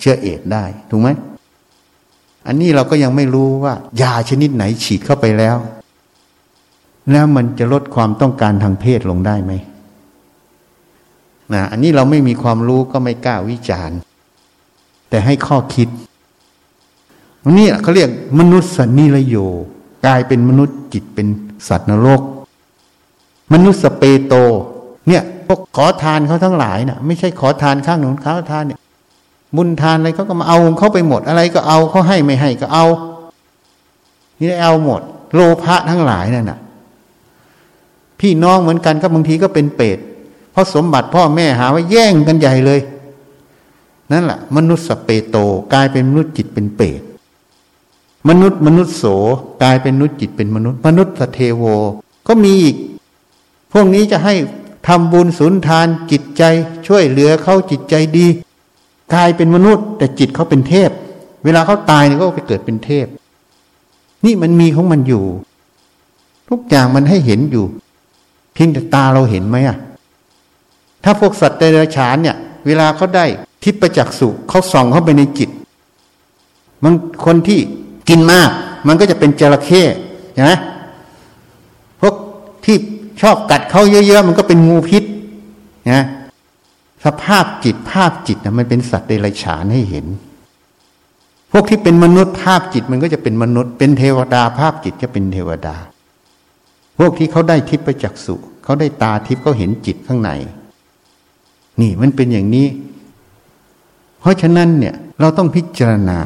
[0.00, 1.08] เชื้อเอดได้ ถูกไหม
[2.50, 5.56] อันนี้เราก็ยังไม่รู้ว่ายาชนิดไหนฉีดเข้าไปแล้ว
[7.10, 9.52] แล้วมันจะลดความต้องการทางเพศลงได้ไหม
[11.52, 13.98] นะอันนี้เราไม่มีความรู้ก็ไม่กล้าวิจารณ์
[15.08, 15.88] แต่ให้ข้อคิด
[17.56, 19.36] นี่เขาเรียกมนุษย์สนิรโย
[20.06, 21.26] กลายเป็นมนุษย์จิตเป็น
[21.68, 22.22] สัตว์นรก
[23.52, 24.34] มนุษย์สเปโต
[25.08, 28.78] เนี่ยพวกขอทานเขาทั้งหลายนะ่ะ ไม่ใช่ขอทานข้างหนุนข้าทานเนี่ย
[29.56, 32.86] บุญทานอะไรเขาก็มาเอาเขาไปหมดอะไรก็เอาเขาให้ไม่ให้ก็เอา
[34.40, 35.00] นี่เอาหมด
[35.34, 36.58] โลภะทั้งหลายนั่นน่ะ
[38.20, 39.98] พี่น้องเหมือนกันก็บางทีก็เป็นเปรต
[40.52, 42.80] เพราะสมบัติพ่อแม่หาว่าแย่งกันใหญ่เลย
[44.12, 45.36] นั่นแหละมนุษย์สเปโต
[45.72, 47.00] กลายเป็นมนุษย์จิตเป็นเปรต
[48.28, 49.04] มนุษย์มนุษย์โส
[49.62, 51.64] กลายเป็นมนุษย์จิตเป็นมนุษย์ มนุษย์สเทโว
[52.26, 52.76] ก็มีอีก
[53.72, 54.34] พวกนี้จะให้
[54.86, 56.42] ทำบุญสุนทานจิตใจ
[56.86, 58.26] ช่วยเหลือเขาจิตใจดี
[59.14, 60.90] กายเป็นมนุษย์ แต่จิตเขาเป็นเทพ
[61.44, 63.06] เวลาเขาตายเนี่ยก็ไปเกิดเป็นเทพ
[64.24, 65.24] นี่มันมีของมันอยู่
[66.48, 67.64] ทุกอย่างมันให้เห็นอยู่
[68.54, 69.76] เพียงแต่ตาเราเห็นไหมอะ
[71.04, 73.24] ถ้าพวกสัตว์เดรัจฉานเนี่ย เวลาเขาได้
[73.62, 75.50] ทิพจักสุเขาส่องเข้าไปในจิต
[76.82, 76.92] มัน
[77.24, 77.58] คนที่
[78.08, 78.50] กินมาก
[78.86, 79.82] มันก็จะเป็นจระเข้
[80.34, 80.52] ใช่ไหม
[82.00, 82.14] พวก
[82.64, 82.76] ที่
[83.22, 85.02] ชอบกัดเขาเยอะๆ มันก็เป็นงูพิษ
[85.92, 86.04] นะ
[87.04, 90.06] สภาพจิตภาพจิตนะมันเป็นสัตว์เดรัจฉานให้เห็น
[91.52, 95.76] พวกที่เป็นมนุษย์ภาพจิตมันก็จะเป็นมนุษย์ เป็นเทวดาภาพจิตจะเป็นเทวดา
[96.98, 100.30] พวกที่เขาได้ทิพยจักสุเขาได้ตาทิพย์เขาเห็นจิตข้างใน
[101.80, 102.66] นี่มันเป็นอย่างนี้
[104.20, 106.20] เพราะฉะนั้นเนี่ย เราต้องพิจารณา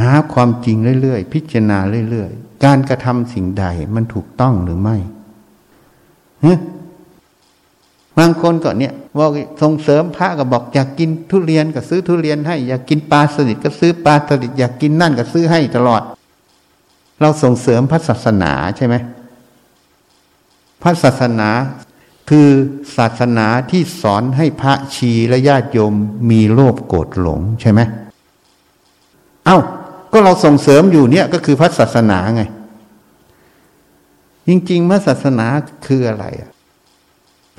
[0.00, 1.78] หาความจริงเรื่อยๆ พิจารณา
[2.10, 3.64] เรื่อยๆ การกระทำสิ่งใด
[3.94, 4.96] มันถูกต้องหรือไม่
[8.18, 9.30] บางคนก็เนี่ยบอก
[9.62, 16.02] ส่งเสริมพระก็บอกอยากกินทุเรียนก็ซื้อทุเรียนให้ อยากกินปลาสลิดก็ซื้อปลาสลิดอยากกินนั่นก็ซื้อให้ตลอด
[17.20, 18.94] เราส่งเสริมพระศาสนาใช่ไหม
[20.82, 21.50] พระศาสนา
[22.30, 22.48] คือ
[22.96, 25.94] ศาสนาที่สอนให้พระชีและญาติโยม
[26.30, 27.80] มีโลภโกรธหลงใช่ไหม
[29.46, 29.58] เอา้า
[30.12, 32.42] ก็เราส่งเสริมอยู่เนี่ยก็คือพระศาสนาไง
[34.48, 35.46] จริงๆ พระศาสนา
[35.86, 36.53] คืออะไรอะ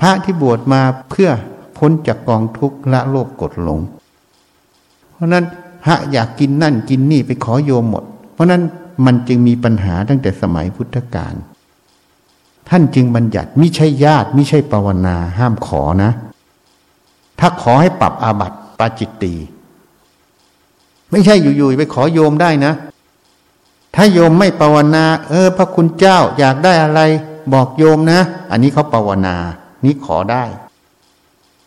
[0.00, 1.30] พระที่บวชมาเพื่อ
[1.78, 3.80] พ้นจากกองทุกข์ละโลภกดหลง
[5.12, 5.44] เพราะนั้น
[5.84, 8.04] พระอยากกินนั่นกินนี่ไปขอโยมหมด
[8.34, 8.62] เพราะนั้น
[9.04, 11.34] มันจึงมีปัญหาตั้งแต่สมัยพุทธกาล
[12.68, 16.10] ท่านจึงบัญญัติมิใช่ญาติมิใช่ปวนาห้ามขอนะ
[17.40, 19.34] ถ้าขอให้ปรับอาบัติปาจิตตี
[21.10, 22.72] ไม่ใช่อยู่ๆไปขอโยมได้นะ
[23.94, 27.00] ถ้าโยมไม่ปวนา เออ พระคุณเจ้าอยากได้อะไร
[27.52, 28.20] บอกโยมนะ
[28.50, 29.36] อันนี้เขาปวนา
[29.86, 30.44] นี้ขอได้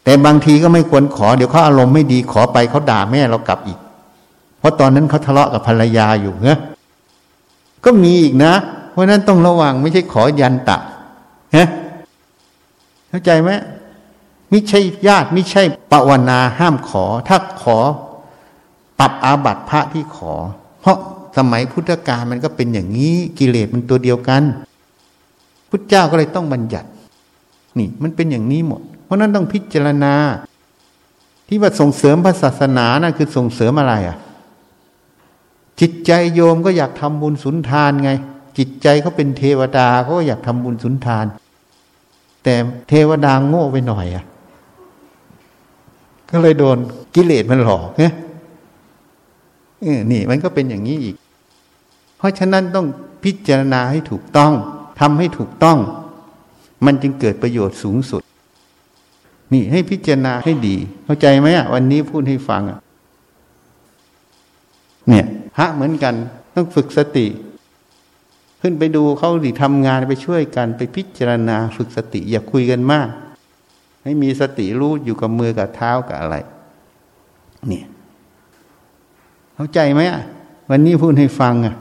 [0.03, 3.79] แต่บางทีก็ไม่ควรขอ เดี๋ยวเขาอารมณ์ไม่ดีขอไปเขาด่าแม่เรากลับอีก
[4.59, 6.59] เพราะตอนนั้นเขาทะเลาะกับภรรยาอยู่เนอะ
[7.85, 8.53] ก็มีอีกนะ
[8.91, 10.77] เพราะนั้นต้องระวังไม่ใช่ขอยันตะ
[11.55, 11.67] ฮะ
[13.09, 13.49] เข้าใจไหม
[14.49, 17.77] ไม่ใช่ญาติไม่ใช่ปวนาห้ามขอ ถ้าขอ
[18.99, 20.33] ปรับอาบัติพระที่ขอ
[20.81, 20.97] เพราะ
[21.37, 24.41] สมัยพุทธกาลมันก็เป็นอย่างนี้กิเลสมันตัวเดียวกัน
[25.69, 26.87] พุทธเจ้าก็เลยต้องบัญญัติ
[27.79, 30.13] นี่ มันเป็นอย่างนี้หมด เพราะนั้นต้องพิจารณา
[31.47, 34.17] ที่ว่าส่งเสริมพระศาสนานะ่ะคือส่งเสริมอะไรอะ่ะ
[35.79, 38.11] จิตใจโยมก็อยากทำบุญสุนทานไง
[38.57, 41.25] จิตใจเขาเป็นเทวดาเขาก็อยากทำบุญสุนทาน
[42.43, 42.53] แต่
[42.89, 44.23] เทวดาโง่ไปหน่อยอะ่ะ
[46.29, 46.77] ก็เลยโดน
[47.15, 48.13] กิเลสมันหลอกเนี่ย
[50.11, 51.15] นี่มันก็เป็นอย่างนี้อีก
[52.17, 52.87] เพราะฉะนั้นต้อง
[53.23, 54.51] พิจารณาให้ถูกต้อง
[54.99, 55.77] ทำให้ถูกต้อง
[56.85, 58.21] มันจึงเกิดประโยชน์สูงสุด
[59.53, 60.75] นี่ให้พิจารณาให้ดี
[61.05, 62.79] เข้าใจไหมอะวันนี้พูดให้ฟังอะ
[65.07, 65.25] เนี่ย
[65.55, 66.13] พระเหมือนกัน
[66.53, 67.27] ต้องฝึกสติ
[68.61, 73.07] ขึ้นไปดูเขาดิทำงานไปช่วยกันไปพิจารณาฝึกสติ อย่าคุยกันมาก
[74.03, 76.35] ให้มีสติรู้อยู่กับมือกับเท้ากับอะไร
[77.67, 77.85] เนี่ย
[79.55, 80.21] เข้าใจไหมอะ
[80.69, 81.75] วันนี้พูดให้ฟังอะ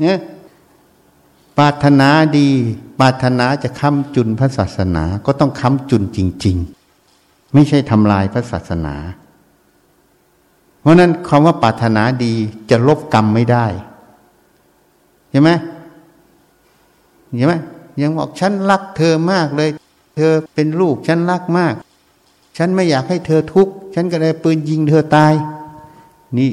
[0.00, 0.16] เนี่ย
[1.58, 2.08] ปรารถนา
[2.38, 2.48] ดี
[3.00, 6.56] ปรารถนาจะค้ำจุนพระศาสนาก็ต้องค้ำจุนจริง
[7.04, 8.94] ๆ ไม่ใช่ทำลายพระศาสนา
[10.80, 12.34] เพราะนั้นคำว่าปรารถนาดี
[12.70, 13.66] จะลบกรรมไม่ได้
[15.30, 15.50] เห็นไหม
[17.36, 17.54] เห็นไหม
[18.02, 19.70] ยังบอกฉันรักเธอมากเลย
[20.16, 21.74] เธอเป็นลูกฉันรักมาก
[22.58, 25.32] ฉันไม่อยากให้เธอทุกข์ฉันก็เลยปืนยิงเธอตาย
[26.38, 26.50] นี่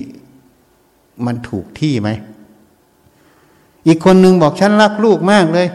[1.25, 2.09] มันถูกที่ไหม
[3.89, 5.67] อีกคนหนึ่งบอกฉันรักลูกมากเลย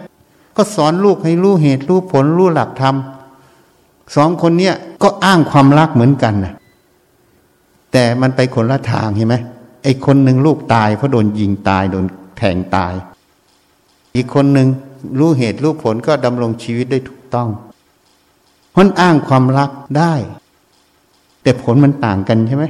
[0.56, 2.96] ก็สอนลูกให้รู้เหตุรู้ผลรู้หลักธรรม
[4.16, 6.54] สองคนเนี้ยก็อ้างความรักเหมือนกันนะ
[7.92, 9.36] แต่มันไปคนละทางเห็นไหม
[9.82, 12.04] ไอ้คนหนึ่งลูกตายเพราะโดนยิงตายโดน
[12.38, 12.92] แทงตาย
[14.16, 14.68] อีกคนหนึ่ง
[15.18, 17.48] รู้เหตุรู้ผลก็ดำรงชีวิตได้ถูกต้อง
[18.76, 20.14] มันอ้างความรักได้
[21.42, 22.64] แต่ผลมันต่างกันใช่ไหม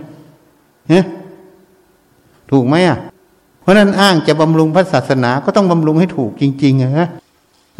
[0.89, 1.01] เฮ้
[2.51, 2.99] ถูกไหมอะ
[3.65, 7.09] เพราะนั้นอ้างจะบำรุงพระศาสนาก็ต้องบำรุงให้ถูกจริงๆนะ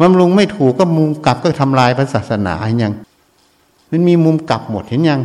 [0.01, 2.93] บำรุงไม่ถูกก็มุมกลับก็ทำลายพระศาสนาเห็นยัง
[3.91, 5.21] มันมีมุมกลับหมดเห็นยัง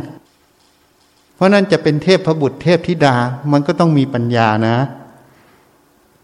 [1.35, 3.15] เพราะนั้นจะเป็นเทพพระบุตรเทพธิดา
[3.51, 4.75] มันก็ต้องมีปัญญานะ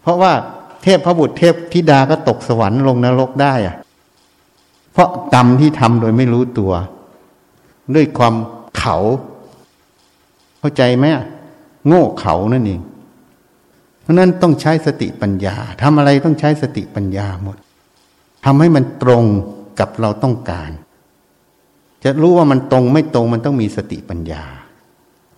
[0.02, 0.32] เพราะว่า
[0.82, 3.76] เทพพระบุตรเทพธิดาก็ตกสวรรค์ลงนรกได้อะ
[4.92, 6.72] เพราะกรรมที่ทำโดยไม่รู้ตัว
[7.94, 8.34] ด้วยความ
[8.78, 8.96] เขา
[10.58, 11.06] เข้าใจไหม
[11.86, 12.80] โง่เขานั่นเอง
[14.08, 17.56] ราะนั้นต้องใช้สติปัญญาทำอะไรต้องใช้สติปัญญาหมด
[18.44, 19.24] ทำให้มันตรง
[19.80, 20.70] กับเราต้องการ
[22.04, 24.42] จะรู้ว่ามันตรงไม่ตรงมันต้องมีสติปัญญา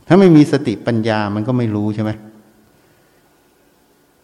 [0.07, 2.11] ถ้าไม่มีสติปัญญามันก็ไม่รู้ใช่ไหม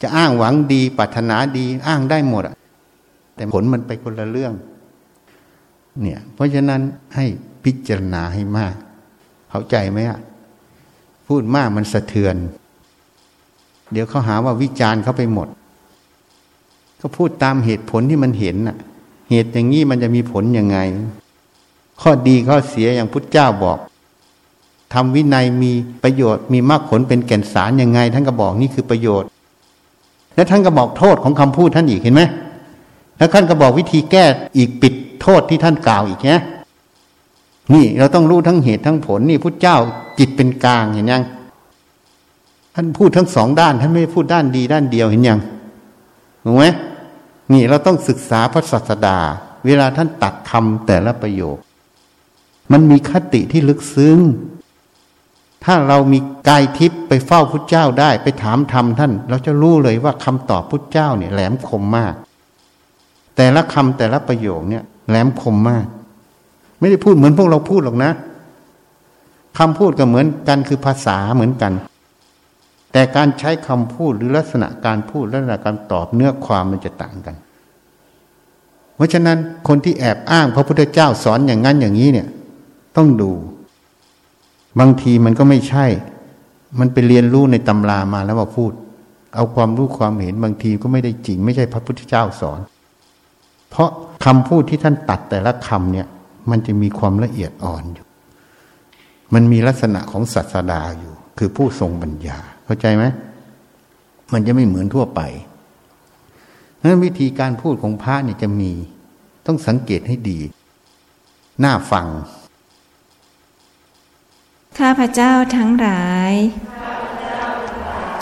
[0.03, 2.55] จะอ้างหวังดีปรารถนาดีอ้างได้หมดอะ
[3.35, 4.53] แต่ผลมันไปคนละเรื่อง
[6.01, 6.81] เนี่ย เพราะฉะนั้น
[7.15, 7.25] ให้
[7.65, 8.75] พิจารณาให้มาก
[9.51, 10.19] เข้าใจไหมอะ
[11.27, 12.37] พูดมากมันสะเทือน
[13.93, 15.49] เดี๋ยวเขาหาว่าวิจารณ์เขาไปหมด
[17.01, 18.77] ก็พูดตามเหตุผลที่มันเห็นน่ะ
[19.31, 20.79] เหตุอย่างนี้มันจะมีผลยังไง
[22.01, 23.79] ข้อดีข้อเสียอย่างพุทธเจ้าบอก
[24.95, 25.73] ทำวินัยมี
[26.03, 29.29] ประโยชน์มีมากผลเป็นแก่นสารยังไง ท่านก็บอกนี่คือประโยชน์
[30.35, 32.23] แล้วท่านก็บอกโทษของคำพูดท่านอีกเห็นไหม
[33.19, 34.25] แล้วท่านก็บอกวิธีแก้
[34.57, 36.43] อีกปิดโทษที่ท่านกล่าวอีกนะ
[37.75, 39.77] นี่เราต้องรู้ทั้งเหตุทั้งผลนี่พุทธเจ้า
[40.19, 41.23] จิตเป็นกลางเห็นยัง
[42.79, 45.41] ท่านพูดทั้งสองด้าน ท่านไม่พูดด้านดีด้านเดียวเห็นยัง
[46.45, 46.65] ถูกไหม
[47.53, 49.19] นี่เราต้องศึกษาพระศาสดา
[49.67, 51.57] เวลาท่านตัดคำแต่ละประโยค
[52.73, 54.19] มันมีคติที่ลึกซึ้ง
[55.65, 62.15] ถ้าเรามีกายทิพย์ไปเฝ้าพุทธเจ้าได้ ไปถามธรรมท่าน เราจะรู้เลยว่าคำตอบพุทธเจ้าเนี่ยแหลมคมมาก
[63.37, 65.87] แต่ละคำแต่ละประโยคเนี่ยแหลมคมมาก
[66.79, 68.11] ไม่ได้พูดเหมือนพวกเราพูดหรอกนะ
[69.59, 71.73] คำพูดก็เหมือนกันคือภาษาเหมือนกัน
[72.97, 77.37] แต่การใช้คำพูดหรือลักษณะการพูดลักษณะการตอบเนื้อความมันจะต่างกัน
[78.95, 82.29] เพราะฉะนั้นคนที่แอบอ้างพระพุทธเจ้าสอนอย่างนั้นอย่างนี้เนี่ย
[82.97, 83.31] ต้องดู
[84.81, 85.87] บางทีมันก็ไม่ใช่
[86.79, 88.73] มันไปเรียนรู้ในตำรามาแล้วมาพูด
[89.35, 92.61] เอาความรู้ความเห็นบางทีก็ไม่ได้จริง ไม่ใช่พระพุทธเจ้าสอน
[93.71, 93.91] เพราะ
[94.25, 96.07] คำพูดที่ท่านตัดแต่ละคำเนี่ย
[96.51, 98.07] มันจะมีความละเอียดอ่อนอยู่
[99.35, 103.05] มันมีลักษณะของศาสดาอยู่ คือผู้ทรงปัญญา เข้าใจไหม
[104.33, 105.21] มันจะไม่เหมือนทั่วไป
[106.83, 108.73] นั้นวิธีการพูดของพระเนี่ยจะมี
[109.47, 110.39] ต้องสังเกตให้ดี
[111.65, 112.07] น่าฟัง
[114.79, 116.33] ข้าพเจ้าทั้งหลาย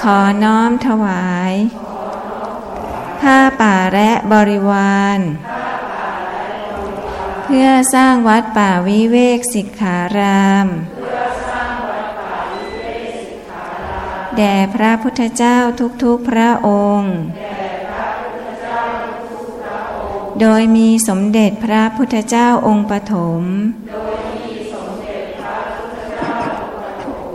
[0.03, 1.55] ขอน้อมถวาย
[3.21, 5.21] ผ้าป่าและบริวาร
[7.45, 10.66] เพื่อสร้างวัดป่าวิเวกสิกขาราม
[14.36, 15.56] แด่พระพุทธเจ้า
[16.02, 17.15] ทุกๆพระองค์
[20.40, 23.43] โดยมีสมเด็จพระพุทธเจ้าองค์ปฐม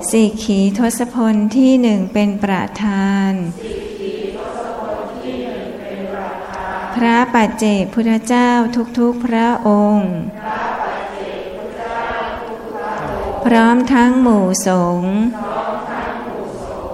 [0.10, 3.32] สิกขีทศพลที่หนึ่งเป็นประธาน
[6.96, 8.50] พระปัจเจกพุทธเจ้า
[9.00, 10.12] ทุกๆพระองค์
[13.46, 14.70] พร้อมทั้งหมู่ส
[15.00, 15.16] งฆ์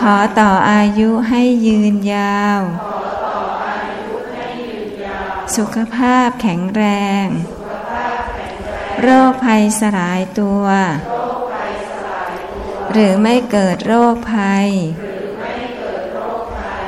[0.00, 2.60] ขอต่ออายุให้ยืนยาว
[5.56, 6.82] สุขภาพแข็งแร
[7.24, 7.26] ง
[9.02, 10.64] โรคภัยสลายตัว
[12.92, 14.68] หรือไม่เกิดโรคภัย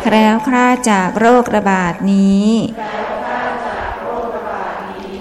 [0.02, 2.50] แคล้วคลาดจากโรคระบาดนี้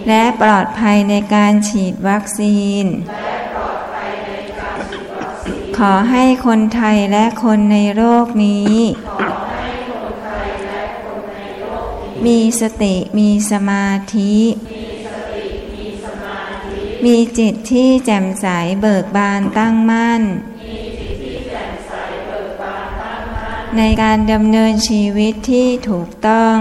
[0.07, 2.85] และปลอดภัยในการฉีดวัคซีน
[5.83, 8.75] ขอให้คนไทยและคนในโลกนี้
[12.25, 14.35] มีสติมีสมาธิ
[17.05, 18.45] มีจิตที่แจ่มใส
[18.81, 20.21] เบิกบานตั้งมั่น
[23.77, 26.57] ในการดำเนินชีวิตที่ถูกต้อง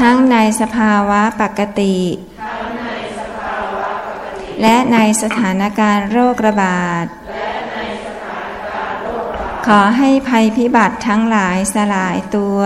[0.00, 1.96] ทั้งในสภาวะปกติ
[4.62, 7.04] และในสถานการณ์โรคระบาด
[9.66, 12.60] ขอให้ภัยพิบัติทั้งหลายสลายตัว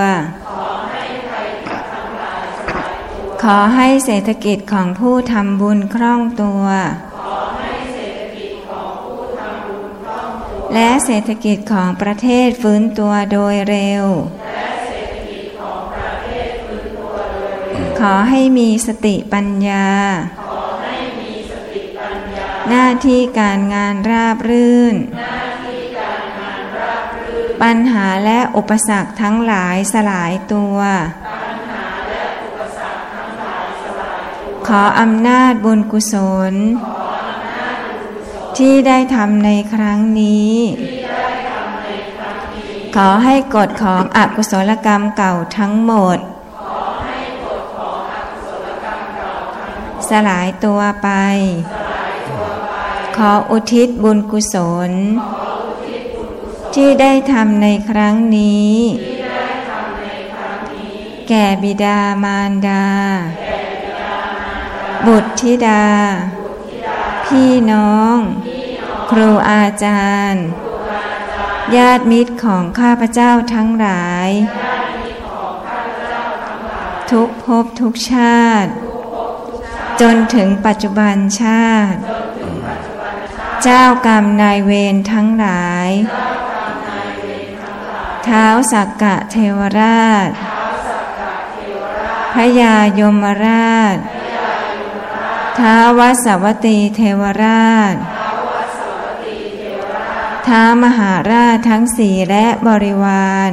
[3.43, 6.65] ขอให้เศรษฐกิจของผู้ทำบุญคล่องตัว
[10.75, 14.05] และเศรษฐกิจของประเทศฟื้นตัวโดยเร็ว
[18.01, 19.87] ขอให้มีสติปัญญา
[22.69, 24.97] หน้าที่การงานราบรื่น
[27.63, 30.77] ปัญหาและอุปสรรคทั้งหลายสลายตัว
[34.69, 36.15] ขออำนาจบุญกุศ
[36.53, 36.55] ล
[38.59, 40.55] ที่ได้ทำในครั้งนี้
[42.97, 46.19] ขอให้กฎของอกุศลกรรมเก่าทั้งหมด
[50.09, 51.09] สลายตัวไป
[53.17, 54.55] ขออุทิศบุญกุศ
[54.89, 54.93] ล
[56.75, 58.75] ที่ได้ทำในครั้งนี้
[61.29, 62.87] แก่บิดามารดา
[65.07, 65.87] บุตรธิดา
[67.25, 68.17] พี่น้อง
[69.11, 70.45] ครูอาจารย์
[71.77, 74.31] ญาติมิตรของข้าพเจ้าทั้งหลาย
[77.11, 78.71] ทุกภพทุกชาติ
[80.01, 81.99] จนถึงปัจจุบันชาติ
[83.65, 85.91] เจ้ากรรมนายเวรทั้งหลาย
[88.25, 90.29] เท้าสักกะเทวราช
[92.35, 93.97] พระยายมราช
[95.59, 97.95] ท้าวสวัตีเทวราช
[100.47, 103.53] ท้ามหาราชทั้งสี่และบริวาร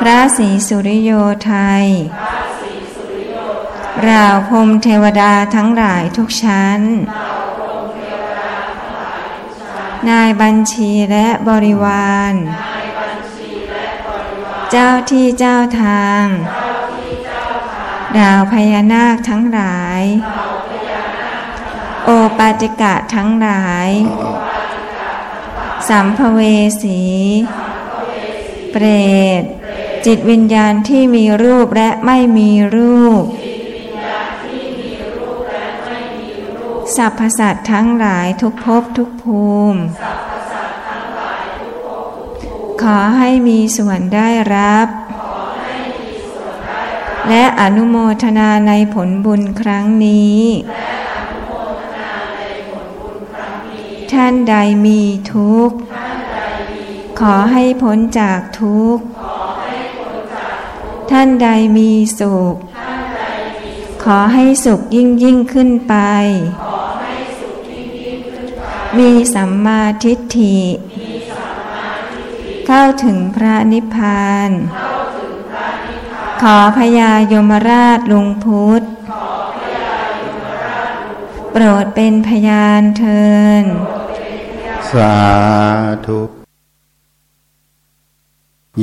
[0.00, 1.10] พระศรีสุริโย
[1.44, 1.86] ไทย
[4.06, 6.80] ราวพรมเทวดาทั้งหลายทุกชั้น
[10.08, 12.34] นายบัญชีและบริวาร
[14.70, 16.24] เจ้าที่เจ้าทาง
[18.18, 20.02] ดาวพญานาคทั้งหลาย
[22.04, 23.90] โอปาจิกะทั้งหลาย
[25.88, 26.40] สัมภเว
[26.82, 27.02] สี
[28.70, 28.84] เปร
[29.40, 29.42] ต
[30.06, 33.24] จิตวิญญาณที่มีรูปและไม่มีรูป
[36.98, 39.80] สรรพสัตว์ทั้งหลายทุกภพทุกภูมิ
[42.82, 44.88] ขอให้มีส่วนได้รับ
[47.28, 50.42] และอนุโมทนาในผลบุญครั้งนี้
[54.12, 54.54] ท่านใด
[54.86, 55.00] มี
[55.32, 55.76] ทุกข์
[57.20, 59.04] ขอให้พ้นจากทุกข์
[61.10, 62.54] ท่านใดมีสุข
[64.04, 65.94] ขอให้สุขยิ่งยิ่งขึ้นไป
[68.96, 70.58] มีสัมมาทิฏฐิ
[72.66, 74.50] เข้าถึงพระนิพพาน
[76.42, 78.82] ขอพญายมราชลุงพุทธ
[81.52, 83.26] โปรดเป็นพยานเทิ
[83.62, 83.64] น
[84.90, 85.14] สา
[86.06, 86.20] ธุ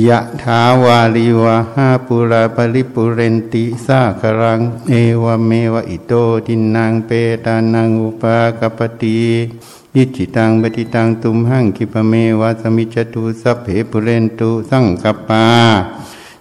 [0.08, 4.92] ยะถาวาลิวะหาปุราปริปุเรนติสาครัง เอ
[5.22, 6.12] วเมวะอิโต
[6.46, 7.10] ทินังเป
[7.44, 9.22] ตานังอุปากปติ
[9.98, 15.44] ยิจิตังปฏิตังตุมหังคิปเมวะสมิจตุสัพเพปุเรนตุสังกปา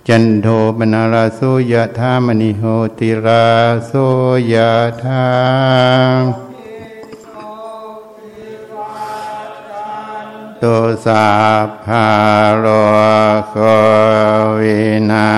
[0.07, 1.39] จันโทปนาราโส
[1.71, 2.63] ยะธามณิโห
[2.97, 3.45] ติรา
[3.87, 3.91] โส
[4.51, 4.71] ยะ
[5.01, 5.25] ธา
[10.61, 10.75] ตุ
[11.05, 11.25] สา
[11.85, 12.07] ภา
[12.59, 12.65] โร
[13.49, 13.55] โค
[14.59, 15.29] วินา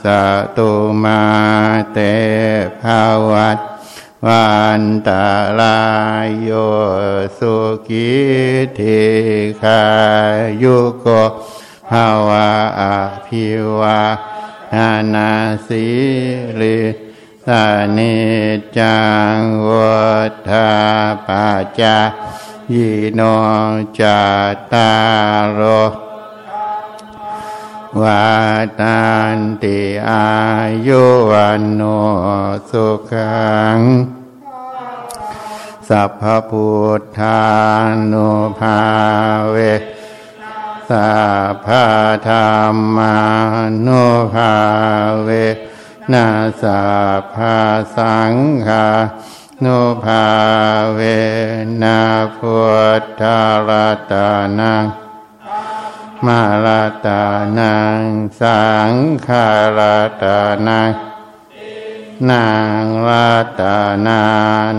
[0.00, 0.02] ส
[0.56, 0.70] ตุ
[1.02, 1.20] มา
[1.92, 1.98] เต
[2.80, 3.00] ภา
[3.30, 3.73] วัต
[4.26, 4.48] วั
[4.80, 5.26] นตา
[5.60, 5.78] ลา
[6.26, 6.50] ยโย
[7.38, 7.56] สุ
[7.88, 8.12] กิ
[8.78, 9.04] ธิ
[9.62, 9.82] ขา
[10.62, 11.06] ยุโก
[11.90, 12.82] ภาวะอ
[13.26, 13.46] ภิ
[13.78, 14.00] วา
[14.74, 15.30] นานา
[15.66, 15.86] สี
[16.58, 16.78] ริ
[17.44, 17.64] สา
[17.96, 18.16] นิ
[18.78, 18.98] จั
[19.36, 19.38] ง
[19.68, 20.02] วั
[20.48, 20.70] ฏา
[21.26, 21.96] ปัจจา
[22.74, 23.20] ยิโน
[23.98, 24.00] จ
[24.52, 24.90] ตตา
[25.44, 26.03] รโร
[28.02, 28.26] วา
[28.80, 29.00] ตั
[29.36, 30.26] นติอา
[30.86, 31.82] ยุวันโน
[32.70, 33.78] สุขัง
[35.88, 36.68] สัพพพุ
[37.00, 37.40] ทธา
[38.12, 38.80] นุภา
[39.50, 39.56] เว
[40.90, 41.12] สั
[41.52, 41.68] พพ
[42.28, 42.34] ธร
[42.74, 43.16] รมา
[43.86, 44.04] นุ
[44.34, 44.54] ภา
[45.22, 45.28] เว
[46.12, 46.26] นา
[46.62, 46.84] สั
[47.20, 47.36] พพ
[47.96, 48.34] สัง
[48.66, 48.86] ฆา
[49.64, 50.26] นุภา
[50.94, 51.00] เว
[51.82, 52.00] นะ
[52.36, 52.58] พุ
[53.00, 53.22] ทธ
[53.68, 54.12] รัต
[54.58, 55.03] นัง
[56.26, 57.22] มาลาตา
[57.58, 58.02] นัง
[58.40, 58.92] สัง
[59.26, 59.46] ขา
[59.76, 60.90] รัตานัง
[62.30, 62.48] นา
[62.82, 63.62] งรัต
[64.06, 64.22] นา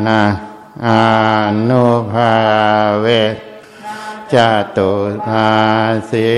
[0.07, 0.22] นา
[0.85, 1.03] อา
[1.69, 2.35] นุภา
[3.01, 3.05] เว
[4.34, 4.35] จ
[4.77, 4.93] ตุ
[5.27, 5.51] ภา
[6.09, 6.30] สิ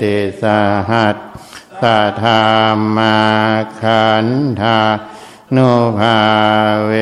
[0.00, 0.44] ติส
[0.90, 1.16] หัส
[1.80, 2.42] สัทธา
[2.96, 3.18] มา
[3.80, 4.26] ขัน
[4.60, 4.80] ธา
[5.56, 6.18] นุภา
[6.86, 6.92] เว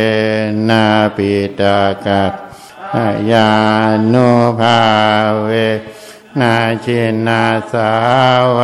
[0.68, 0.84] นา
[1.16, 2.32] ปิตากัต
[3.30, 3.50] ยา
[4.12, 4.30] นุ
[4.60, 4.78] ภา
[5.44, 5.50] เว
[6.40, 7.90] นาชินาสา
[8.58, 8.60] ว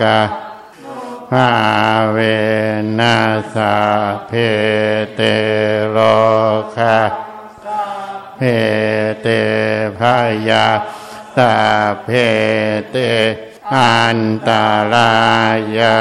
[0.00, 0.18] กา
[1.30, 1.50] ภา
[2.12, 2.18] เว
[2.98, 3.16] นั
[3.54, 3.74] สา
[4.26, 4.32] เพ
[5.14, 5.20] เต
[5.90, 5.98] โล
[6.74, 6.98] คา
[8.36, 8.40] เพ
[9.22, 9.26] เต
[9.98, 10.00] พ
[10.48, 10.68] ยา
[11.36, 11.54] สา
[12.04, 12.08] เพ
[12.90, 12.96] เต
[13.74, 15.12] อันตารา
[15.78, 15.98] ยา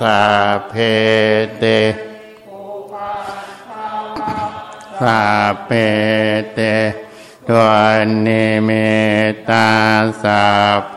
[0.00, 0.20] สา
[0.68, 0.74] เพ
[1.58, 1.64] เต
[5.00, 5.22] สา
[5.64, 5.70] เพ
[6.54, 6.60] เต
[7.52, 7.70] ตัว
[8.26, 8.70] นิเม
[9.48, 9.68] ตา
[10.22, 10.44] สา
[10.92, 10.96] เพ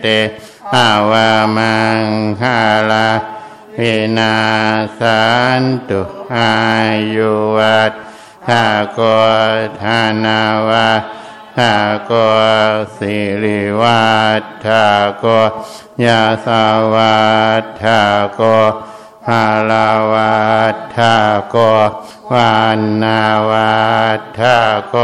[0.00, 0.06] เต
[0.74, 2.06] อาวามัง
[2.40, 2.60] คา
[2.90, 3.08] ลา
[3.78, 4.36] วินา
[4.98, 5.22] สั
[5.60, 6.00] นตุ
[6.36, 6.54] อา
[7.14, 7.92] ยุวัต
[8.46, 9.00] ถาโก
[9.82, 10.88] ธานาวา
[11.56, 11.74] ถา
[12.06, 12.12] โก
[12.96, 14.04] สิริวั
[14.40, 14.86] ตถา
[15.18, 15.24] โก
[16.04, 16.64] ยาสา
[16.94, 17.20] วั
[17.62, 18.00] ตถา
[18.34, 18.40] โก
[19.24, 20.36] ภาลาวั
[20.74, 21.14] ตถา
[21.50, 21.56] โก
[22.32, 23.20] วานนา
[23.50, 23.72] วั
[24.18, 24.56] ตถา
[24.94, 24.96] ก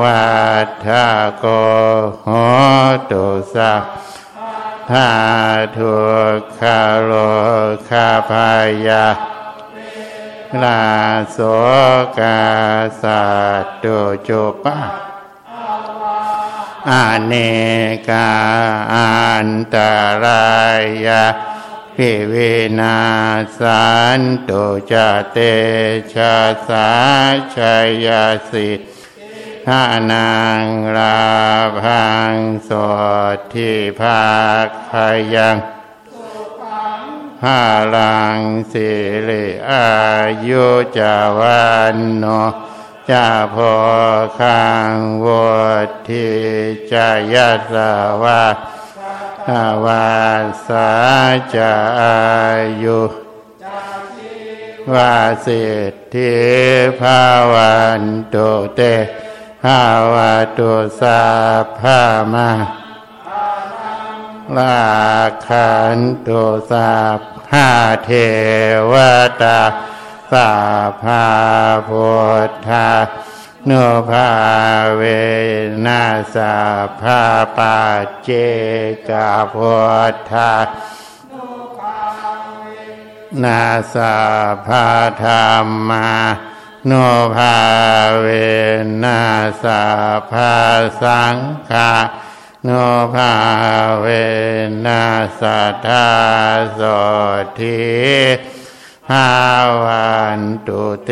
[0.00, 0.30] วั
[0.66, 1.06] ฏฐา
[1.38, 1.44] โก
[2.22, 2.28] โห
[3.10, 3.24] ตุ
[3.54, 3.82] สัพ
[4.88, 5.10] พา
[5.76, 5.94] ทุ
[6.38, 7.10] กขาโล
[7.88, 8.50] คาพา
[8.86, 9.06] ยา
[10.62, 10.82] ลา
[11.30, 11.38] โส
[12.18, 12.40] กา
[13.02, 13.22] สั
[13.62, 13.98] ตตุ
[14.28, 14.78] จุปะ
[16.90, 16.92] อ
[17.26, 17.32] เน
[18.08, 18.30] กา
[18.94, 19.14] อั
[19.46, 19.76] นต
[20.24, 20.52] รา
[21.06, 21.24] ยา
[21.94, 22.98] พิวินา
[23.58, 23.84] สั
[24.18, 24.92] นตุจ
[25.30, 25.36] เต
[26.14, 26.36] ชะ
[26.68, 26.88] สา
[27.54, 28.08] ชัย
[28.50, 28.80] สิท
[29.66, 30.64] พระนาง
[30.96, 31.20] รา
[31.82, 32.34] พัง
[32.68, 32.70] ส
[33.34, 34.24] ดที่ภา
[34.66, 34.92] คพ
[35.34, 35.56] ยัง
[37.42, 37.62] พา
[37.96, 38.38] ลัง
[38.72, 38.90] สิ
[39.28, 39.90] ริอา
[40.48, 40.66] ยุ
[40.98, 42.24] จาวันโน
[43.10, 43.74] จาพอ
[44.40, 45.26] ขังว
[45.86, 46.34] ดที่
[46.92, 47.74] จะยัส
[48.22, 48.44] วา
[49.50, 50.10] อาวา
[50.66, 50.90] สา
[51.54, 52.18] จะอา
[52.82, 53.00] ยุ
[54.94, 55.16] วา
[55.46, 56.34] สิทธิ
[57.00, 57.20] ภา
[57.52, 58.36] วันโต
[58.76, 58.80] เต
[59.64, 61.22] ภาวะตุสา
[61.78, 62.00] ภา
[62.32, 62.50] มา
[64.56, 64.80] ลา
[65.46, 66.90] ขันตุสา
[67.48, 67.68] ภา
[68.04, 68.10] เท
[68.92, 68.94] ว
[69.42, 69.60] ตา
[70.32, 70.50] สา
[71.02, 71.24] ภา
[71.88, 72.10] พุ
[72.48, 72.88] ทธา
[73.68, 74.28] นุภา
[74.96, 75.02] เว
[75.86, 76.04] นั
[76.34, 76.56] สา
[77.00, 77.20] ภา
[77.56, 77.76] ปา
[78.22, 78.28] เจ
[79.08, 79.74] กาพุ
[80.12, 80.52] ทธา
[83.42, 83.62] นา
[83.94, 84.14] สา
[84.66, 84.86] ภา
[85.22, 85.30] ธร
[85.64, 86.08] รมา
[86.86, 86.92] โน
[87.36, 87.56] ภา
[88.20, 88.26] เว
[89.02, 89.20] นั
[89.62, 89.82] สา
[90.30, 90.52] ภา
[91.02, 91.36] สัง
[91.70, 91.92] ฆา
[92.64, 92.70] โน
[93.14, 93.32] ภา
[94.00, 94.06] เว
[94.86, 95.04] นั
[95.40, 96.06] สัทธา
[96.74, 96.80] โส
[97.58, 97.80] ทิ
[99.08, 99.28] ภา
[99.82, 101.10] วันตุเต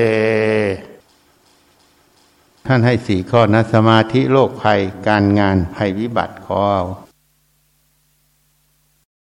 [2.67, 6.85] ท่านให้สี่ข้อนะสมาธิโลกภัยการงานภัยวิบัติขอเอา